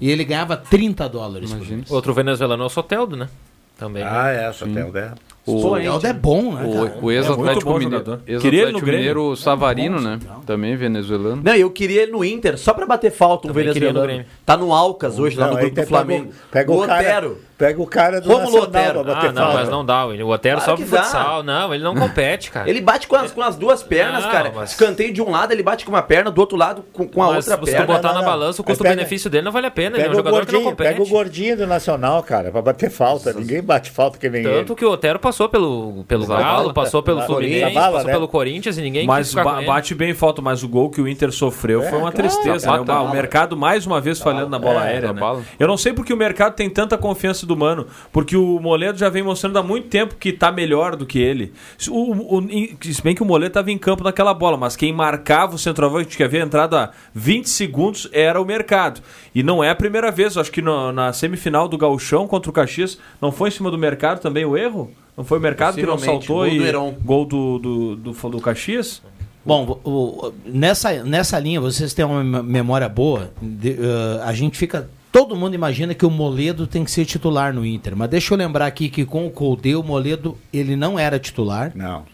E 0.00 0.10
ele 0.10 0.24
ganhava 0.24 0.56
30 0.56 1.08
dólares 1.08 1.52
por 1.52 1.66
mês. 1.66 1.90
Outro 1.90 2.12
venezuelano 2.14 2.62
é 2.62 2.66
o 2.66 2.70
Soteldo, 2.70 3.16
né? 3.16 3.28
Também. 3.76 4.02
Ah, 4.02 4.28
é, 4.28 4.52
Sotel, 4.52 4.90
né? 4.92 5.12
O, 5.46 5.60
Soteldo 5.62 6.06
é 6.06 6.12
bom, 6.12 6.52
né, 6.52 6.60
cara? 6.72 6.98
o, 7.00 7.04
o 7.06 7.10
É 7.10 7.14
ex-Atlético 7.14 7.70
bom 7.72 7.78
Mineiro, 7.78 8.20
ex 8.26 8.42
Queria 8.42 8.62
ele 8.64 8.72
no 8.72 8.80
Grêmio. 8.80 8.98
Mineiro 8.98 9.36
Savarino, 9.36 9.96
bom, 9.96 10.02
né? 10.02 10.18
não. 10.26 10.40
Também 10.40 10.74
venezuelano. 10.76 11.40
Não, 11.44 11.54
eu 11.54 11.70
queria 11.70 12.02
ele 12.02 12.12
no 12.12 12.24
Inter, 12.24 12.58
só 12.58 12.74
pra 12.74 12.84
bater 12.84 13.10
falta 13.12 13.46
um 13.46 13.50
Também 13.52 13.66
no 13.66 13.72
venezuelano. 13.72 14.06
Grêmio. 14.06 14.26
Tá 14.44 14.56
no 14.56 14.72
Alcas 14.74 15.18
hoje, 15.18 15.36
lá 15.38 15.46
Não, 15.46 15.52
no 15.54 15.58
aí 15.60 15.64
grupo 15.70 15.74
do 15.74 15.76
pega 15.76 15.86
o- 15.86 15.88
Flamengo. 15.88 16.32
pega 16.50 16.72
o 16.72 16.86
cara- 16.86 17.00
Otero. 17.00 17.38
Pega 17.58 17.82
o 17.82 17.86
cara 17.88 18.20
do 18.20 18.28
Rômulo 18.28 18.52
Nacional 18.60 18.68
Otero. 18.68 19.04
pra 19.04 19.14
bater 19.14 19.28
Ah, 19.30 19.32
não, 19.32 19.42
falta. 19.42 19.58
mas 19.58 19.68
não 19.68 19.84
dá. 19.84 20.06
O 20.06 20.28
Otero 20.28 20.60
Claro 20.60 20.60
só 20.60 20.76
pro 20.76 20.86
dá. 20.96 21.02
futsal. 21.02 21.42
Não, 21.42 21.74
ele 21.74 21.82
não 21.82 21.92
compete, 21.96 22.52
cara. 22.52 22.70
Ele 22.70 22.80
bate 22.80 23.08
com 23.08 23.16
as, 23.16 23.32
com 23.32 23.42
as 23.42 23.56
duas 23.56 23.82
pernas, 23.82 24.22
Não, 24.24 24.30
cara. 24.30 24.52
mas- 24.54 24.70
Escanteio 24.70 25.12
de 25.12 25.20
um 25.20 25.28
lado, 25.28 25.50
ele 25.52 25.62
bate 25.64 25.84
com 25.84 25.90
uma 25.90 26.00
perna, 26.00 26.30
do 26.30 26.38
outro 26.40 26.56
lado 26.56 26.84
com, 26.92 27.08
com 27.08 27.20
a 27.20 27.26
Mas 27.26 27.48
outra 27.48 27.64
se 27.66 27.72
perna. 27.72 27.84
tu 27.86 27.92
botar 27.92 28.08
não, 28.08 28.14
na 28.14 28.20
não. 28.20 28.28
balança, 28.28 28.62
o 28.62 28.64
custo-benefício 28.64 29.28
dele 29.28 29.42
não 29.44 29.50
vale 29.50 29.66
a 29.66 29.70
pena. 29.72 29.96
Ele 29.96 30.02
é 30.02 30.04
Pega 30.04 30.10
um 30.10 30.12
o 30.12 30.16
jogador 30.18 30.46
que 30.46 30.52
não 30.52 30.60
gordinho, 30.62 30.76
pega 30.76 30.90
o 30.90 30.96
compete. 30.98 31.10
gordinho 31.12 31.56
do 31.56 31.66
Nacional, 31.66 32.22
cara, 32.22 32.52
pra 32.52 32.62
bater 32.62 32.90
falta. 32.90 33.32
Ninguém 33.32 33.60
bate 33.60 33.90
falta 33.90 34.16
que 34.18 34.28
nem 34.30 34.44
Tanto 34.44 34.76
que 34.76 34.84
o 34.84 34.90
Otero 34.92 35.18
passou 35.18 35.48
pelo, 35.48 36.04
pelo 36.06 36.26
Galo, 36.28 36.72
passou 36.72 37.02
pelo 37.02 37.22
Fluminense, 37.22 37.74
passou 37.74 38.04
né? 38.04 38.12
pelo 38.12 38.28
Corinthians 38.28 38.78
e 38.78 38.82
ninguém 38.82 39.04
Mas 39.04 39.34
ba- 39.34 39.56
ele. 39.58 39.66
bate 39.66 39.96
bem 39.96 40.14
falta, 40.14 40.40
mas 40.40 40.62
o 40.62 40.68
gol 40.68 40.90
que 40.90 41.00
o 41.00 41.08
Inter 41.08 41.32
sofreu 41.32 41.82
É, 41.82 41.90
foi 41.90 41.98
uma 41.98 42.12
tristeza. 42.12 42.70
Né? 42.70 42.78
O 42.80 43.10
mercado 43.10 43.56
mais 43.56 43.84
uma 43.84 44.00
vez 44.00 44.20
falhando 44.20 44.48
na 44.48 44.60
bola 44.60 44.84
É, 44.84 44.90
aérea. 44.92 45.12
Né? 45.12 45.20
Eu 45.58 45.66
não 45.66 45.76
sei 45.76 45.92
porque 45.92 46.12
o 46.12 46.16
mercado 46.16 46.54
tem 46.54 46.70
tanta 46.70 46.96
confiança 46.96 47.47
do 47.48 47.56
Mano, 47.56 47.86
porque 48.12 48.36
o 48.36 48.60
Moledo 48.60 48.96
já 48.98 49.08
vem 49.08 49.22
mostrando 49.22 49.58
há 49.58 49.62
muito 49.62 49.88
tempo 49.88 50.14
que 50.14 50.32
tá 50.32 50.52
melhor 50.52 50.94
do 50.94 51.04
que 51.04 51.18
ele. 51.18 51.52
Se 51.76 51.90
O, 51.90 51.96
o, 52.38 52.42
se 52.82 53.02
bem 53.02 53.14
que 53.14 53.22
o 53.22 53.26
Moledo 53.26 53.54
tava 53.54 53.70
em 53.72 53.78
campo 53.78 54.04
naquela 54.04 54.32
bola, 54.32 54.56
mas 54.56 54.76
quem 54.76 54.92
marcava 54.92 55.54
o 55.54 55.58
centroavante 55.58 56.16
que 56.16 56.22
havia 56.22 56.42
entrado 56.42 56.76
há 56.76 56.90
20 57.14 57.48
segundos 57.48 58.08
era 58.12 58.40
o 58.40 58.44
mercado. 58.44 59.00
E 59.34 59.42
não 59.42 59.64
é 59.64 59.70
a 59.70 59.74
primeira 59.74 60.10
vez, 60.10 60.36
acho 60.36 60.52
que 60.52 60.62
no- 60.62 60.92
na 60.92 61.12
semifinal 61.12 61.66
do 61.68 61.76
Gauchão 61.76 62.26
contra 62.28 62.50
o 62.50 62.52
Caxias, 62.52 62.98
não 63.20 63.32
foi 63.32 63.48
em 63.48 63.52
cima 63.52 63.70
do 63.70 63.78
mercado 63.78 64.20
também 64.20 64.44
o 64.44 64.56
erro? 64.56 64.90
Não 65.16 65.24
foi 65.24 65.38
o 65.38 65.40
mercado 65.40 65.74
que 65.74 65.82
não 65.84 65.98
saltou 65.98 66.36
gol 66.36 66.44
do 66.50 66.54
e 66.54 66.62
Heron. 66.62 66.94
gol 67.04 67.24
do, 67.24 67.58
do, 67.58 67.96
do, 67.96 68.12
do 68.30 68.40
Caxias? 68.40 69.02
Bom, 69.44 69.80
o- 69.82 69.90
o- 70.28 70.32
nessa, 70.44 71.02
nessa 71.04 71.38
linha, 71.38 71.60
vocês 71.60 71.94
têm 71.94 72.04
uma 72.04 72.22
mem- 72.22 72.42
memória 72.42 72.88
boa. 72.88 73.30
de- 73.40 73.72
eh, 73.72 74.20
a 74.22 74.32
gente 74.34 74.58
fica. 74.58 74.88
Todo 75.10 75.34
mundo 75.34 75.54
imagina 75.54 75.94
que 75.94 76.04
o 76.04 76.10
Moledo 76.10 76.66
tem 76.66 76.84
que 76.84 76.90
ser 76.90 77.04
titular 77.06 77.52
no 77.52 77.64
Inter. 77.64 77.96
Mas 77.96 78.10
deixa 78.10 78.34
eu 78.34 78.38
lembrar 78.38 78.66
aqui 78.66 78.88
que 78.88 79.04
com 79.04 79.26
o 79.26 79.30
Colde, 79.30 79.74
o 79.74 79.82
Moledo 79.82 80.36
ele 80.52 80.76
não 80.76 80.98
era 80.98 81.18
titular. 81.18 81.72
Não. 81.74 82.04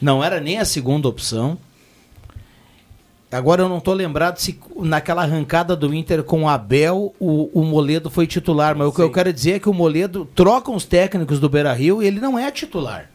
Não 0.00 0.22
era 0.22 0.40
nem 0.40 0.58
a 0.58 0.64
segunda 0.64 1.08
opção. 1.08 1.56
Agora 3.30 3.62
eu 3.62 3.68
não 3.68 3.78
estou 3.78 3.94
lembrado 3.94 4.38
se 4.38 4.58
naquela 4.76 5.22
arrancada 5.22 5.74
do 5.76 5.92
Inter 5.92 6.22
com 6.22 6.44
o 6.44 6.48
Abel 6.48 7.14
o, 7.18 7.60
o 7.60 7.64
Moledo 7.64 8.10
foi 8.10 8.26
titular. 8.26 8.76
Mas 8.76 8.88
o 8.88 8.92
que 8.92 9.00
eu 9.00 9.10
quero 9.10 9.32
dizer 9.32 9.52
é 9.52 9.58
que 9.58 9.68
o 9.68 9.74
Moledo 9.74 10.28
troca 10.34 10.70
os 10.70 10.84
técnicos 10.84 11.38
do 11.38 11.48
Beira 11.48 11.72
Rio 11.72 12.02
e 12.02 12.06
ele 12.06 12.20
não 12.20 12.38
é 12.38 12.50
titular. 12.50 13.10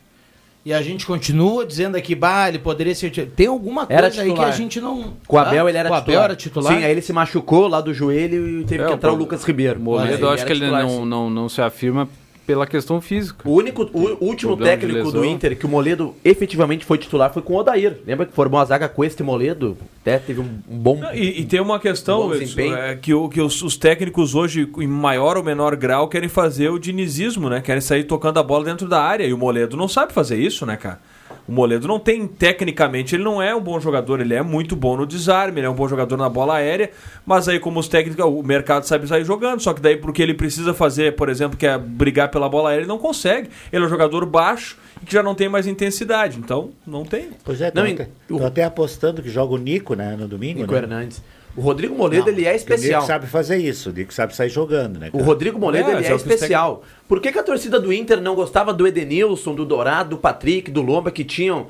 E 0.64 0.72
a 0.72 0.82
gente 0.82 1.07
continua 1.07 1.66
dizendo 1.66 1.95
aqui, 1.97 2.14
bah, 2.14 2.47
ele 2.47 2.59
poderia 2.59 2.93
ser. 2.93 3.09
Tem 3.09 3.47
alguma 3.47 3.88
coisa 3.88 3.99
Era 3.99 4.22
aí 4.22 4.32
que 4.34 4.39
a 4.41 4.51
gente 4.51 4.80
não. 4.80 5.14
Com 5.28 5.36
o 5.36 5.39
Abel 5.39 5.68
ele 5.68 5.78
era 5.78 5.89
Com 5.89 5.95
o 5.95 5.99
titular. 5.99 6.18
Abel 6.20 6.24
era 6.24 6.36
titular? 6.36 6.74
Sim, 6.78 6.84
aí 6.84 6.91
ele 6.91 7.01
se 7.01 7.12
machucou 7.12 7.68
lá 7.68 7.82
do 7.82 7.91
joelho 7.93 8.62
e 8.62 8.64
teve 8.66 8.84
É, 8.84 8.86
que 8.86 8.91
o 8.91 8.95
entrar 8.95 9.09
o 9.09 9.14
pro- 9.14 9.24
Lucas 9.24 9.43
Ribeiro. 9.43 9.80
Moledo, 9.80 10.24
eu 10.24 10.30
acho 10.30 10.45
que 10.45 10.51
ele 10.51 10.70
não, 10.70 11.03
não, 11.05 11.30
não 11.32 11.49
se 11.49 11.62
afirma 11.62 12.07
pela 12.51 12.67
questão 12.67 12.99
física. 12.99 13.47
O 13.47 13.53
único, 13.53 13.83
o 13.93 14.17
último 14.25 14.57
Problema 14.57 14.77
técnico 14.77 15.09
do. 15.11 15.23
Inter 15.23 15.57
que 15.57 15.65
o 15.65 15.69
Moledo 15.69 16.13
efetivamente 16.23 16.83
foi 16.83 16.97
titular 16.97 17.31
foi 17.33 17.41
com 17.41 17.53
o 17.53 17.57
Odair. 17.57 17.99
Lembra 18.05 18.25
que 18.25 18.33
formou 18.33 18.59
a 18.59 18.65
zaga 18.65 18.89
com 18.89 19.03
este 19.05 19.23
Moledo? 19.23 19.77
Até 20.01 20.17
teve 20.17 20.41
um, 20.41 20.49
um 20.69 20.77
bom. 20.77 20.97
Não, 20.99 21.13
E, 21.13 21.39
e 21.41 21.45
tem 21.45 21.61
uma 21.61 21.79
questão 21.79 22.25
Edson, 22.33 22.39
desempenho. 22.39 22.75
é, 22.75 22.95
que, 22.95 23.13
o- 23.13 23.29
que 23.29 23.39
os, 23.39 23.61
os 23.61 23.77
técnicos 23.77 24.35
hoje, 24.35 24.69
em 24.79 24.87
maior 24.87 25.37
ou 25.37 25.43
menor 25.43 25.75
grau, 25.77 26.09
querem 26.09 26.27
fazer 26.27 26.69
o 26.69 26.77
dinizismo, 26.77 27.49
né? 27.49 27.61
Querem 27.61 27.81
sair 27.81 28.03
tocando 28.03 28.37
a 28.39 28.43
bola 28.43 28.65
dentro 28.65 28.87
da 28.87 29.01
área. 29.01 29.23
E 29.25 29.31
o 29.33 29.37
Moledo 29.37 29.77
não 29.77 29.87
sabe 29.87 30.11
fazer 30.11 30.37
isso, 30.37 30.65
né, 30.65 30.75
cara? 30.75 30.99
O 31.47 31.51
Moledo 31.51 31.87
não 31.87 31.99
tem, 31.99 32.27
tecnicamente, 32.27 33.15
ele 33.15 33.23
não 33.23 33.41
é 33.41 33.53
um 33.53 33.61
bom 33.61 33.79
jogador, 33.79 34.21
ele 34.21 34.33
é 34.33 34.41
muito 34.41 34.75
bom 34.75 34.95
no 34.95 35.05
desarme, 35.05 35.59
ele 35.59 35.67
é 35.67 35.69
um 35.69 35.75
bom 35.75 35.87
jogador 35.87 36.15
na 36.15 36.29
bola 36.29 36.55
aérea, 36.55 36.91
mas 37.25 37.47
aí 37.47 37.59
como 37.59 37.79
os 37.79 37.87
técnicos, 37.87 38.23
o 38.23 38.43
mercado 38.43 38.83
sabe 38.83 39.07
sair 39.07 39.25
jogando, 39.25 39.59
só 39.59 39.73
que 39.73 39.81
daí 39.81 39.97
porque 39.97 40.21
ele 40.21 40.33
precisa 40.33 40.73
fazer, 40.73 41.15
por 41.15 41.29
exemplo, 41.29 41.57
que 41.57 41.65
é 41.65 41.77
brigar 41.77 42.29
pela 42.29 42.47
bola 42.47 42.69
aérea, 42.69 42.81
ele 42.83 42.87
não 42.87 42.99
consegue. 42.99 43.49
Ele 43.71 43.83
é 43.83 43.85
um 43.85 43.89
jogador 43.89 44.25
baixo 44.25 44.77
e 45.01 45.05
que 45.05 45.13
já 45.13 45.23
não 45.23 45.35
tem 45.35 45.49
mais 45.49 45.67
intensidade, 45.67 46.37
então 46.37 46.71
não 46.85 47.03
tem. 47.03 47.29
Pois 47.43 47.59
é, 47.61 47.71
Não, 47.73 47.85
tô, 47.85 47.91
até, 47.91 48.09
tô 48.27 48.45
até 48.45 48.63
apostando 48.63 49.21
que 49.21 49.29
joga 49.29 49.53
o 49.53 49.57
Nico, 49.57 49.95
né, 49.95 50.15
no 50.17 50.27
domingo, 50.27 50.61
Nico 50.61 50.73
né? 50.73 50.79
Hernandes. 50.79 51.21
O 51.55 51.61
Rodrigo 51.61 51.93
Moledo 51.95 52.29
ele 52.29 52.45
é 52.45 52.51
Porque 52.51 52.71
O 52.71 52.75
especial. 52.75 53.01
Nico 53.01 53.07
sabe 53.13 53.27
fazer 53.27 53.57
isso, 53.57 53.89
o 53.89 53.93
Nico 53.93 54.13
sabe 54.13 54.35
sair 54.35 54.49
jogando, 54.49 54.99
né? 54.99 55.09
O 55.09 55.11
cara? 55.13 55.23
Rodrigo 55.25 55.59
Moledo 55.59 55.89
É, 55.89 55.95
ele 55.95 56.05
é 56.05 56.09
é 56.09 56.13
o 56.13 56.15
especial. 56.15 56.83
Por 57.07 57.19
que, 57.19 57.31
que 57.31 57.39
a 57.39 57.43
torcida 57.43 57.79
do 57.79 57.91
Inter 57.91 58.21
não 58.21 58.35
gostava 58.35 58.73
do 58.73 58.87
Edenilson, 58.87 59.53
do 59.53 59.65
Dourado, 59.65 60.11
do 60.11 60.17
Patrick, 60.17 60.71
do 60.71 60.81
Lomba, 60.81 61.11
que 61.11 61.23
tinham, 61.25 61.67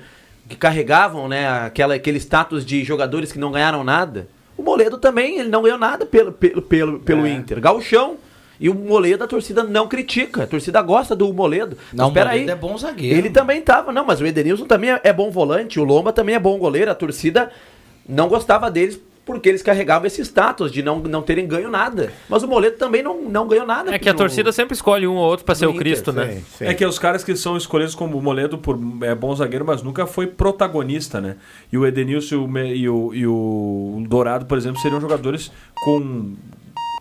que 0.48 0.56
carregavam 0.56 1.28
né, 1.28 1.48
aquela, 1.48 1.96
aquele 1.96 2.20
status 2.20 2.64
de 2.66 2.84
jogadores 2.84 3.32
que 3.32 3.40
não 3.40 3.52
ganharam 3.52 3.84
nada? 3.84 4.28
O 4.56 4.62
Moledo 4.62 4.98
também, 5.00 5.40
ele 5.40 5.50
não 5.50 5.64
ganhou 5.64 5.78
nada 5.80 6.06
pelo, 6.06 6.32
pelo, 6.32 6.62
pelo, 6.62 7.00
pelo 7.00 7.26
É. 7.26 7.32
Inter. 7.32 7.60
Gauchão. 7.60 8.18
E 8.60 8.70
o 8.70 8.76
Moledo 8.76 9.24
a 9.24 9.28
torcida 9.28 9.64
não 9.64 9.88
critica. 9.88 10.44
A 10.44 10.48
torcida 10.48 10.80
gosta 10.84 11.16
do 11.16 11.34
Moledo. 11.34 11.76
Não, 11.92 12.12
Mas 12.12 12.24
o. 12.24 12.28
Moledo 12.28 12.52
é 12.52 12.56
bom 12.56 12.78
zagueiro. 12.78 13.18
Ele 13.18 13.32
também 13.32 13.60
tava. 13.60 13.92
Não, 13.92 14.06
mas 14.06 14.22
o 14.22 14.26
Edenilson 14.28 14.66
também 14.66 14.92
é- 14.92 15.02
é 15.06 15.12
bom 15.12 15.32
volante. 15.32 15.80
O 15.80 15.84
Lomba 15.84 16.14
também 16.14 16.36
é 16.36 16.40
bom 16.40 16.60
goleiro. 16.60 16.92
A 16.92 16.94
torcida 16.94 17.52
não 18.08 18.28
gostava 18.28 18.70
deles 18.70 19.00
porque 19.26 19.48
eles 19.48 19.62
carregavam 19.62 20.08
esse 20.08 20.22
status 20.22 20.72
de 20.72 20.82
não, 20.82 21.00
não 21.00 21.22
terem 21.22 21.48
ganho 21.48 21.70
nada. 21.70 22.12
Mas 22.28 22.42
o 22.44 22.48
Moledo 22.48 22.78
também 22.78 23.04
não, 23.04 23.22
não 23.24 23.48
ganhou 23.48 23.66
nada. 23.66 23.94
É 23.94 24.00
que 24.00 24.10
a 24.10 24.14
no- 24.14 24.18
torcida 24.18 24.52
sempre 24.52 24.74
escolhe 24.74 25.08
um 25.08 25.16
ou 25.16 25.24
outro 25.26 25.46
pra 25.46 25.54
ser 25.56 25.66
o 25.68 25.70
Inter, 25.70 25.80
Cristo, 25.82 26.12
né? 26.12 26.28
Sim, 26.34 26.44
sim. 26.58 26.66
É 26.66 26.74
que 26.74 26.86
os 26.86 26.98
caras 27.00 27.24
que 27.24 27.36
são 27.36 27.56
escolhidos 27.56 27.94
como 27.96 28.18
o 28.18 28.22
Moledo 28.22 28.58
por 28.58 28.80
é 29.04 29.14
bom 29.16 29.34
zagueiro, 29.36 29.64
mas 29.66 29.82
nunca 29.84 30.06
foi 30.08 30.26
protagonista, 30.28 31.22
né? 31.22 31.36
E 31.72 31.78
o 31.78 31.86
Edenilson 31.86 32.36
e 32.36 32.38
o, 32.38 32.74
e 32.74 32.90
o, 32.90 33.14
e 33.14 33.28
o 33.28 34.04
Dourado, 34.10 34.46
por 34.46 34.58
exemplo, 34.58 34.82
seriam 34.82 35.00
jogadores 35.00 35.52
com 35.86 36.34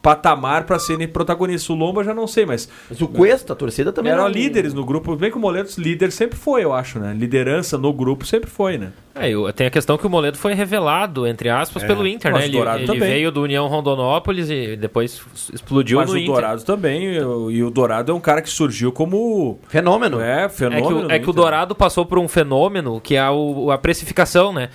patamar 0.03 0.65
para 0.65 0.79
serem 0.79 1.07
protagonistas. 1.07 1.69
O 1.69 1.75
Lomba 1.75 2.03
já 2.03 2.15
não 2.15 2.27
sei, 2.27 2.47
mas 2.47 2.69
Mas 2.89 3.01
o 3.03 3.09
Cuesta, 3.09 3.53
a 3.53 3.57
torcida 3.57 3.93
também 3.93 4.13
eram 4.13 4.23
não- 4.25 4.31
líderes 4.31 4.73
no 4.73 4.85
grupo. 4.85 5.15
Bem 5.15 5.31
que 5.31 5.37
o 5.37 5.41
Moledo 5.41 5.69
líder 5.79 6.11
sempre 6.11 6.39
foi, 6.39 6.65
eu 6.65 6.73
acho, 6.73 6.99
né? 6.99 7.13
Liderança 7.15 7.77
no 7.77 7.93
grupo 7.93 8.25
sempre 8.25 8.49
foi, 8.49 8.79
né? 8.79 8.93
É, 9.21 9.31
eu- 9.31 9.53
tem 9.53 9.67
a 9.67 9.71
questão 9.71 9.97
que 9.99 10.07
o 10.07 10.11
Moledo 10.11 10.39
foi 10.39 10.55
revelado, 10.55 11.27
entre 11.27 11.49
aspas, 11.49 11.83
pelo 11.85 12.07
Inter, 12.07 12.33
mas 12.33 12.43
né? 12.43 12.47
o 12.47 12.51
Ele, 12.51 12.83
ele 12.85 12.87
veio 13.07 13.31
do 13.31 13.43
União 13.43 13.67
Rondonópolis 13.69 14.49
e 14.51 14.77
depois 14.77 15.21
explodiu 15.53 15.99
mas 15.99 16.09
no 16.09 16.15
o 16.15 16.19
Inter. 16.19 16.33
Dourado 16.33 16.65
também. 16.65 17.05
E 17.15 17.21
o, 17.21 17.67
o 17.67 17.71
Dourado 17.71 18.13
é 18.13 18.15
um 18.15 18.21
cara 18.21 18.41
que 18.43 18.49
surgiu 18.51 18.91
como. 18.91 19.59
Fenômeno. 19.69 20.21
É, 20.21 20.45
É 20.45 20.49
que, 20.49 20.55
fenômeno. 20.55 20.87
o, 20.99 21.03
no 21.03 21.13
é 21.13 21.19
que 21.19 21.29
o. 21.29 21.33
Dourado 21.33 21.75
passou 21.75 22.05
por 22.07 22.19
um 22.19 22.27
fenômeno 22.29 23.01
que 23.01 23.15
é 23.17 23.31
o- 23.31 23.71
a 23.71 23.79
precificação, 23.79 24.53
né? 24.53 24.69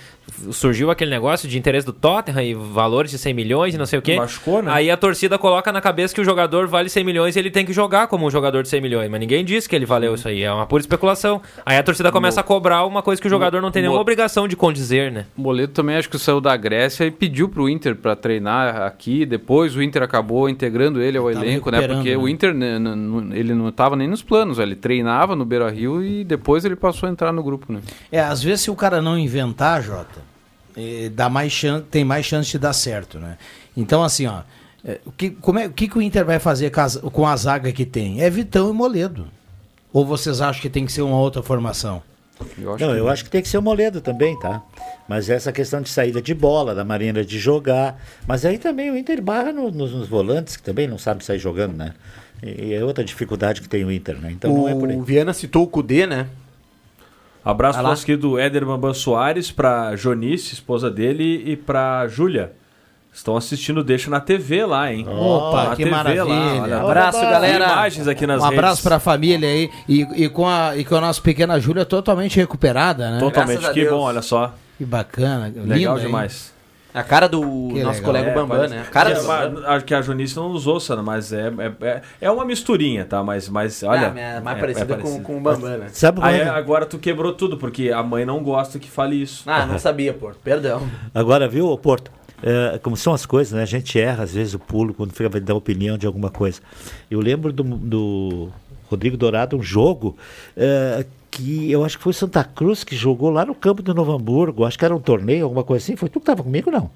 Surgiu 0.50 0.90
aquele 0.90 1.10
negócio 1.10 1.48
de 1.48 1.56
interesse 1.56 1.86
do 1.86 1.92
Tottenham 1.92 2.42
e 2.42 2.52
valores 2.54 3.10
de 3.10 3.18
100 3.18 3.32
milhões 3.32 3.74
e 3.74 3.78
não 3.78 3.86
sei 3.86 3.98
o 3.98 4.02
quê. 4.02 4.16
Machucou, 4.16 4.60
né? 4.62 4.70
Aí 4.74 4.90
a 4.90 4.96
torcida 4.96 5.38
coloca 5.38 5.72
na 5.72 5.80
cabeça 5.80 6.14
que 6.14 6.20
o 6.20 6.24
jogador 6.24 6.66
vale 6.66 6.88
100 6.88 7.04
milhões 7.04 7.36
e 7.36 7.38
ele 7.38 7.50
tem 7.50 7.64
que 7.64 7.72
jogar 7.72 8.08
como 8.08 8.26
um 8.26 8.30
jogador 8.30 8.62
de 8.62 8.68
100 8.68 8.80
milhões. 8.80 9.08
Mas 9.10 9.20
ninguém 9.20 9.44
disse 9.44 9.68
que 9.68 9.76
ele 9.76 9.86
valeu 9.86 10.14
isso 10.14 10.26
aí. 10.28 10.42
É 10.42 10.52
uma 10.52 10.66
pura 10.66 10.80
especulação. 10.80 11.40
Aí 11.64 11.76
a 11.78 11.82
torcida 11.82 12.10
começa 12.10 12.40
a 12.40 12.42
cobrar 12.42 12.84
uma 12.84 13.02
coisa 13.02 13.20
que 13.22 13.28
o 13.28 13.30
jogador 13.30 13.62
não 13.62 13.70
tem 13.70 13.82
nenhuma 13.82 13.98
Mo- 13.98 14.04
obrigação 14.36 14.48
de 14.48 14.56
condizer, 14.56 15.10
né? 15.10 15.26
O 15.36 15.40
Moledo 15.42 15.72
também 15.72 15.96
acho 15.96 16.08
que 16.10 16.18
saiu 16.18 16.40
da 16.40 16.56
Grécia 16.56 17.04
e 17.04 17.10
pediu 17.10 17.48
pro 17.48 17.68
Inter 17.68 17.96
para 17.96 18.14
treinar 18.14 18.82
aqui. 18.82 19.24
Depois 19.24 19.74
o 19.74 19.82
Inter 19.82 20.02
acabou 20.02 20.48
integrando 20.48 21.00
ele 21.00 21.16
ao 21.16 21.30
Tava 21.32 21.44
elenco, 21.44 21.70
né? 21.70 21.86
Porque 21.88 22.10
né? 22.10 22.16
o 22.16 22.28
Inter 22.28 22.54
né, 22.54 22.76
ele 23.32 23.54
não 23.54 23.68
estava 23.68 23.96
nem 23.96 24.06
nos 24.06 24.22
planos. 24.22 24.58
Ele 24.58 24.76
treinava 24.76 25.34
no 25.34 25.44
Beira 25.44 25.70
Rio 25.70 26.04
e 26.04 26.22
depois 26.24 26.64
ele 26.64 26.76
passou 26.76 27.08
a 27.08 27.12
entrar 27.12 27.32
no 27.32 27.42
grupo, 27.42 27.72
né? 27.72 27.80
É, 28.12 28.20
às 28.20 28.42
vezes 28.42 28.62
se 28.62 28.70
o 28.70 28.76
cara 28.76 29.00
não 29.00 29.18
inventar, 29.18 29.82
Jota, 29.82 30.20
eh, 30.76 31.10
dá 31.14 31.28
mais 31.28 31.52
chan 31.52 31.82
tem 31.90 32.04
mais 32.04 32.26
chance 32.26 32.50
de 32.50 32.58
dar 32.58 32.72
certo, 32.74 33.18
né? 33.18 33.38
Então, 33.76 34.02
assim, 34.04 34.26
ó, 34.26 34.40
eh, 34.84 35.00
o 35.06 35.12
que, 35.12 35.30
como 35.30 35.58
é, 35.58 35.66
o 35.66 35.70
que, 35.70 35.88
que 35.88 35.96
o 35.98 36.02
Inter 36.02 36.24
vai 36.24 36.38
fazer 36.38 36.70
com 36.70 36.80
a, 36.80 36.88
z- 36.88 37.00
com 37.00 37.26
a 37.26 37.36
zaga 37.36 37.72
que 37.72 37.84
tem? 37.86 38.20
É 38.22 38.28
Vitão 38.30 38.70
e 38.70 38.72
Moledo. 38.72 39.26
Ou 39.92 40.04
vocês 40.04 40.40
acham 40.42 40.60
que 40.60 40.68
tem 40.68 40.84
que 40.84 40.92
ser 40.92 41.00
uma 41.02 41.16
outra 41.18 41.42
formação? 41.42 42.02
Eu 42.58 42.74
acho 42.74 42.84
Não, 42.84 42.92
que 42.92 42.98
eu 43.00 43.08
acho 43.08 43.24
que 43.24 43.30
tem 43.30 43.40
que 43.42 43.48
ser 43.48 43.58
o 43.58 43.62
Moledo 43.62 44.00
também, 44.00 44.38
tá? 44.38 44.62
Mas 45.08 45.30
essa 45.30 45.50
questão 45.52 45.80
de 45.80 45.88
saída 45.88 46.20
de 46.20 46.34
bola, 46.34 46.74
da 46.74 46.84
maneira 46.84 47.24
de 47.24 47.38
jogar. 47.38 47.98
Mas 48.26 48.44
aí 48.44 48.58
também 48.58 48.90
o 48.90 48.96
Inter 48.96 49.22
barra 49.22 49.52
no- 49.52 49.70
nos, 49.70 49.92
nos 49.92 50.08
volantes, 50.08 50.56
que 50.56 50.62
também 50.62 50.86
não 50.86 50.98
sabe 50.98 51.24
sair 51.24 51.38
jogando, 51.38 51.74
né? 51.76 51.94
E, 52.42 52.66
e 52.66 52.74
é 52.74 52.84
outra 52.84 53.02
dificuldade 53.02 53.60
que 53.62 53.68
tem 53.68 53.84
o 53.84 53.90
Inter, 53.90 54.18
né? 54.20 54.30
Então 54.32 54.52
não 54.52 54.68
é 54.68 54.74
por 54.74 54.88
aí. 54.90 54.96
O 54.96 55.02
Viana 55.02 55.32
citou 55.32 55.62
o 55.62 55.66
Cudê, 55.66 56.06
né? 56.06 56.28
Abraço 57.44 57.78
nosso 57.80 58.04
querido 58.04 58.38
Éder 58.38 58.66
Bambam 58.66 58.92
Soares, 58.92 59.52
pra 59.52 59.94
Jonice, 59.94 60.52
esposa 60.54 60.90
dele, 60.90 61.42
e 61.46 61.56
pra 61.56 62.06
Júlia. 62.08 62.52
Estão 63.16 63.34
assistindo 63.34 63.82
Deixa 63.82 64.10
na 64.10 64.20
TV 64.20 64.66
lá, 64.66 64.92
hein? 64.92 65.06
Opa, 65.08 65.70
Na 65.70 65.76
que 65.76 65.86
maravilha. 65.86 66.24
olha. 66.26 66.80
Abraço, 66.82 67.18
galera. 67.22 67.64
imagens 67.64 68.06
aqui 68.06 68.26
nas 68.26 68.42
um 68.42 68.44
abraço 68.44 68.74
redes. 68.74 68.82
pra 68.82 69.00
família 69.00 69.48
aí. 69.48 69.70
E, 69.88 70.02
e 70.24 70.28
com 70.28 70.46
a, 70.46 70.76
e 70.76 70.84
com 70.84 70.96
a 70.96 71.00
nossa 71.00 71.20
pequena 71.22 71.58
Júlia 71.58 71.86
totalmente 71.86 72.36
recuperada, 72.36 73.10
né? 73.12 73.18
Totalmente, 73.18 73.60
Graças 73.60 73.74
que 73.74 73.88
bom, 73.88 74.00
olha 74.00 74.20
só. 74.20 74.52
Que 74.76 74.84
bacana. 74.84 75.50
Legal 75.64 75.96
hein? 75.98 76.04
demais. 76.04 76.54
A 76.92 77.02
cara 77.02 77.26
do 77.26 77.40
Que 77.40 77.82
nosso 77.82 77.98
legal. 78.00 78.02
colega 78.04 78.30
É, 78.30 78.34
Bambam, 78.34 78.56
parece- 78.58 78.74
né? 78.74 78.82
A 78.86 78.90
cara 78.90 79.10
é, 79.10 79.14
do 79.48 79.66
Acho 79.66 79.84
que 79.86 79.94
a 79.94 80.02
Jonice 80.02 80.36
não 80.36 80.48
usou, 80.48 80.78
Sana, 80.78 81.02
mas 81.02 81.32
é, 81.32 81.48
é, 81.80 81.86
é, 81.86 82.02
é 82.22 82.30
uma 82.30 82.44
misturinha, 82.44 83.04
tá? 83.06 83.22
Mas, 83.22 83.48
mas 83.48 83.82
olha. 83.82 84.12
Ah, 84.14 84.18
é 84.20 84.40
mais 84.40 84.56
é- 84.58 84.60
parecida 84.60 84.94
é 84.94 84.96
com, 84.98 85.22
com 85.22 85.38
o 85.38 85.40
Bambam, 85.40 85.78
né? 85.78 85.86
Sabe 85.90 86.20
Aí 86.22 86.40
quando- 86.40 86.48
agora 86.54 86.84
tu 86.86 86.98
quebrou 86.98 87.32
tudo, 87.32 87.56
porque 87.56 87.90
a 87.90 88.02
mãe 88.02 88.24
não 88.26 88.42
gosta 88.42 88.78
que 88.78 88.90
fale 88.90 89.20
isso. 89.22 89.42
Ah, 89.46 89.64
não 89.66 89.78
sabia, 89.78 90.12
pô. 90.12 90.30
Perdão. 90.44 90.82
Agora, 91.14 91.48
viu, 91.48 91.66
ô 91.68 91.76
Porto? 91.78 92.10
É, 92.46 92.78
como 92.78 92.96
são 92.96 93.12
as 93.12 93.26
coisas, 93.26 93.52
né? 93.52 93.62
A 93.62 93.66
gente 93.66 93.98
erra, 93.98 94.22
às 94.22 94.32
vezes, 94.32 94.54
o 94.54 94.58
pulo 94.60 94.94
quando 94.94 95.10
fica 95.10 95.28
vai 95.28 95.40
dar 95.40 95.56
opinião 95.56 95.98
de 95.98 96.06
alguma 96.06 96.30
coisa. 96.30 96.60
Eu 97.10 97.18
lembro 97.18 97.52
do, 97.52 97.64
do 97.64 98.48
Rodrigo 98.88 99.16
Dourado, 99.16 99.56
um 99.56 99.62
jogo 99.62 100.16
é, 100.56 101.04
que 101.28 101.68
eu 101.68 101.84
acho 101.84 101.98
que 101.98 102.04
foi 102.04 102.12
Santa 102.12 102.44
Cruz 102.44 102.84
que 102.84 102.94
jogou 102.94 103.30
lá 103.30 103.44
no 103.44 103.52
campo 103.52 103.82
do 103.82 103.92
Novo 103.92 104.12
Hamburgo. 104.12 104.64
Acho 104.64 104.78
que 104.78 104.84
era 104.84 104.94
um 104.94 105.00
torneio, 105.00 105.42
alguma 105.42 105.64
coisa 105.64 105.82
assim. 105.82 105.96
Foi 105.96 106.08
tu 106.08 106.20
que 106.20 106.22
estava 106.22 106.44
comigo, 106.44 106.70
não? 106.70 106.88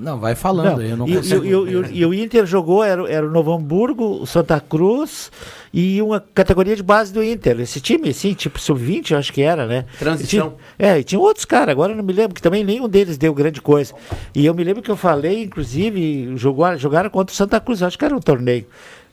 Não, 0.00 0.18
vai 0.18 0.34
falando, 0.34 0.78
Não, 0.78 0.82
eu 0.82 0.96
não 0.96 1.06
e, 1.08 1.16
consigo. 1.16 1.44
e- 1.44 1.48
e 1.48 1.54
o- 1.54 1.68
e 1.68 1.76
o- 1.76 1.86
e 1.92 2.06
o 2.06 2.14
Inter 2.14 2.46
jogou, 2.46 2.82
era, 2.82 3.08
era 3.10 3.26
o 3.26 3.30
Novo 3.30 3.52
Hamburgo, 3.52 4.22
o 4.22 4.26
Santa 4.26 4.58
Cruz 4.60 5.30
e 5.72 6.00
uma 6.00 6.18
categoria 6.34 6.74
de 6.74 6.82
base 6.82 7.12
do 7.12 7.22
Inter. 7.22 7.60
Esse 7.60 7.80
time, 7.80 8.08
assim, 8.08 8.32
tipo 8.32 8.58
sub-20, 8.58 9.10
eu 9.12 9.18
acho 9.18 9.32
que 9.32 9.42
era, 9.42 9.66
né? 9.66 9.84
Transição. 9.98 10.54
E 10.78 10.78
tinha- 10.78 10.88
é, 10.92 10.98
e 10.98 11.04
tinha 11.04 11.20
outros 11.20 11.44
caras, 11.44 11.68
agora 11.72 11.92
eu 11.92 11.96
não 11.96 12.02
me 12.04 12.12
lembro, 12.12 12.34
que 12.34 12.42
também 12.42 12.64
nenhum 12.64 12.88
deles 12.88 13.18
deu 13.18 13.34
grande 13.34 13.60
coisa. 13.60 13.92
E 14.34 14.46
eu 14.46 14.54
me 14.54 14.64
lembro 14.64 14.82
que 14.82 14.90
eu 14.90 14.96
falei, 14.96 15.42
inclusive, 15.44 16.32
jogou, 16.36 16.76
jogaram 16.78 17.10
contra 17.10 17.32
o 17.32 17.36
Santa 17.36 17.60
Cruz, 17.60 17.82
acho 17.82 17.98
que 17.98 18.04
era 18.04 18.16
um 18.16 18.20
torneio. 18.20 18.64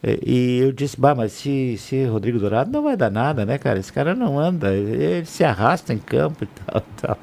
E, 0.04 0.20
e 0.26 0.60
eu 0.60 0.72
disse, 0.72 1.00
bah, 1.00 1.16
mas 1.16 1.32
se, 1.32 1.76
se 1.78 2.06
Rodrigo 2.06 2.38
Dourado 2.40 2.72
não 2.72 2.84
vai 2.84 2.96
dar 2.96 3.10
nada, 3.12 3.46
né, 3.46 3.58
cara? 3.58 3.80
Esse 3.80 3.92
cara 3.92 4.16
não 4.16 4.40
anda, 4.40 4.72
ele, 4.74 5.04
ele 5.04 5.26
se 5.26 5.44
arrasta 5.44 5.92
em 5.94 5.98
campo 5.98 6.44
e 6.44 6.48
tal, 6.48 6.84
tal. 7.02 7.18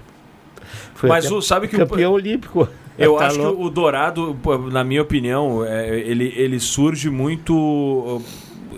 Foi 0.94 1.08
Mas 1.08 1.30
o- 1.30 1.40
sabe 1.42 1.68
que 1.68 1.76
o- 1.76 1.78
campeão 1.86 2.12
olímpico. 2.12 2.68
Eu 2.98 3.16
Tá 3.16 3.26
acho 3.26 3.38
que 3.38 3.46
o 3.46 3.70
Dourado, 3.70 4.36
na 4.70 4.84
minha 4.84 5.02
opinião, 5.02 5.64
é, 5.64 5.98
ele, 5.98 6.32
ele 6.36 6.60
surge 6.60 7.10
muito 7.10 7.54
uh, 7.54 8.22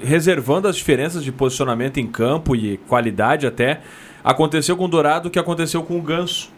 reservando 0.02 0.68
as 0.68 0.76
diferenças 0.76 1.22
de 1.22 1.30
posicionamento 1.30 1.98
em 1.98 2.06
campo 2.06 2.56
e 2.56 2.78
qualidade 2.88 3.46
até. 3.46 3.80
Aconteceu 4.24 4.76
com 4.76 4.86
o 4.86 4.88
Dourado 4.88 5.28
o 5.28 5.30
que 5.30 5.38
aconteceu 5.38 5.82
com 5.82 5.98
o 5.98 6.02
Ganso. 6.02 6.50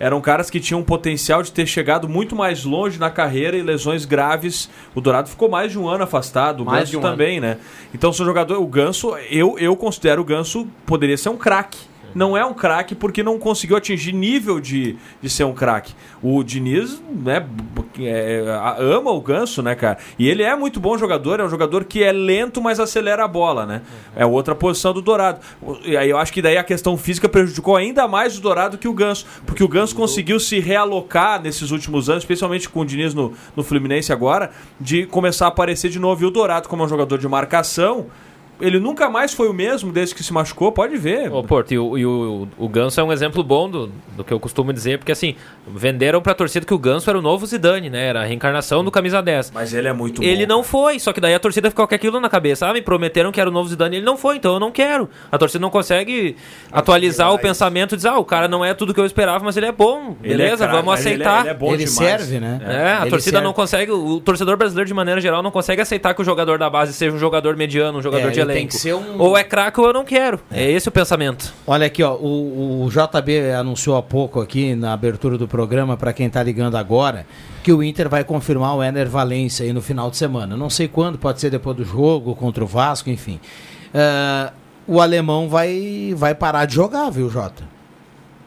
Eram 0.00 0.20
caras 0.20 0.50
que 0.50 0.58
tinham 0.58 0.80
um 0.80 0.84
potencial 0.84 1.42
de 1.42 1.52
ter 1.52 1.66
chegado 1.66 2.08
muito 2.08 2.34
mais 2.34 2.64
longe 2.64 2.98
na 2.98 3.08
carreira 3.10 3.56
e 3.56 3.62
lesões 3.62 4.04
graves. 4.04 4.68
O 4.94 5.00
Dourado 5.00 5.28
ficou 5.28 5.48
mais 5.48 5.70
de 5.70 5.78
um 5.78 5.86
ano 5.86 6.02
afastado, 6.02 6.62
o 6.62 6.66
Mais 6.66 6.90
Ganso 6.90 6.98
um 6.98 7.02
também, 7.02 7.40
né? 7.40 7.58
Então, 7.94 8.12
seu 8.12 8.24
jogador, 8.24 8.60
o 8.60 8.66
Ganso, 8.66 9.14
eu, 9.30 9.56
eu 9.58 9.76
considero 9.76 10.22
o 10.22 10.24
Ganso 10.24 10.66
poderia 10.84 11.16
ser 11.16 11.28
um 11.28 11.36
craque. 11.36 11.91
Não 12.14 12.36
é 12.36 12.44
um 12.44 12.54
craque 12.54 12.94
porque 12.94 13.22
não 13.22 13.38
conseguiu 13.38 13.76
atingir 13.76 14.12
nível 14.12 14.60
de, 14.60 14.96
de 15.20 15.30
ser 15.30 15.44
um 15.44 15.52
craque. 15.52 15.94
O 16.22 16.42
Diniz, 16.42 17.02
né, 17.10 17.46
é, 17.98 18.44
ama 18.78 19.10
o 19.10 19.20
Ganso, 19.20 19.62
né, 19.62 19.74
cara? 19.74 19.98
E 20.18 20.28
ele 20.28 20.42
é 20.42 20.54
muito 20.54 20.78
bom 20.80 20.96
jogador, 20.96 21.40
é 21.40 21.44
um 21.44 21.48
jogador 21.48 21.84
que 21.84 22.02
é 22.02 22.12
lento, 22.12 22.60
mas 22.60 22.78
acelera 22.78 23.24
a 23.24 23.28
bola, 23.28 23.66
né? 23.66 23.82
É 24.14 24.24
outra 24.24 24.54
posição 24.54 24.92
do 24.92 25.02
Dourado. 25.02 25.40
E 25.84 25.96
aí 25.96 26.10
eu 26.10 26.18
acho 26.18 26.32
que 26.32 26.42
daí 26.42 26.56
a 26.56 26.64
questão 26.64 26.96
física 26.96 27.28
prejudicou 27.28 27.76
ainda 27.76 28.06
mais 28.06 28.38
o 28.38 28.40
Dourado 28.40 28.78
que 28.78 28.88
o 28.88 28.92
Ganso, 28.92 29.26
porque 29.46 29.64
o 29.64 29.68
Ganso 29.68 29.94
conseguiu 29.94 30.38
se 30.38 30.60
realocar 30.60 31.40
nesses 31.40 31.70
últimos 31.70 32.08
anos, 32.08 32.22
especialmente 32.22 32.68
com 32.68 32.80
o 32.80 32.84
Diniz 32.84 33.14
no, 33.14 33.32
no 33.56 33.62
Fluminense 33.62 34.12
agora, 34.12 34.50
de 34.80 35.06
começar 35.06 35.46
a 35.46 35.48
aparecer 35.48 35.90
de 35.90 35.98
novo. 35.98 36.22
E 36.22 36.26
o 36.26 36.30
Dourado, 36.30 36.68
como 36.68 36.82
é 36.82 36.86
um 36.86 36.88
jogador 36.88 37.18
de 37.18 37.28
marcação, 37.28 38.06
ele 38.62 38.78
nunca 38.78 39.10
mais 39.10 39.34
foi 39.34 39.48
o 39.48 39.52
mesmo 39.52 39.92
desde 39.92 40.14
que 40.14 40.22
se 40.22 40.32
machucou, 40.32 40.70
pode 40.72 40.96
ver. 40.96 41.32
Ô, 41.32 41.42
Porto, 41.42 41.72
e 41.74 41.78
o, 41.78 41.98
e 41.98 42.06
o, 42.06 42.48
o 42.56 42.68
Ganso 42.68 43.00
é 43.00 43.04
um 43.04 43.12
exemplo 43.12 43.42
bom 43.42 43.68
do, 43.68 43.90
do 44.16 44.24
que 44.24 44.32
eu 44.32 44.38
costumo 44.40 44.72
dizer, 44.72 44.98
porque 44.98 45.12
assim, 45.12 45.34
venderam 45.66 46.20
pra 46.22 46.32
torcida 46.34 46.64
que 46.64 46.72
o 46.74 46.78
Ganso 46.78 47.10
era 47.10 47.18
o 47.18 47.22
novo 47.22 47.44
Zidane, 47.44 47.90
né? 47.90 48.06
Era 48.06 48.20
a 48.22 48.24
reencarnação 48.24 48.84
do 48.84 48.90
camisa 48.90 49.20
10. 49.22 49.50
Mas 49.52 49.74
ele 49.74 49.88
é 49.88 49.92
muito 49.92 50.22
Ele 50.22 50.46
bom. 50.46 50.54
não 50.56 50.62
foi, 50.62 50.98
só 50.98 51.12
que 51.12 51.20
daí 51.20 51.34
a 51.34 51.38
torcida 51.40 51.68
ficou 51.70 51.86
com 51.86 51.94
aquilo 51.94 52.20
na 52.20 52.28
cabeça. 52.28 52.66
Ah, 52.68 52.72
me 52.72 52.80
prometeram 52.80 53.32
que 53.32 53.40
era 53.40 53.50
o 53.50 53.52
novo 53.52 53.68
Zidane, 53.68 53.96
ele 53.96 54.06
não 54.06 54.16
foi, 54.16 54.36
então 54.36 54.54
eu 54.54 54.60
não 54.60 54.70
quero. 54.70 55.08
A 55.30 55.36
torcida 55.38 55.60
não 55.60 55.70
consegue 55.70 56.36
atualizar 56.70 57.32
o 57.32 57.38
pensamento 57.38 57.94
e 57.94 57.96
dizer, 57.96 58.08
ah, 58.08 58.18
o 58.18 58.24
cara 58.24 58.48
não 58.48 58.64
é 58.64 58.74
tudo 58.74 58.94
que 58.94 59.00
eu 59.00 59.06
esperava, 59.06 59.44
mas 59.44 59.56
ele 59.56 59.66
é 59.66 59.72
bom. 59.72 60.16
Ele 60.22 60.34
é 60.34 60.36
Beleza, 60.36 60.56
craque, 60.58 60.72
vamos 60.72 60.86
mas 60.86 61.06
ele 61.06 61.22
é- 61.22 61.26
aceitar. 61.26 61.40
ele 61.40 61.48
é 61.50 61.54
bom 61.54 61.66
Ele 61.74 61.84
demais. 61.84 61.92
serve, 61.92 62.40
né? 62.40 62.60
É, 62.64 62.92
a 62.92 63.00
Ele 63.02 63.10
torcida 63.10 63.32
serve. 63.38 63.44
não 63.46 63.52
consegue, 63.52 63.90
o 63.92 64.20
torcedor 64.20 64.56
brasileiro 64.56 64.86
de 64.88 64.94
maneira 64.94 65.20
geral 65.20 65.42
não 65.42 65.50
consegue 65.50 65.82
aceitar 65.82 66.14
que 66.14 66.22
o 66.22 66.24
jogador 66.24 66.58
da 66.58 66.68
base 66.70 66.92
seja 66.92 67.14
um 67.14 67.18
jogador 67.18 67.56
mediano, 67.56 67.98
um 67.98 68.02
jogador 68.02 68.28
É, 68.28 68.30
de 68.30 68.40
ele 68.52 68.54
tem 68.54 68.62
elenco. 68.62 68.74
que 68.74 68.80
ser 68.80 68.94
um- 68.94 69.20
Ou 69.20 69.36
é 69.36 69.42
craque 69.44 69.80
ou 69.80 69.86
eu 69.86 69.92
não 69.92 70.04
quero. 70.04 70.40
É 70.50 70.70
esse 70.70 70.88
o 70.88 70.92
pensamento. 70.92 71.52
Olha 71.66 71.86
aqui, 71.86 72.02
ó, 72.02 72.14
o, 72.14 72.84
o 72.84 72.88
JB 72.90 73.52
anunciou 73.52 73.96
há 73.96 74.02
pouco 74.02 74.40
aqui 74.40 74.74
na 74.74 74.92
abertura 74.92 75.36
do 75.36 75.46
programa, 75.48 75.96
para 75.96 76.12
quem 76.12 76.28
tá 76.30 76.42
ligando 76.42 76.76
agora, 76.76 77.26
que 77.62 77.72
o 77.72 77.82
Inter 77.82 78.08
vai 78.08 78.24
confirmar 78.24 78.76
o 78.76 78.82
Ener 78.82 79.08
Valência 79.08 79.64
aí 79.64 79.72
no 79.72 79.82
final 79.82 80.10
de 80.10 80.16
semana. 80.16 80.56
Não 80.56 80.70
sei 80.70 80.88
quando, 80.88 81.18
pode 81.18 81.40
ser 81.40 81.50
depois 81.50 81.76
do 81.76 81.84
jogo, 81.84 82.34
contra 82.34 82.62
o 82.62 82.66
Vasco, 82.66 83.08
enfim. 83.10 83.38
Ah, 83.94 84.52
o 84.86 85.00
alemão 85.00 85.48
vai, 85.48 86.12
vai 86.16 86.34
parar 86.34 86.64
de 86.64 86.74
jogar, 86.74 87.08
viu, 87.10 87.30
Jota? 87.30 87.62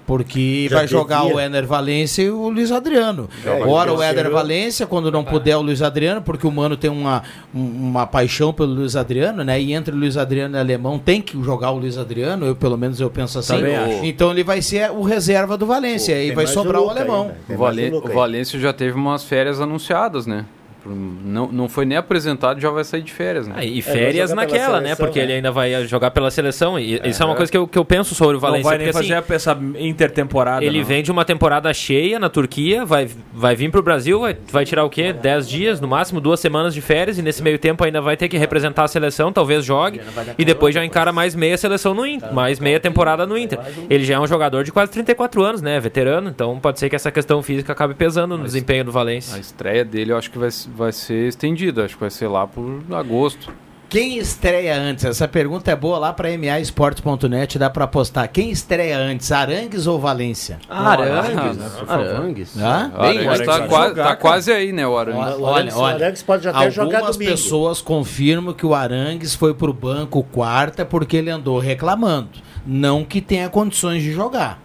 Porque 0.08 0.68
Já 0.70 0.78
vai 0.78 0.88
jogar 0.88 1.22
devia. 1.22 1.36
o 1.36 1.40
Ener 1.40 1.66
Valência 1.66 2.22
e 2.22 2.30
o 2.30 2.48
Luiz 2.50 2.72
Adriano. 2.72 3.28
É, 3.44 3.50
Ora 3.66 3.92
o 3.92 3.98
terceiro- 3.98 4.32
Valência, 4.32 4.86
quando 4.86 5.12
não 5.12 5.24
puder 5.24 5.58
o 5.58 5.62
Luiz 5.62 5.82
Adriano, 5.82 6.22
porque 6.22 6.46
o 6.46 6.52
Mano 6.52 6.78
tem 6.78 6.92
uma, 6.92 7.24
um- 7.54 7.60
uma 7.90 8.06
paixão 8.06 8.54
pelo 8.54 8.72
Luiz 8.72 8.96
Adriano, 8.96 9.44
né? 9.44 9.60
E 9.60 9.74
entre 9.74 9.96
o 9.96 9.98
Luiz 9.98 10.16
Adriano 10.16 10.56
e 10.56 10.58
o 10.58 10.62
Alemão 10.62 11.00
tem 11.00 11.22
que 11.22 11.42
jogar 11.44 11.72
o 11.72 11.78
Luiz 11.80 11.98
Adriano, 11.98 12.46
eu 12.46 12.56
pelo 12.56 12.78
menos 12.78 13.00
eu 13.02 13.10
penso 13.10 13.40
assim. 13.40 13.56
Então 14.04 14.30
ele 14.32 14.44
vai 14.44 14.62
ser 14.62 14.92
o 14.92 15.02
reserva 15.02 15.58
do 15.58 15.66
Valência, 15.66 16.22
e 16.22 16.32
vai 16.32 16.46
sobrar 16.46 16.82
o 16.82 16.90
Alemão. 16.90 17.32
O, 17.50 17.58
Valen- 17.58 17.94
o. 17.94 18.02
Valência 18.14 18.60
já 18.60 18.72
teve 18.72 18.96
umas 18.96 19.24
férias 19.24 19.60
anunciadas, 19.60 20.28
né? 20.28 20.46
Não, 20.86 21.52
não 21.52 21.68
foi 21.68 21.86
nem 21.86 21.98
apresentado, 21.98 22.60
já 22.60 22.70
vai 22.70 22.84
sair 22.84 23.02
de 23.02 23.12
férias, 23.12 23.48
né? 23.48 23.56
Ah, 23.58 23.66
e 23.66 23.82
vai 23.82 23.94
férias 23.94 24.30
pela 24.30 24.42
naquela, 24.42 24.80
né? 24.80 24.88
seleção, 24.88 25.06
Porque 25.06 25.20
né? 25.20 25.26
ele 25.26 25.34
ainda 25.34 25.52
vai 25.52 25.86
jogar 25.88 26.12
pela 26.12 26.30
seleção. 26.30 26.78
E 26.80 27.02
isso 27.06 27.22
é 27.22 27.26
uma 27.26 27.36
coisa 27.36 27.52
que 27.52 27.58
eu, 27.58 27.68
que 27.68 27.78
eu 27.78 27.86
penso 27.86 28.14
sobre 28.14 28.34
o 28.34 28.34
Não 28.34 28.40
Valência. 28.42 28.70
vai 28.70 28.78
nem 28.78 28.88
porque, 28.88 28.98
fazer 28.98 29.14
assim, 29.16 29.34
essa 29.34 29.58
intertemporada. 29.80 30.64
ele 30.64 30.80
não. 30.80 30.86
vem 30.86 31.02
de 31.04 31.12
uma 31.12 31.26
temporada 31.26 31.74
cheia 31.74 32.20
na 32.20 32.30
Turquia, 32.30 32.86
vai, 32.86 33.10
vai 33.34 33.56
vir 33.56 33.72
pro 33.72 33.82
Brasil, 33.82 34.20
vai, 34.20 34.38
vai 34.52 34.66
tirar 34.66 34.84
o 34.84 34.90
quê? 34.90 35.14
10 35.14 35.50
dias, 35.50 35.82
no 35.82 35.88
máximo 35.88 36.22
duas 36.22 36.40
semanas 36.40 36.74
de 36.74 36.82
férias, 36.82 37.18
e 37.18 37.22
nesse 37.22 37.42
meio 37.42 37.58
tempo 37.58 37.84
ainda 37.84 38.02
vai 38.02 38.16
ter 38.16 38.28
que 38.28 38.38
representar 38.38 38.84
a 38.84 38.88
seleção, 38.88 39.32
talvez 39.32 39.64
jogue, 39.66 40.02
e 40.38 40.46
depois 40.46 40.74
já 40.76 40.84
encara 40.86 41.12
mais 41.12 41.34
meia 41.36 41.58
seleção 41.58 41.94
no 41.94 42.06
Inter, 42.06 42.34
mais 42.34 42.60
meia 42.60 42.80
temporada 42.80 43.26
no 43.26 43.38
Inter. 43.38 43.60
Ele 43.90 44.04
já 44.04 44.16
é 44.16 44.20
um 44.20 44.28
jogador 44.28 44.64
de 44.64 44.72
quase 44.72 44.92
34 44.92 45.42
anos, 45.44 45.62
né? 45.62 45.80
Veterano, 45.80 46.30
então 46.30 46.60
pode 46.60 46.80
ser 46.80 46.90
que 46.90 46.96
essa 46.96 47.12
questão 47.12 47.42
física 47.42 47.72
acabe 47.74 47.94
pesando 47.94 48.38
no 48.38 48.44
desempenho 48.44 48.84
do 48.84 48.92
A 48.92 48.94
Valência. 48.94 49.40
estreia 49.40 49.84
dele 49.84 50.12
eu 50.12 50.18
acho 50.18 50.30
que 50.32 50.38
vai, 50.38 50.50
vai 50.76 50.92
ser 50.92 51.28
estendida, 51.28 51.86
acho 51.86 51.96
que 51.96 52.00
vai 52.02 52.10
ser 52.10 52.28
lá 52.28 52.46
por 52.46 52.82
agosto. 52.92 53.52
Quem 53.88 54.18
estreia 54.18 54.76
antes? 54.76 55.06
Essa 55.06 55.28
pergunta 55.28 55.72
é 55.72 55.76
boa 55.76 55.98
lá 56.00 56.12
para 56.12 56.28
maesportes.net, 56.38 57.58
dá 57.60 57.70
para 57.70 57.86
apostar. 57.86 58.28
Quem 58.30 58.50
estreia 58.50 58.98
antes, 58.98 59.32
Arangues 59.32 59.88
ou 59.88 60.00
Valência? 60.00 60.58
Arangues. 60.68 61.56
né, 61.58 61.70
por 61.80 61.88
favor. 61.88 62.08
Arangues. 62.08 62.58
Hã? 62.58 62.92
O 62.94 63.02
Arangues 63.02 63.28
Arangues 63.28 63.46
tá, 63.46 63.68
quase, 63.68 63.90
jogar, 63.90 64.04
tá 64.04 64.16
quase 64.16 64.52
aí, 64.52 64.74
né, 64.74 64.88
o 64.88 64.98
Arangues? 64.98 65.22
Olha, 65.22 65.38
O 65.38 65.44
olha, 65.44 65.56
Arangues- 65.56 65.76
o 65.76 65.86
Arangues 65.86 66.24
pode 66.24 66.48
até 66.48 66.72
jogar 66.72 66.98
Algumas 66.98 67.16
pessoas 67.18 67.80
confirmam 67.82 68.54
que 68.54 68.66
o 68.66 68.74
Arangues 68.74 69.36
foi 69.36 69.54
pro 69.54 69.72
banco 69.72 70.24
quarta 70.24 70.84
porque 70.84 71.16
ele 71.18 71.30
andou 71.30 71.60
reclamando. 71.60 72.30
Não 72.66 73.06
que 73.06 73.22
tenha 73.22 73.48
condições 73.50 74.02
de 74.02 74.12
jogar. 74.12 74.60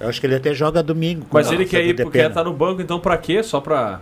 Eu 0.00 0.08
acho 0.08 0.20
que 0.20 0.26
ele 0.26 0.34
até 0.34 0.52
joga 0.52 0.82
domingo. 0.82 1.24
Mas 1.30 1.52
ele 1.52 1.64
quer 1.66 1.84
ir 1.84 1.94
porque 1.94 2.18
Depena. 2.18 2.34
tá 2.34 2.42
no 2.44 2.52
banco, 2.52 2.82
então 2.82 2.98
pra 2.98 3.16
quê? 3.16 3.42
Só 3.42 3.60
pra. 3.60 4.00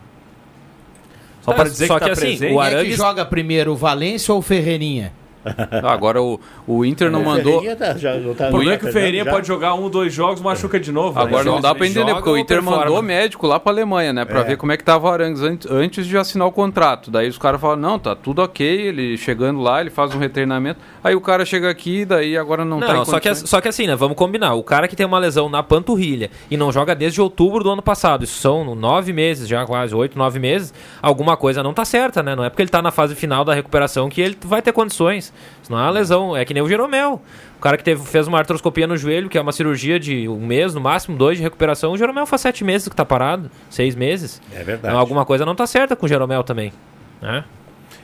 Só 1.49 1.55
Tá, 1.55 1.63
pra 1.63 1.65
dizer 1.71 1.87
só 1.87 1.95
que 1.95 2.01
tá 2.01 2.07
que 2.07 2.13
assim, 2.13 2.21
presente. 2.21 2.45
o 2.53 2.57
Quem 2.57 2.61
é 2.67 2.69
que 2.71 2.75
Arangues- 2.77 2.97
joga 2.97 3.25
primeiro, 3.25 3.73
o 3.73 3.77
Valência 3.77 4.33
ou 4.33 4.41
o 4.41 4.43
Ferreirinha? 4.43 5.13
Agora 5.85 6.23
o, 6.23 6.41
o 6.67 6.85
Inter 6.85 7.11
não 7.11 7.23
mandou. 7.23 7.61
Ferreirinha 7.61 7.77
tá- 7.77 7.97
já- 7.97 8.19
já 8.19 8.35
tá- 8.35 8.47
O 8.47 8.51
problema 8.51 8.73
é 8.75 8.77
que 8.79 8.85
o 8.85 8.89
tá 8.89 8.93
Ferreirinha 8.93 9.25
já- 9.25 9.31
pode 9.31 9.47
jogar 9.47 9.75
um, 9.75 9.89
dois 9.91 10.13
jogos, 10.13 10.41
machuca 10.41 10.79
de 10.79 10.93
novo. 10.93 11.19
Agora 11.19 11.45
né? 11.45 11.51
não 11.51 11.61
dá 11.61 11.75
pra 11.75 11.87
ele 11.87 11.95
entender, 11.99 12.15
porque 12.15 12.31
o 12.31 12.37
Inter 12.37 12.59
performa? 12.59 12.85
mandou 12.85 13.03
médico 13.03 13.47
lá 13.47 13.59
pra 13.61 13.73
Alemanha, 13.73 14.13
né? 14.13 14.25
Pra 14.25 14.41
É. 14.41 14.45
ver 14.45 14.57
como 14.57 14.73
é 14.73 14.77
que 14.77 14.85
tava 14.85 15.09
o 15.09 15.11
Arangues 15.13 15.43
antes, 15.43 15.71
antes 15.71 16.07
de 16.07 16.17
assinar 16.17 16.47
o 16.49 16.53
contrato. 16.53 17.11
Daí 17.11 17.29
os 17.29 17.39
caras 17.39 17.61
falam, 17.61 17.77
não, 17.77 17.99
tá 17.99 18.15
tudo 18.15 18.43
ok, 18.43 18.67
ele 18.67 19.17
chegando 19.17 19.61
lá, 19.61 19.81
ele 19.81 19.91
faz 19.91 20.15
um 20.15 20.19
retreinamento. 20.19 20.81
Aí 21.03 21.15
o 21.15 21.21
cara 21.21 21.45
chega 21.45 21.69
aqui, 21.71 22.05
daí 22.05 22.37
agora 22.37 22.65
não, 22.65 22.81
tá 22.81 22.89
em 22.89 22.95
Não, 22.95 23.05
só 23.05 23.19
que, 23.21 23.29
condições. 23.29 23.51
só 23.51 23.61
que 23.61 23.69
assim, 23.69 23.87
né? 23.87 23.95
Vamos 23.97 24.17
combinar. 24.17 24.55
O 24.55 24.63
cara 24.63 24.87
que 24.89 24.97
tem 24.97 25.07
uma 25.07 25.19
lesão 25.19 25.49
na 25.49 25.63
panturrilha 25.63 26.31
e 26.51 26.57
não 26.57 26.71
joga 26.73 26.95
desde 26.95 27.21
outubro 27.21 27.63
do 27.65 27.71
ano 27.71 27.83
passado, 27.83 28.25
isso 28.25 28.39
são 28.41 28.75
nove 28.75 29.13
meses 29.13 29.49
já, 29.49 29.65
quase 29.65 29.95
oito, 29.95 30.19
nove 30.19 30.39
meses, 30.39 30.73
alguma 31.01 31.37
coisa 31.37 31.63
não 31.63 31.73
tá 31.73 31.85
certa, 31.85 32.23
né? 32.23 32.35
Não 32.35 32.45
é 32.45 32.51
porque 32.51 32.63
ele 32.63 32.71
tá 32.71 32.83
na 32.83 32.91
fase 32.91 33.15
final 33.15 33.45
da 33.45 33.55
recuperação 33.55 34.09
que 34.09 34.21
ele 34.21 34.37
vai 34.45 34.61
ter 34.63 34.73
condições. 34.73 35.33
Isso 35.63 35.71
não 35.73 35.79
é 35.79 35.83
uma 35.83 35.91
lesão, 35.91 36.37
é 36.37 36.45
que 36.45 36.53
nem 36.55 36.63
o 36.63 36.69
Jeromel. 36.69 37.21
O 37.57 37.61
cara 37.61 37.77
que 37.77 37.83
teve, 37.85 38.05
fez 38.07 38.27
uma 38.29 38.39
artroscopia 38.39 38.87
no 38.87 38.97
joelho, 38.97 39.29
que 39.29 39.37
é 39.37 39.41
uma 39.41 39.53
cirurgia 39.53 39.99
de 39.99 40.29
um 40.29 40.47
mês, 40.47 40.75
no 40.75 40.81
máximo 40.81 41.17
dois 41.19 41.37
de 41.37 41.43
recuperação. 41.43 41.93
O 41.93 41.99
Jeromel 41.99 42.25
faz 42.27 42.43
sete 42.43 42.63
meses 42.65 42.89
que 42.89 42.95
tá 42.95 43.05
parado, 43.05 43.51
seis 43.69 43.95
meses. 43.95 44.41
É 44.53 44.63
verdade. 44.63 44.89
Então 44.89 44.99
alguma 44.99 45.25
coisa 45.25 45.45
não 45.45 45.55
tá 45.55 45.67
certa 45.67 45.97
com 45.97 46.07
o 46.07 46.09
Jeromel 46.09 46.45
também. 46.45 46.73
Né? 47.21 47.45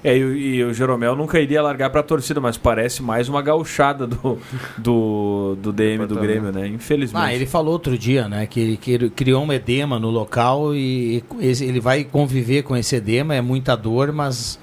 É, 0.03 0.18
e, 0.18 0.24
o- 0.24 0.37
e 0.37 0.64
o 0.64 0.74
Jeromel 0.74 1.16
nunca 1.16 1.41
iria 1.41 1.62
largar 1.62 1.89
pra 1.89 2.03
torcida, 2.03 2.39
mas 2.41 2.59
parece 2.59 3.03
mais 3.03 3.26
uma 3.28 3.41
gauchada 3.41 4.07
do, 4.07 4.39
do, 4.76 5.57
do 5.62 5.72
DM 5.72 6.05
do 6.07 6.16
Grêmio, 6.16 6.53
né? 6.53 6.66
Infelizmente. 6.66 7.24
Ah, 7.24 7.32
ele 7.35 7.47
falou 7.47 7.72
outro 7.72 7.97
dia, 7.97 8.28
né, 8.28 8.47
que 8.47 8.61
ele, 8.61 8.76
que 8.76 8.91
ele 8.91 9.09
criou 9.09 9.43
um 9.43 9.51
edema 9.53 9.99
no 9.99 10.11
local 10.11 10.74
e 10.74 11.22
ele 11.41 11.80
vai 11.80 12.05
conviver 12.05 12.62
com 12.64 12.76
esse 12.76 12.97
edema, 12.97 13.35
é 13.35 13.41
muita 13.41 13.74
dor, 13.76 14.12
mas 14.12 14.59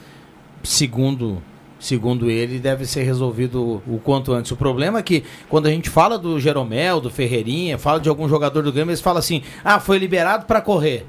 segundo 0.63 1.41
segundo 1.81 2.29
ele 2.29 2.59
deve 2.59 2.85
ser 2.85 3.01
resolvido 3.03 3.81
o 3.87 3.99
quanto 4.03 4.31
antes. 4.31 4.51
O 4.51 4.55
problema 4.55 4.99
é 4.99 5.03
que 5.03 5.23
quando 5.49 5.65
a 5.67 5.69
gente 5.71 5.89
fala 5.89 6.17
do 6.17 6.39
Jeromel, 6.39 7.01
do 7.01 7.09
Ferreirinha, 7.09 7.77
fala 7.77 7.99
de 7.99 8.07
algum 8.07 8.29
jogador 8.29 8.61
do 8.63 8.71
Grêmio, 8.71 8.91
eles 8.91 9.01
falam 9.01 9.19
assim: 9.19 9.41
"Ah, 9.65 9.79
foi 9.79 9.97
liberado 9.97 10.45
para 10.45 10.61
correr". 10.61 11.05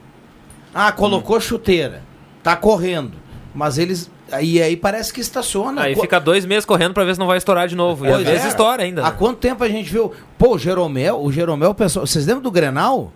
Ah, 0.74 0.90
colocou 0.90 1.38
chuteira. 1.38 2.02
Tá 2.42 2.56
correndo. 2.56 3.12
Mas 3.54 3.76
eles. 3.78 4.10
E 4.40 4.62
aí 4.62 4.76
parece 4.78 5.12
que 5.12 5.20
estaciona. 5.20 5.82
Aí 5.82 5.94
fica 5.94 6.18
dois 6.18 6.46
meses 6.46 6.64
correndo 6.64 6.94
pra 6.94 7.04
ver 7.04 7.12
se 7.12 7.20
não 7.20 7.26
vai 7.26 7.36
estourar 7.36 7.68
de 7.68 7.76
novo. 7.76 8.06
E 8.06 8.08
às 8.08 8.14
Pois 8.14 8.26
vezes 8.26 8.44
é. 8.46 8.48
estoura 8.48 8.82
ainda. 8.82 9.02
Há 9.02 9.10
né? 9.10 9.16
quanto 9.18 9.36
tempo 9.38 9.62
a 9.62 9.68
gente 9.68 9.92
viu? 9.92 10.10
Pô, 10.38 10.54
o 10.54 10.58
Jeromel, 10.58 11.20
o 11.22 11.30
Jeromel, 11.30 11.74
pessoal, 11.74 12.06
vocês 12.06 12.26
lembram 12.26 12.42
do 12.42 12.50
Grenal? 12.50 13.12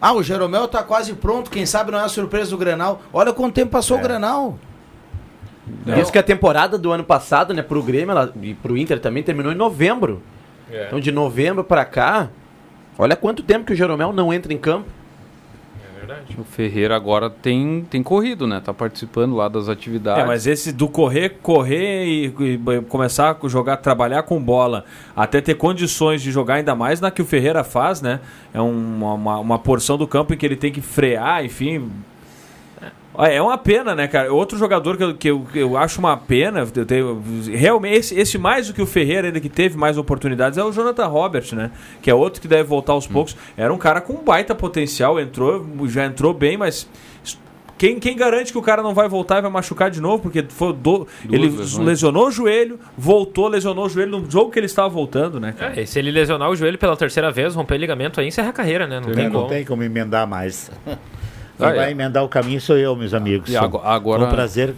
Ah, 0.00 0.12
o 0.12 0.22
Jeromel 0.22 0.68
tá 0.68 0.80
quase 0.84 1.12
pronto, 1.14 1.50
quem 1.50 1.66
sabe 1.66 1.90
não 1.90 1.98
é 1.98 2.02
a 2.04 2.08
surpresa 2.08 2.50
do 2.52 2.56
Grenal. 2.56 3.02
Olha 3.12 3.32
quanto 3.32 3.54
tempo 3.54 3.72
passou 3.72 3.96
É. 3.96 4.00
o 4.00 4.02
Grenal. 4.04 4.56
Isso 6.00 6.12
que 6.12 6.18
a 6.18 6.22
temporada 6.22 6.76
do 6.78 6.92
ano 6.92 7.04
passado, 7.04 7.54
né, 7.54 7.62
pro 7.62 7.82
Grêmio 7.82 8.10
ela, 8.10 8.32
e 8.42 8.54
pro 8.54 8.76
Inter 8.76 8.98
também 9.00 9.22
terminou 9.22 9.52
em 9.52 9.56
novembro. 9.56 10.22
É. 10.70 10.86
Então 10.86 11.00
de 11.00 11.10
novembro 11.10 11.64
pra 11.64 11.84
cá, 11.84 12.28
olha 12.98 13.16
quanto 13.16 13.42
tempo 13.42 13.66
que 13.66 13.72
o 13.72 13.76
Jeromel 13.76 14.12
não 14.12 14.32
entra 14.32 14.52
em 14.52 14.58
campo. 14.58 14.88
O 16.38 16.44
Ferreira 16.44 16.96
agora 16.96 17.28
tem, 17.28 17.86
tem 17.90 18.02
corrido, 18.02 18.46
né? 18.46 18.62
Tá 18.64 18.72
participando 18.72 19.36
lá 19.36 19.48
das 19.48 19.68
atividades. 19.68 20.22
É, 20.22 20.26
mas 20.26 20.46
esse 20.46 20.72
do 20.72 20.88
correr, 20.88 21.36
correr 21.42 22.06
e, 22.06 22.26
e 22.26 22.82
começar 22.88 23.36
a 23.42 23.48
jogar, 23.48 23.76
trabalhar 23.78 24.22
com 24.22 24.40
bola, 24.40 24.84
até 25.14 25.40
ter 25.40 25.54
condições 25.54 26.22
de 26.22 26.30
jogar 26.30 26.54
ainda 26.54 26.74
mais 26.74 27.00
na 27.00 27.10
que 27.10 27.20
o 27.20 27.24
Ferreira 27.24 27.62
faz, 27.62 28.00
né? 28.00 28.20
É 28.54 28.60
uma, 28.60 29.14
uma, 29.14 29.38
uma 29.38 29.58
porção 29.58 29.98
do 29.98 30.06
campo 30.06 30.32
em 30.32 30.36
que 30.36 30.46
ele 30.46 30.56
tem 30.56 30.72
que 30.72 30.80
frear, 30.80 31.44
enfim. 31.44 31.90
É 33.26 33.42
uma 33.42 33.58
pena, 33.58 33.94
né, 33.94 34.06
cara? 34.06 34.32
Outro 34.32 34.56
jogador 34.56 34.96
que 34.96 35.02
eu, 35.02 35.14
que 35.14 35.28
eu, 35.28 35.40
que 35.52 35.58
eu 35.58 35.76
acho 35.76 35.98
uma 35.98 36.16
pena, 36.16 36.66
eu 36.74 36.86
tenho- 36.86 37.22
realmente, 37.52 37.96
esse, 37.96 38.14
esse 38.18 38.38
mais 38.38 38.68
do 38.68 38.74
que 38.74 38.80
o 38.80 38.86
Ferreira, 38.86 39.26
ainda 39.28 39.40
que 39.40 39.48
teve 39.48 39.76
mais 39.76 39.98
oportunidades, 39.98 40.56
é 40.56 40.62
o 40.62 40.70
Jonathan 40.72 41.06
Robert, 41.06 41.46
né? 41.54 41.70
Que 42.00 42.10
é 42.10 42.14
outro 42.14 42.40
que 42.40 42.46
deve 42.46 42.62
voltar 42.64 42.92
aos 42.92 43.06
poucos. 43.06 43.36
Era 43.56 43.72
um 43.74 43.78
cara 43.78 44.00
com 44.00 44.12
um 44.12 44.22
baita 44.24 44.54
potencial, 44.54 45.18
entrou, 45.18 45.66
já 45.86 46.06
entrou 46.06 46.32
bem, 46.32 46.56
mas 46.56 46.88
quem, 47.76 48.00
quem 48.00 48.16
garante 48.16 48.50
que 48.50 48.58
o 48.58 48.62
cara 48.62 48.82
não 48.82 48.92
vai 48.92 49.08
voltar 49.08 49.38
e 49.38 49.42
vai 49.42 49.50
machucar 49.50 49.88
de 49.90 50.00
novo? 50.00 50.20
Porque 50.22 50.44
foi 50.48 50.72
do, 50.72 51.06
ele 51.30 51.48
lesões. 51.48 51.78
lesionou 51.86 52.26
o 52.26 52.30
joelho, 52.30 52.78
voltou, 52.96 53.46
lesionou 53.48 53.86
o 53.86 53.88
joelho 53.88 54.18
no 54.18 54.30
jogo 54.30 54.50
que 54.50 54.58
ele 54.58 54.66
estava 54.66 54.88
voltando, 54.88 55.38
né? 55.38 55.54
cara? 55.56 55.78
É, 55.78 55.82
e 55.82 55.86
se 55.86 55.98
ele 55.98 56.10
lesionar 56.10 56.50
o 56.50 56.56
joelho 56.56 56.76
pela 56.76 56.96
terceira 56.96 57.30
vez, 57.30 57.54
romper 57.54 57.74
o 57.74 57.78
ligamento 57.78 58.20
aí, 58.20 58.26
encerra 58.26 58.50
a 58.50 58.52
carreira, 58.52 58.86
né? 58.86 58.98
Não 59.00 59.12
tem 59.12 59.24
não 59.24 59.32
como. 59.32 59.48
tem 59.48 59.64
como 59.64 59.82
emendar 59.82 60.26
mais. 60.26 60.70
Quem 61.58 61.66
Ah, 61.66 61.70
é. 61.70 61.76
vai 61.76 61.90
emendar 61.90 62.24
o 62.24 62.28
caminho 62.28 62.60
sou 62.60 62.78
eu, 62.78 62.94
meus 62.96 63.12
amigos. 63.12 63.50
E 63.50 63.56
ago- 63.56 63.80
agora- 63.84 64.20
Foi 64.20 64.28
um 64.28 64.32
prazer 64.32 64.74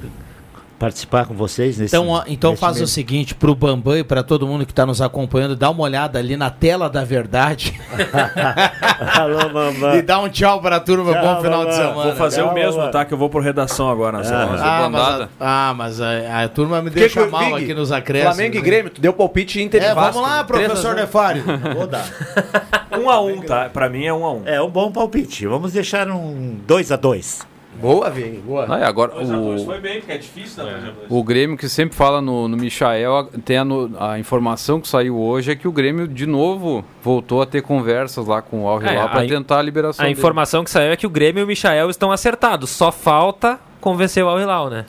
participar 0.78 1.26
com 1.26 1.34
vocês 1.34 1.76
nesse 1.76 1.94
Então, 1.94 2.24
então 2.26 2.50
nesse 2.52 2.60
faz 2.62 2.76
o 2.76 2.78
meio. 2.78 2.86
seguinte, 2.88 3.34
pro 3.34 3.54
Bambam 3.54 3.98
e 3.98 4.02
pra 4.02 4.22
todo 4.22 4.46
mundo 4.46 4.64
que 4.64 4.72
tá 4.72 4.86
nos 4.86 5.02
acompanhando, 5.02 5.54
dá 5.54 5.68
uma 5.68 5.82
olhada 5.82 6.18
ali 6.18 6.38
na 6.38 6.48
tela 6.48 6.88
da 6.88 7.04
verdade 7.04 7.78
Alô, 9.14 9.50
mamãe. 9.52 9.98
e 10.00 10.02
dá 10.02 10.18
um 10.20 10.28
tchau 10.30 10.58
pra 10.62 10.80
turma, 10.80 11.12
Tchau, 11.12 11.22
bom 11.34 11.42
final 11.42 11.66
de 11.66 11.74
semana. 11.74 11.92
Vou 11.94 12.16
fazer 12.16 12.40
o 12.40 12.44
Calma, 12.46 12.58
mesmo, 12.60 12.88
tá? 12.90 13.04
Que 13.04 13.12
eu 13.12 13.18
vou 13.18 13.28
por 13.28 13.42
redação 13.42 13.90
agora. 13.90 14.16
Nas 14.18 14.30
horas. 14.32 14.58
Ah, 14.62 14.88
mas, 14.90 15.20
a, 15.20 15.28
ah, 15.38 15.74
mas 15.74 16.00
a, 16.00 16.44
a 16.44 16.48
turma 16.48 16.80
me 16.80 16.88
deixa 16.88 17.24
que, 17.24 17.30
mal 17.30 17.44
Vig, 17.56 17.64
aqui 17.64 17.74
nos 17.74 17.92
acréscimos. 17.92 18.36
Flamengo 18.36 18.56
e 18.56 18.58
né? 18.60 18.64
Grêmio, 18.64 18.90
tu 18.90 19.02
deu 19.02 19.12
palpite 19.12 19.62
Inter 19.62 19.82
É, 19.82 19.90
e 19.90 19.94
Vasco. 19.94 20.14
vamos 20.14 20.28
lá, 20.30 20.40
a 20.40 20.44
professor 20.44 20.76
zero. 20.76 20.94
Nefário. 20.96 21.42
Vou 21.76 21.86
dar. 21.86 22.06
Um 23.00 23.10
a 23.10 23.20
um, 23.20 23.40
tá? 23.40 23.68
Pra 23.68 23.88
mim 23.88 24.04
é 24.04 24.12
um 24.12 24.24
a 24.24 24.32
um. 24.32 24.42
É 24.46 24.60
um 24.62 24.68
bom 24.70 24.90
palpite. 24.92 25.46
Vamos 25.46 25.72
deixar 25.72 26.08
um 26.08 26.58
2 26.66 26.92
a 26.92 26.96
2 26.96 27.48
Boa, 27.80 28.10
Vig, 28.10 28.38
boa. 28.44 28.66
Ah, 28.68 28.80
é, 28.80 28.84
agora 28.84 29.12
o, 29.16 29.64
Foi 29.64 29.78
bem, 29.80 30.00
porque 30.00 30.12
é 30.12 30.18
difícil, 30.18 30.64
né? 30.64 30.92
o 31.08 31.22
Grêmio 31.22 31.56
que 31.56 31.66
sempre 31.66 31.96
fala 31.96 32.20
no, 32.20 32.46
no 32.46 32.54
Michael, 32.56 33.30
tem 33.44 33.56
a, 33.56 33.64
no- 33.64 33.92
a 33.98 34.18
informação 34.18 34.80
que 34.82 34.88
saiu 34.88 35.16
hoje 35.18 35.52
é 35.52 35.56
que 35.56 35.66
o 35.66 35.72
Grêmio 35.72 36.06
de 36.06 36.26
novo 36.26 36.84
voltou 37.02 37.40
a 37.40 37.46
ter 37.46 37.62
conversas 37.62 38.26
lá 38.26 38.42
com 38.42 38.64
o 38.64 38.68
Al 38.68 38.82
É, 38.82 38.92
Hilal 38.92 39.08
para 39.08 39.22
a- 39.22 39.26
tentar 39.26 39.58
a 39.60 39.62
liberação 39.62 40.02
A 40.04 40.08
dele. 40.08 40.18
informação 40.18 40.62
que 40.62 40.68
saiu 40.70 40.92
é 40.92 40.96
que 40.96 41.06
o 41.06 41.10
Grêmio 41.10 41.40
e 41.40 41.44
o 41.44 41.46
Michael 41.46 41.88
estão 41.88 42.12
acertados. 42.12 42.68
Só 42.68 42.92
falta 42.92 43.58
convencer 43.80 44.22
o 44.22 44.28
Al 44.28 44.38
Hilal, 44.40 44.68
né? 44.68 44.84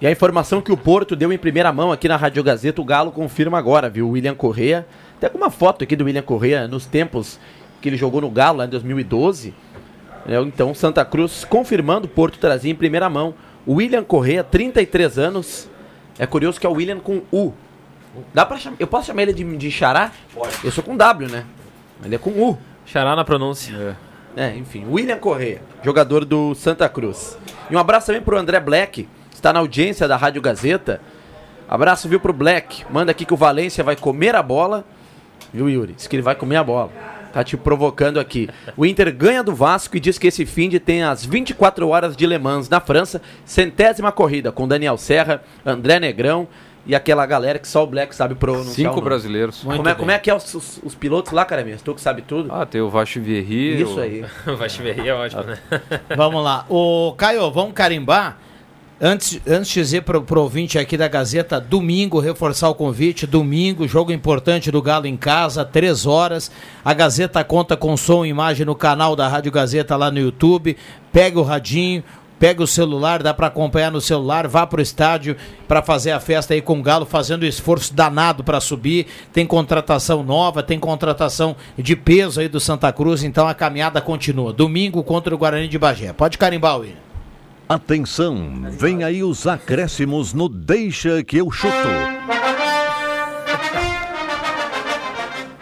E 0.00 0.06
a 0.06 0.10
informação 0.10 0.62
que 0.62 0.72
o 0.72 0.76
Porto 0.78 1.14
deu 1.14 1.30
em 1.30 1.36
primeira 1.36 1.70
mão 1.72 1.92
aqui 1.92 2.08
na 2.08 2.16
Rádio 2.16 2.42
Gazeta, 2.42 2.80
o 2.80 2.84
Galo 2.84 3.10
confirma 3.10 3.58
agora, 3.58 3.90
viu? 3.90 4.06
O 4.06 4.10
William 4.12 4.34
Correa, 4.34 4.86
até 5.20 5.28
com 5.28 5.36
uma 5.36 5.50
foto 5.50 5.84
aqui 5.84 5.94
do 5.94 6.06
William 6.06 6.22
Correa 6.22 6.66
nos 6.66 6.86
tempos 6.86 7.38
que 7.82 7.90
ele 7.90 7.96
jogou 7.98 8.22
no 8.22 8.30
Galo 8.30 8.56
lá 8.56 8.64
em 8.64 8.70
2012. 8.70 9.52
né? 10.24 10.40
Então, 10.40 10.74
Santa 10.74 11.04
Cruz 11.04 11.44
confirmando, 11.44 12.06
o 12.06 12.08
Porto 12.08 12.38
trazia 12.38 12.72
em 12.72 12.74
primeira 12.74 13.10
mão. 13.10 13.34
O 13.66 13.74
William 13.74 14.02
Correa, 14.02 14.42
33 14.42 15.18
anos. 15.18 15.68
É 16.18 16.26
curioso 16.26 16.58
que 16.58 16.66
é 16.66 16.70
o 16.70 16.72
William 16.72 16.98
com 17.00 17.20
U. 17.30 17.52
Dá 18.32 18.46
pra 18.46 18.56
chamar, 18.56 18.76
eu 18.80 18.86
posso 18.86 19.08
chamar 19.08 19.22
ele 19.22 19.34
de, 19.34 19.44
de 19.58 19.70
Xará? 19.70 20.10
Pode. 20.34 20.54
Eu 20.64 20.70
sou 20.70 20.82
com 20.82 20.96
W, 20.96 21.28
né? 21.28 21.44
Ele 22.02 22.14
é 22.14 22.18
com 22.18 22.30
U. 22.30 22.56
Xará 22.86 23.14
na 23.14 23.24
pronúncia. 23.24 23.98
É, 24.34 24.56
enfim, 24.56 24.86
William 24.88 25.18
Correia, 25.18 25.60
jogador 25.84 26.24
do 26.24 26.54
Santa 26.54 26.88
Cruz. 26.88 27.36
E 27.70 27.76
um 27.76 27.78
abraço 27.78 28.06
também 28.06 28.22
pro 28.22 28.38
André 28.38 28.58
Black, 28.58 29.02
que 29.02 29.34
está 29.34 29.52
na 29.52 29.58
audiência 29.58 30.08
da 30.08 30.16
Rádio 30.16 30.40
Gazeta. 30.40 30.98
Abraço, 31.68 32.08
viu, 32.08 32.18
pro 32.18 32.32
Black. 32.32 32.84
Manda 32.90 33.10
aqui 33.10 33.26
que 33.26 33.34
o 33.34 33.36
Valência 33.36 33.84
vai 33.84 33.96
comer 33.96 34.34
a 34.34 34.42
bola. 34.42 34.82
Viu, 35.52 35.68
Yuri? 35.68 35.92
Diz 35.94 36.06
que 36.06 36.16
ele 36.16 36.22
vai 36.22 36.34
comer 36.34 36.56
a 36.56 36.64
bola. 36.64 36.90
Tá 37.32 37.44
te 37.44 37.56
provocando 37.56 38.18
aqui. 38.18 38.48
O 38.76 38.84
Inter 38.84 39.14
ganha 39.14 39.42
do 39.42 39.54
Vasco 39.54 39.96
e 39.96 40.00
diz 40.00 40.18
que 40.18 40.26
esse 40.26 40.44
fim 40.44 40.68
de 40.68 40.80
tem 40.80 41.02
as 41.04 41.24
24 41.24 41.86
horas 41.88 42.16
de 42.16 42.26
Le 42.26 42.38
Mans 42.38 42.68
na 42.68 42.80
França, 42.80 43.22
centésima 43.44 44.10
corrida 44.10 44.50
com 44.50 44.66
Daniel 44.66 44.96
Serra, 44.96 45.42
André 45.64 46.00
Negrão 46.00 46.48
e 46.84 46.92
aquela 46.94 47.24
galera 47.26 47.58
que 47.58 47.68
só 47.68 47.84
o 47.84 47.86
Black 47.86 48.16
sabe 48.16 48.34
pronunciar. 48.34 48.72
o 48.72 48.74
Cinco 48.74 48.90
nome. 48.96 49.02
brasileiros. 49.04 49.62
Como 49.62 49.88
é, 49.88 49.94
como 49.94 50.10
é 50.10 50.18
que 50.18 50.28
é 50.30 50.34
os, 50.34 50.52
os- 50.54 50.80
os 50.82 50.94
pilotos 50.96 51.30
lá, 51.30 51.44
cara 51.44 51.62
mesmo? 51.62 51.82
Tu 51.84 51.94
que 51.94 52.00
sabe 52.00 52.22
tudo? 52.22 52.52
Ah, 52.52 52.66
tem 52.66 52.80
o 52.80 52.88
Vachivierri. 52.88 53.80
Isso 53.82 53.96
o- 53.98 54.00
aí. 54.00 54.24
Vai 54.58 54.68
chover 54.68 54.98
é 55.06 55.14
ótimo, 55.14 55.42
né? 55.44 55.58
Vamos 56.16 56.42
lá. 56.42 56.64
Ô, 56.68 57.14
Caio, 57.16 57.48
vamos 57.52 57.74
carimbar? 57.74 58.38
Antes, 59.02 59.40
antes 59.48 59.70
de 59.70 59.80
dizer 59.80 60.02
pro, 60.02 60.20
pro 60.20 60.42
ouvinte 60.42 60.78
aqui 60.78 60.94
da 60.94 61.08
Gazeta, 61.08 61.58
domingo, 61.58 62.20
reforçar 62.20 62.68
o 62.68 62.74
convite, 62.74 63.26
domingo, 63.26 63.88
jogo 63.88 64.12
importante 64.12 64.70
do 64.70 64.82
Galo 64.82 65.06
em 65.06 65.16
casa, 65.16 65.64
três 65.64 66.04
horas. 66.04 66.50
A 66.84 66.92
Gazeta 66.92 67.42
conta 67.42 67.78
com 67.78 67.96
som 67.96 68.26
e 68.26 68.28
imagem 68.28 68.66
no 68.66 68.74
canal 68.74 69.16
da 69.16 69.26
Rádio 69.26 69.50
Gazeta 69.50 69.96
lá 69.96 70.10
no 70.10 70.18
YouTube. 70.18 70.76
Pega 71.10 71.40
o 71.40 71.42
radinho, 71.42 72.04
pega 72.38 72.62
o 72.62 72.66
celular, 72.66 73.22
dá 73.22 73.32
para 73.32 73.46
acompanhar 73.46 73.90
no 73.90 74.02
celular, 74.02 74.46
vá 74.46 74.66
pro 74.66 74.82
estádio 74.82 75.34
para 75.66 75.80
fazer 75.80 76.10
a 76.10 76.20
festa 76.20 76.52
aí 76.52 76.60
com 76.60 76.78
o 76.78 76.82
Galo, 76.82 77.06
fazendo 77.06 77.46
esforço 77.46 77.94
danado 77.94 78.44
para 78.44 78.60
subir. 78.60 79.06
Tem 79.32 79.46
contratação 79.46 80.22
nova, 80.22 80.62
tem 80.62 80.78
contratação 80.78 81.56
de 81.78 81.96
peso 81.96 82.38
aí 82.38 82.48
do 82.48 82.60
Santa 82.60 82.92
Cruz, 82.92 83.24
então 83.24 83.48
a 83.48 83.54
caminhada 83.54 83.98
continua. 84.02 84.52
Domingo 84.52 85.02
contra 85.02 85.34
o 85.34 85.38
Guarani 85.38 85.68
de 85.68 85.78
Bagé. 85.78 86.12
Pode 86.12 86.36
carimbar, 86.36 86.78
William. 86.78 87.09
Atenção, 87.70 88.64
vem 88.68 89.04
aí 89.04 89.22
os 89.22 89.46
acréscimos 89.46 90.34
no 90.34 90.48
Deixa 90.48 91.22
que 91.22 91.36
eu 91.36 91.48
chuto. 91.52 91.72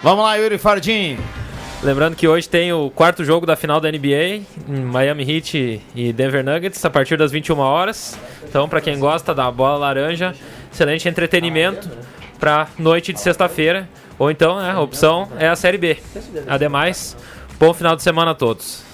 Vamos 0.02 0.24
lá, 0.24 0.36
Yuri 0.36 0.56
Fardim. 0.56 1.18
Lembrando 1.82 2.16
que 2.16 2.26
hoje 2.26 2.48
tem 2.48 2.72
o 2.72 2.88
quarto 2.88 3.22
jogo 3.26 3.44
da 3.44 3.56
final 3.56 3.78
da 3.78 3.92
NBA, 3.92 4.40
Miami 4.90 5.30
Heat 5.30 5.82
e 5.94 6.10
Denver 6.14 6.42
Nuggets, 6.42 6.82
a 6.82 6.88
partir 6.88 7.18
das 7.18 7.30
21 7.30 7.58
horas. 7.58 8.18
Então, 8.48 8.66
para 8.70 8.80
quem 8.80 8.98
gosta 8.98 9.34
da 9.34 9.50
bola 9.50 9.76
laranja, 9.76 10.34
excelente 10.72 11.06
entretenimento 11.06 11.90
para 12.40 12.68
noite 12.78 13.12
de 13.12 13.20
sexta-feira. 13.20 13.86
Ou 14.18 14.30
então, 14.30 14.58
né, 14.58 14.70
a 14.70 14.80
opção 14.80 15.28
é 15.38 15.46
a 15.46 15.54
Série 15.54 15.76
B. 15.76 15.98
Ademais, 16.48 17.14
bom 17.60 17.74
final 17.74 17.94
de 17.94 18.02
semana 18.02 18.30
a 18.30 18.34
todos. 18.34 18.87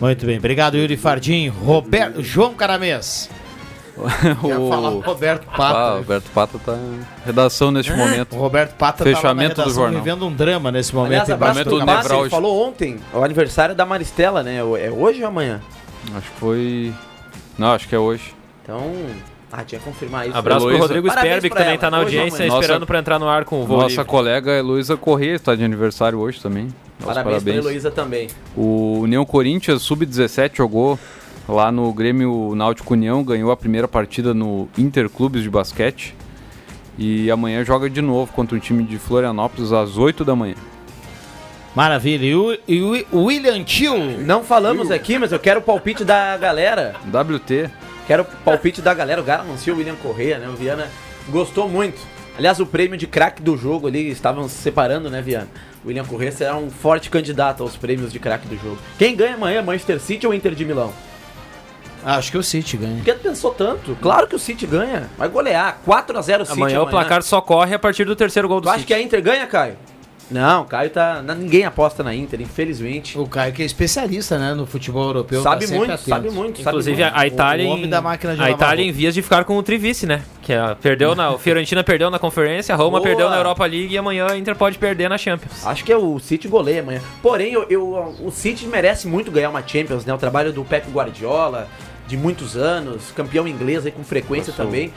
Muito 0.00 0.26
bem, 0.26 0.38
obrigado 0.38 0.76
Yuri 0.76 0.96
Fardim. 0.96 1.48
Roberto, 1.48 2.22
João 2.22 2.54
Caramês. 2.54 3.30
Quer 3.96 4.34
falar 4.68 4.90
o... 4.90 5.00
Roberto 5.00 5.48
Ah, 5.50 5.56
Pata. 5.56 5.92
o 5.94 5.96
Roberto 5.98 6.30
Pata 6.34 6.58
tá 6.58 6.72
em 6.74 7.00
redação 7.24 7.70
neste 7.70 7.90
O 7.92 7.96
momento. 7.96 8.36
Roberto 8.36 8.74
Pata 8.76 9.02
Fechamento 9.04 9.54
tá 9.54 9.62
na 9.62 9.64
do 9.64 9.68
redação 9.70 9.82
jornal. 9.84 10.02
vivendo 10.02 10.26
um 10.26 10.32
drama 10.32 10.70
nesse 10.70 10.94
momento. 10.94 11.12
Aliás, 11.22 11.30
abraço 11.30 11.62
pro 11.64 11.78
do 11.80 12.20
ele 12.20 12.28
falou 12.30 12.68
ontem, 12.68 12.98
o 13.14 13.24
aniversário 13.24 13.74
da 13.74 13.86
Maristela, 13.86 14.42
né? 14.42 14.56
É 14.58 14.90
hoje 14.90 15.22
ou 15.22 15.28
amanhã? 15.28 15.62
Acho 16.14 16.30
que 16.30 16.38
foi. 16.38 16.92
Não, 17.56 17.68
acho 17.72 17.88
que 17.88 17.94
é 17.94 17.98
hoje. 17.98 18.34
Então, 18.62 18.92
ah, 19.50 19.64
tinha 19.64 19.78
que 19.78 19.84
confirmar 19.86 20.28
isso. 20.28 20.36
Abraço 20.36 20.60
pro 20.60 20.68
Heloísa. 20.68 20.86
Rodrigo 20.88 21.08
Parabéns 21.08 21.30
Sperbi, 21.36 21.48
que 21.48 21.54
também 21.56 21.70
ela. 21.70 21.78
tá 21.80 21.90
na 21.90 21.96
audiência, 21.96 22.46
esperando 22.46 22.86
para 22.86 22.98
entrar 22.98 23.18
no 23.18 23.28
ar 23.28 23.46
com 23.46 23.62
o 23.62 23.64
voo 23.66 23.78
Nossa 23.78 23.88
livre. 23.88 24.04
colega 24.04 24.50
Heloísa 24.52 24.94
Corrêa 24.98 25.36
está 25.36 25.54
de 25.54 25.64
aniversário 25.64 26.18
hoje 26.18 26.38
também. 26.38 26.68
Nossos 27.00 27.14
Parabéns, 27.14 27.42
pra 27.42 27.52
Heloísa 27.54 27.90
também. 27.90 28.28
O 28.56 29.00
União 29.00 29.24
Corinthians 29.24 29.82
Sub-17 29.82 30.56
jogou 30.56 30.98
lá 31.48 31.70
no 31.70 31.92
Grêmio 31.92 32.54
Náutico 32.54 32.94
União, 32.94 33.22
ganhou 33.22 33.50
a 33.50 33.56
primeira 33.56 33.86
partida 33.86 34.32
no 34.32 34.68
Interclubes 34.78 35.42
de 35.42 35.50
basquete. 35.50 36.14
E 36.98 37.30
amanhã 37.30 37.62
joga 37.62 37.90
de 37.90 38.00
novo 38.00 38.32
contra 38.32 38.56
o 38.56 38.60
time 38.60 38.82
de 38.82 38.98
Florianópolis 38.98 39.70
às 39.72 39.98
8 39.98 40.24
da 40.24 40.34
manhã. 40.34 40.54
Maravilha. 41.74 42.24
E 42.24 42.34
o, 42.34 42.58
e 42.66 42.80
o- 42.80 43.06
o 43.18 43.24
William 43.24 43.62
Tio. 43.62 43.94
Não 44.22 44.42
falamos 44.42 44.90
aqui, 44.90 45.18
mas 45.18 45.30
eu 45.30 45.38
quero 45.38 45.60
o 45.60 45.62
palpite 45.62 46.04
da 46.04 46.36
galera. 46.38 46.94
WT. 47.12 47.68
Quero 48.06 48.22
o 48.22 48.26
palpite 48.44 48.80
da 48.80 48.94
galera. 48.94 49.20
O 49.20 49.24
cara 49.24 49.42
anunciou 49.42 49.76
o 49.76 49.78
William 49.78 49.96
Correia, 49.96 50.38
né? 50.38 50.48
O 50.48 50.52
Viana 50.56 50.88
gostou 51.28 51.68
muito. 51.68 52.00
Aliás, 52.38 52.60
o 52.60 52.66
prêmio 52.66 52.98
de 52.98 53.06
craque 53.06 53.42
do 53.42 53.56
jogo 53.56 53.86
ali, 53.86 54.10
estavam 54.10 54.48
se 54.48 54.56
separando, 54.56 55.08
né, 55.08 55.22
Viana? 55.22 55.48
O 55.82 55.88
William 55.88 56.04
Correia 56.04 56.32
será 56.32 56.56
um 56.56 56.70
forte 56.70 57.08
candidato 57.08 57.62
aos 57.62 57.76
prêmios 57.76 58.12
de 58.12 58.18
craque 58.18 58.46
do 58.46 58.56
jogo. 58.56 58.78
Quem 58.98 59.16
ganha 59.16 59.34
amanhã, 59.34 59.62
Manchester 59.62 59.98
City 60.00 60.26
ou 60.26 60.34
Inter 60.34 60.54
de 60.54 60.64
Milão? 60.64 60.92
Acho 62.04 62.30
que 62.30 62.38
o 62.38 62.42
City 62.42 62.76
ganha. 62.76 62.96
Por 62.96 63.04
que 63.04 63.14
tu 63.14 63.20
pensou 63.20 63.52
tanto? 63.52 63.96
Claro 64.00 64.28
que 64.28 64.36
o 64.36 64.38
City 64.38 64.66
ganha. 64.66 65.08
Vai 65.16 65.28
golear. 65.28 65.78
4x0 65.86 66.40
City 66.44 66.52
Amanhã 66.52 66.82
o 66.82 66.86
placar 66.86 67.22
só 67.22 67.40
corre 67.40 67.74
a 67.74 67.78
partir 67.78 68.04
do 68.04 68.14
terceiro 68.14 68.46
gol 68.46 68.60
do 68.60 68.64
Tu 68.64 68.68
acha 68.68 68.78
City. 68.78 68.86
que 68.86 68.94
a 68.94 69.00
Inter 69.00 69.22
ganha, 69.22 69.46
Caio? 69.46 69.76
Não, 70.30 70.62
o 70.62 70.64
Caio 70.64 70.90
tá. 70.90 71.22
Ninguém 71.22 71.64
aposta 71.64 72.02
na 72.02 72.14
Inter, 72.14 72.40
infelizmente. 72.40 73.16
O 73.18 73.26
Caio 73.28 73.52
que 73.52 73.62
é 73.62 73.64
especialista, 73.64 74.36
né, 74.38 74.54
no 74.54 74.66
futebol 74.66 75.04
europeu. 75.06 75.40
Sabe 75.42 75.66
tá 75.68 75.74
muito, 75.74 75.92
atento. 75.92 76.08
sabe 76.08 76.30
muito, 76.30 76.56
sabe 76.58 76.68
Inclusive, 76.70 77.02
muito. 77.02 77.14
a, 77.14 77.20
a 77.20 77.26
Itália, 77.26 77.64
O- 77.64 77.68
o 77.68 77.72
homem 77.72 77.86
em, 77.86 77.88
da 77.90 78.00
máquina 78.02 78.34
de 78.34 78.42
a 78.42 78.50
Itália 78.50 78.84
em 78.84 78.90
vias 78.90 79.14
de 79.14 79.22
ficar 79.22 79.44
com 79.44 79.56
o 79.56 79.62
trivice, 79.62 80.04
né? 80.06 80.22
Que 80.42 80.52
a, 80.52 80.74
perdeu 80.74 81.14
na, 81.14 81.30
o 81.30 81.38
Fiorentina 81.38 81.84
perdeu 81.84 82.10
na 82.10 82.18
conferência, 82.18 82.74
a 82.74 82.76
Roma 82.78 82.98
Boa. 82.98 83.02
perdeu 83.02 83.30
na 83.30 83.36
Europa 83.36 83.64
League 83.66 83.94
e 83.94 83.98
amanhã 83.98 84.26
a 84.28 84.36
Inter 84.36 84.56
pode 84.56 84.78
perder 84.78 85.08
na 85.08 85.16
Champions. 85.16 85.64
Acho 85.64 85.84
que 85.84 85.92
é 85.92 85.96
o 85.96 86.18
City 86.18 86.48
goleia 86.48 86.80
amanhã. 86.82 87.00
Porém, 87.22 87.52
eu, 87.52 87.64
eu- 87.70 88.14
o 88.20 88.30
City 88.32 88.66
merece 88.66 89.06
muito 89.06 89.30
ganhar 89.30 89.50
uma 89.50 89.62
Champions, 89.66 90.04
né? 90.04 90.12
O 90.12 90.18
trabalho 90.18 90.52
do 90.52 90.64
Pep 90.64 90.90
Guardiola, 90.90 91.68
de 92.08 92.16
muitos 92.16 92.56
anos, 92.56 93.12
campeão 93.14 93.46
inglês 93.46 93.86
aí 93.86 93.92
com 93.92 94.02
frequência 94.02 94.52
Passou. 94.52 94.66
também. 94.66 94.92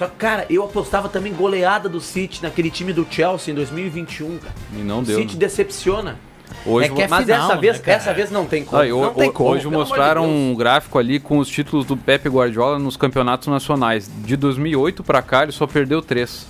Só 0.00 0.06
que, 0.06 0.16
cara, 0.16 0.46
eu 0.48 0.64
apostava 0.64 1.10
também 1.10 1.30
goleada 1.30 1.86
do 1.86 2.00
City 2.00 2.42
naquele 2.42 2.70
time 2.70 2.90
do 2.90 3.06
Chelsea 3.10 3.52
em 3.52 3.54
2021, 3.54 4.38
cara. 4.38 4.54
E 4.74 4.78
não 4.78 5.00
o 5.00 5.02
deu. 5.02 5.18
City 5.18 5.34
né? 5.34 5.40
decepciona. 5.40 6.16
Hoje, 6.64 6.86
É 6.86 6.88
que 6.94 7.02
é 7.02 7.06
Mas 7.06 7.24
final, 7.26 7.50
essa 7.50 7.60
vez, 7.60 7.76
né, 7.76 7.82
cara? 7.84 7.96
essa 7.98 8.14
vez 8.14 8.30
não 8.30 8.46
tem 8.46 8.64
como. 8.64 8.80
Ah, 8.80 8.86
e 8.86 8.92
o- 8.94 9.02
não 9.02 9.12
tem 9.12 9.30
como. 9.30 9.50
hoje 9.50 9.68
de 9.68 9.74
mostraram 9.74 10.22
Deus. 10.22 10.34
um 10.34 10.54
gráfico 10.54 10.98
ali 10.98 11.20
com 11.20 11.36
os 11.36 11.48
títulos 11.50 11.84
do 11.84 11.98
Pepe 11.98 12.30
Guardiola 12.30 12.78
nos 12.78 12.96
campeonatos 12.96 13.48
nacionais. 13.48 14.10
De 14.24 14.36
2008 14.38 15.04
pra 15.04 15.20
cá, 15.20 15.42
ele 15.42 15.52
só 15.52 15.66
perdeu 15.66 16.00
três. 16.00 16.46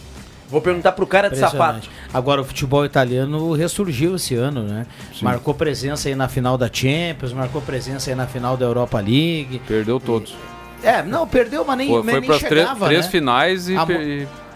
Vou 0.48 0.60
perguntar 0.60 0.92
pro 0.92 1.04
cara 1.04 1.28
de 1.28 1.36
sapato. 1.36 1.88
Agora 2.14 2.42
o 2.42 2.44
futebol 2.44 2.84
italiano 2.84 3.52
ressurgiu 3.52 4.14
esse 4.14 4.36
ano, 4.36 4.62
né? 4.62 4.86
Marcou 5.22 5.54
presença 5.54 6.08
aí 6.08 6.14
na 6.14 6.28
final 6.28 6.56
da 6.56 6.70
Champions, 6.72 7.32
marcou 7.32 7.60
presença 7.60 8.10
aí 8.10 8.14
na 8.14 8.28
final 8.28 8.56
da 8.56 8.64
Europa 8.64 8.98
League. 9.00 9.60
Perdeu 9.66 9.98
todos. 9.98 10.36
É, 10.82 11.02
não, 11.02 11.26
perdeu, 11.26 11.64
mas 11.64 11.76
nem, 11.78 11.88
Foi, 11.88 12.02
nem 12.02 12.14
foi 12.16 12.20
para 12.22 12.38
três, 12.38 12.62
chegava, 12.64 12.86
três 12.86 13.04
né? 13.06 13.10
finais 13.10 13.68
e, 13.68 13.76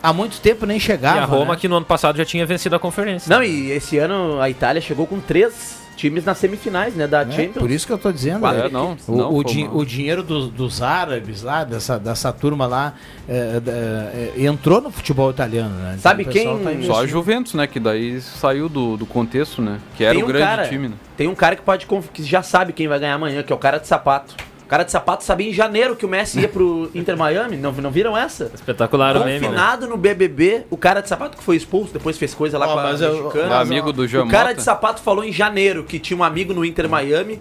Há 0.02 0.10
e 0.10 0.14
muito 0.14 0.40
tempo 0.40 0.66
nem 0.66 0.78
chegava, 0.80 1.16
e 1.18 1.20
a 1.20 1.24
Roma, 1.24 1.54
né? 1.54 1.58
que 1.60 1.66
no 1.68 1.76
ano 1.76 1.86
passado 1.86 2.16
já 2.16 2.24
tinha 2.24 2.44
vencido 2.44 2.74
a 2.76 2.78
conferência. 2.78 3.34
Não, 3.34 3.42
e 3.42 3.70
esse 3.70 3.98
ano 3.98 4.40
a 4.40 4.48
Itália 4.50 4.80
chegou 4.82 5.06
com 5.06 5.18
três 5.20 5.82
times 5.96 6.24
nas 6.24 6.36
semifinais, 6.38 6.94
né? 6.94 7.06
Da 7.06 7.22
É, 7.22 7.30
Champions. 7.30 7.56
por 7.58 7.70
isso 7.70 7.86
que 7.86 7.92
eu 7.92 7.98
tô 7.98 8.10
dizendo. 8.12 8.40
Quatro 8.40 8.66
é, 8.66 8.68
não, 8.68 8.96
o, 9.06 9.16
não, 9.16 9.28
o, 9.30 9.42
mal. 9.42 9.76
o 9.76 9.84
dinheiro 9.86 10.22
dos, 10.24 10.50
dos 10.50 10.82
árabes 10.82 11.42
lá, 11.42 11.62
dessa, 11.64 11.98
dessa 11.98 12.32
turma 12.32 12.66
lá, 12.66 12.94
é, 13.28 13.60
é, 13.66 14.32
é, 14.42 14.44
entrou 14.44 14.80
no 14.80 14.90
futebol 14.90 15.30
italiano, 15.30 15.70
né? 15.76 15.90
Então 15.90 16.00
Sabe 16.02 16.24
o 16.24 16.26
pessoal 16.26 16.56
quem- 16.56 16.64
tá 16.64 16.64
só 16.64 16.68
a 16.68 16.74
investindo. 16.74 17.06
Juventus, 17.06 17.54
né? 17.54 17.66
Que 17.66 17.78
daí 17.80 18.20
saiu 18.20 18.68
do, 18.68 18.96
do 18.96 19.06
contexto, 19.06 19.62
né? 19.62 19.78
Que 19.96 20.04
era 20.04 20.14
Tem 20.14 20.22
o 20.22 20.26
um 20.26 20.28
grande 20.28 20.44
cara- 20.44 20.68
time, 20.68 20.88
né? 20.88 20.94
Tem 21.16 21.28
um 21.28 21.34
cara 21.34 21.54
que 21.56 21.62
pode 21.62 21.86
que 22.12 22.22
já 22.24 22.42
sabe 22.42 22.72
quem 22.72 22.88
vai 22.88 22.98
ganhar 22.98 23.14
amanhã, 23.14 23.42
que 23.42 23.52
é 23.52 23.56
o 23.56 23.58
cara 23.58 23.78
de 23.78 23.86
sapato. 23.86 24.34
O 24.64 24.66
cara 24.66 24.82
de 24.82 24.90
sapato 24.90 25.22
sabia 25.22 25.50
em 25.50 25.52
janeiro 25.52 25.94
que 25.94 26.06
o 26.06 26.08
Messi 26.08 26.40
ia 26.40 26.48
pro 26.48 26.90
Inter 26.94 27.16
Miami. 27.16 27.56
Não, 27.56 27.70
não 27.72 27.90
viram 27.90 28.16
essa? 28.16 28.50
Espetacular 28.54 29.16
o 29.16 29.20
meme, 29.24 29.40
né? 29.40 29.46
Confinado 29.46 29.86
no 29.86 29.96
BBB, 29.96 30.64
o 30.70 30.76
cara 30.76 31.00
de 31.00 31.08
sapato 31.08 31.36
que 31.36 31.44
foi 31.44 31.56
expulso, 31.56 31.92
depois 31.92 32.16
fez 32.16 32.32
coisa 32.34 32.56
lá 32.58 32.66
Ó, 32.66 32.72
com 32.72 32.78
a 32.80 32.82
mas 32.84 33.00
eu- 33.02 33.24
mexicana. 33.24 33.56
O 33.56 33.60
amigo 33.60 33.92
do 33.92 34.06
Jean 34.08 34.24
O 34.24 34.28
cara 34.28 34.44
Mota. 34.48 34.54
de 34.56 34.62
sapato 34.62 35.02
falou 35.02 35.22
em 35.24 35.32
janeiro 35.32 35.84
que 35.84 35.98
tinha 35.98 36.16
um 36.18 36.24
amigo 36.24 36.54
no 36.54 36.64
Inter 36.64 36.88
Miami 36.88 37.38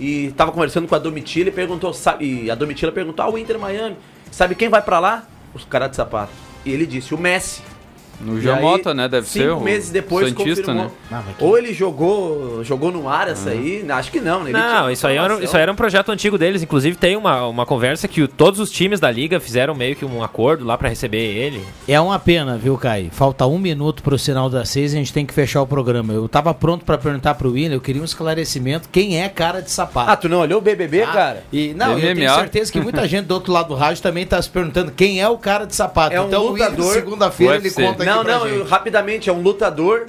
e 0.00 0.32
tava 0.36 0.50
conversando 0.50 0.88
com 0.88 0.94
a 0.94 0.98
Domitila 0.98 1.48
e 1.48 1.52
perguntou, 1.52 1.92
sabe, 1.94 2.44
e 2.44 2.50
a 2.50 2.54
Domitila 2.56 2.90
perguntou: 2.90 3.24
"Ah, 3.24 3.30
o 3.30 3.38
Inter 3.38 3.58
Miami, 3.58 3.96
sabe 4.30 4.54
quem 4.56 4.68
vai 4.68 4.82
pra 4.82 4.98
lá?" 4.98 5.24
Os 5.54 5.64
caras 5.64 5.90
de 5.90 5.96
sapato. 5.96 6.32
E 6.64 6.72
ele 6.72 6.84
disse: 6.86 7.14
"O 7.14 7.18
Messi". 7.18 7.62
No 8.20 8.40
Jamota, 8.40 8.94
né? 8.94 9.08
Deve 9.08 9.26
cinco 9.28 9.44
ser. 9.46 9.50
o 9.52 9.60
meses 9.60 9.90
depois 9.90 10.28
Santista, 10.28 10.62
confirmou. 10.62 10.84
né? 10.84 10.90
Ah, 11.12 11.22
Ou 11.40 11.58
ele 11.58 11.72
jogou, 11.72 12.62
jogou 12.64 12.90
no 12.92 13.08
ar 13.08 13.28
essa 13.28 13.50
aí, 13.50 13.84
acho 13.88 14.10
que 14.10 14.20
não, 14.20 14.40
né? 14.44 14.50
Ele 14.50 14.58
Não, 14.58 14.90
isso 14.90 15.06
aí, 15.06 15.16
era, 15.16 15.42
isso 15.42 15.56
aí 15.56 15.62
era 15.62 15.72
um 15.72 15.76
projeto 15.76 16.10
antigo 16.10 16.36
deles. 16.38 16.62
Inclusive, 16.62 16.96
tem 16.96 17.16
uma, 17.16 17.46
uma 17.46 17.66
conversa 17.66 18.06
que 18.08 18.22
o- 18.22 18.28
todos 18.28 18.60
os 18.60 18.70
times 18.70 19.00
da 19.00 19.10
liga 19.10 19.38
fizeram 19.40 19.74
meio 19.74 19.96
que 19.96 20.04
um 20.04 20.22
acordo 20.22 20.64
lá 20.64 20.76
pra 20.78 20.88
receber 20.88 21.18
ele. 21.18 21.62
É 21.88 22.00
uma 22.00 22.18
pena, 22.18 22.56
viu, 22.56 22.76
Caio? 22.76 23.10
Falta 23.12 23.46
um 23.46 23.58
minuto 23.58 24.02
pro 24.02 24.18
sinal 24.18 24.48
das 24.50 24.68
seis 24.68 24.92
e 24.92 24.96
a 24.96 24.98
gente 24.98 25.12
tem 25.12 25.26
que 25.26 25.34
fechar 25.34 25.62
o 25.62 25.66
programa. 25.66 26.12
Eu 26.12 26.28
tava 26.28 26.52
pronto 26.54 26.84
pra 26.84 26.96
perguntar 26.98 27.34
pro 27.34 27.52
William, 27.52 27.74
eu 27.76 27.80
queria 27.80 28.00
um 28.00 28.04
esclarecimento. 28.04 28.88
Quem 28.90 29.20
é 29.22 29.28
cara 29.28 29.60
de 29.60 29.70
sapato? 29.70 30.10
Ah, 30.10 30.16
tu 30.16 30.28
não 30.28 30.38
olhou 30.40 30.58
o 30.58 30.62
BBB, 30.62 31.02
Ah, 31.02 31.06
cara? 31.12 31.44
E, 31.52 31.74
não, 31.74 31.98
eu 31.98 32.14
tenho 32.14 32.34
certeza 32.34 32.72
que 32.72 32.80
muita 32.80 33.06
gente 33.08 33.26
do 33.26 33.34
outro 33.34 33.52
lado 33.52 33.68
do 33.68 33.74
rádio 33.74 34.02
também 34.02 34.26
tá 34.26 34.40
se 34.40 34.48
perguntando 34.48 34.90
quem 34.92 35.20
é 35.20 35.28
o 35.28 35.36
cara 35.38 35.66
de 35.66 35.74
sapato. 35.74 36.14
É 36.14 36.20
um 36.20 36.26
então, 36.28 36.46
lutador- 36.46 36.92
segunda-feira, 36.92 37.54
ele 37.56 37.64
UFC. 37.64 37.82
Conta 38.04 38.10
aqui 38.10 38.16
Não, 38.18 38.24
pra 38.24 38.38
não, 38.38 38.46
gente. 38.48 38.58
eu- 38.58 38.64
rapidamente, 38.66 39.30
é 39.30 39.32
um 39.32 39.40
lutador, 39.42 40.06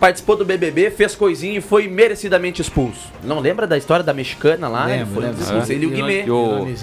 participou 0.00 0.36
do 0.36 0.44
BBB, 0.44 0.90
fez 0.90 1.14
coisinha 1.14 1.58
e 1.58 1.60
foi 1.60 1.86
merecidamente 1.86 2.60
expulso. 2.60 3.08
Não 3.22 3.38
lembra 3.38 3.66
da 3.68 3.78
história 3.78 4.02
da 4.04 4.12
mexicana 4.12 4.66
lá? 4.68 4.86
Lembro, 4.86 5.02
Ele 5.04 5.10
foi 5.14 5.22
lembro. 5.24 5.40
expulso, 5.42 5.72
ele 5.72 5.84
e 5.84 5.86
o 5.86 5.90
Guimê. 5.90 6.24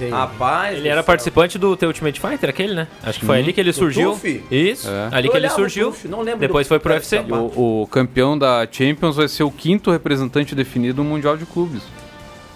Rapaz, 0.09 0.77
Ele 0.77 0.87
era 0.87 0.97
céu. 0.97 1.03
participante 1.03 1.57
do 1.57 1.75
The 1.75 1.87
Ultimate 1.87 2.19
Fighter, 2.19 2.49
aquele, 2.49 2.73
né? 2.73 2.87
Acho 3.03 3.19
que 3.19 3.25
foi 3.25 3.39
ali 3.39 3.51
que 3.51 3.59
ele 3.59 3.73
surgiu. 3.73 4.17
Isso, 4.49 4.89
É. 4.89 5.09
ali 5.11 5.29
que 5.29 5.35
ele 5.37 5.49
surgiu. 5.49 5.93
Não 6.05 6.21
lembro 6.21 6.39
Depois 6.39 6.67
foi 6.67 6.79
pro 6.79 6.93
UFC. 6.93 7.19
o, 7.29 7.81
o 7.83 7.87
campeão 7.87 8.37
da 8.37 8.65
Champions 8.71 9.15
vai 9.17 9.27
ser 9.27 9.43
o 9.43 9.51
quinto 9.51 9.91
representante 9.91 10.55
definido 10.55 11.03
no 11.03 11.09
Mundial 11.09 11.35
de 11.35 11.45
Clubes. 11.45 11.81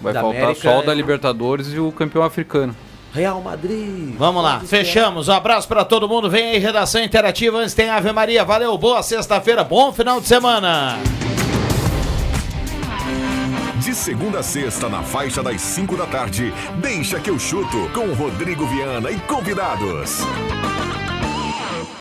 Vai 0.00 0.12
Da 0.12 0.20
faltar 0.20 0.42
América 0.42 0.62
só 0.70 0.78
o 0.78 0.82
é 0.82 0.86
da 0.86 0.92
o- 0.92 0.94
Libertadores 0.94 1.72
e 1.72 1.78
o 1.78 1.90
campeão 1.92 2.22
africano. 2.22 2.74
Real 3.14 3.40
Madrid. 3.40 4.16
Vamos 4.18 4.42
lá, 4.42 4.58
fechamos. 4.66 5.28
Um 5.28 5.32
abraço 5.32 5.68
pra 5.68 5.84
todo 5.84 6.08
mundo. 6.08 6.28
Vem 6.28 6.50
aí, 6.50 6.58
redação 6.58 7.00
interativa. 7.00 7.58
Antes 7.58 7.72
tem 7.72 7.88
Ave 7.88 8.12
Maria. 8.12 8.44
Valeu, 8.44 8.76
boa 8.76 9.04
sexta-feira, 9.04 9.62
bom 9.62 9.92
final 9.92 10.20
de 10.20 10.26
semana. 10.26 10.98
De 13.78 13.94
segunda 13.94 14.40
a 14.40 14.42
sexta, 14.42 14.88
na 14.88 15.02
faixa 15.02 15.44
das 15.44 15.60
5 15.60 15.96
da 15.96 16.06
tarde, 16.06 16.52
deixa 16.80 17.20
que 17.20 17.30
eu 17.30 17.38
chuto 17.38 17.88
com 17.94 18.12
Rodrigo 18.14 18.66
Viana 18.66 19.12
e 19.12 19.20
convidados. 19.20 20.18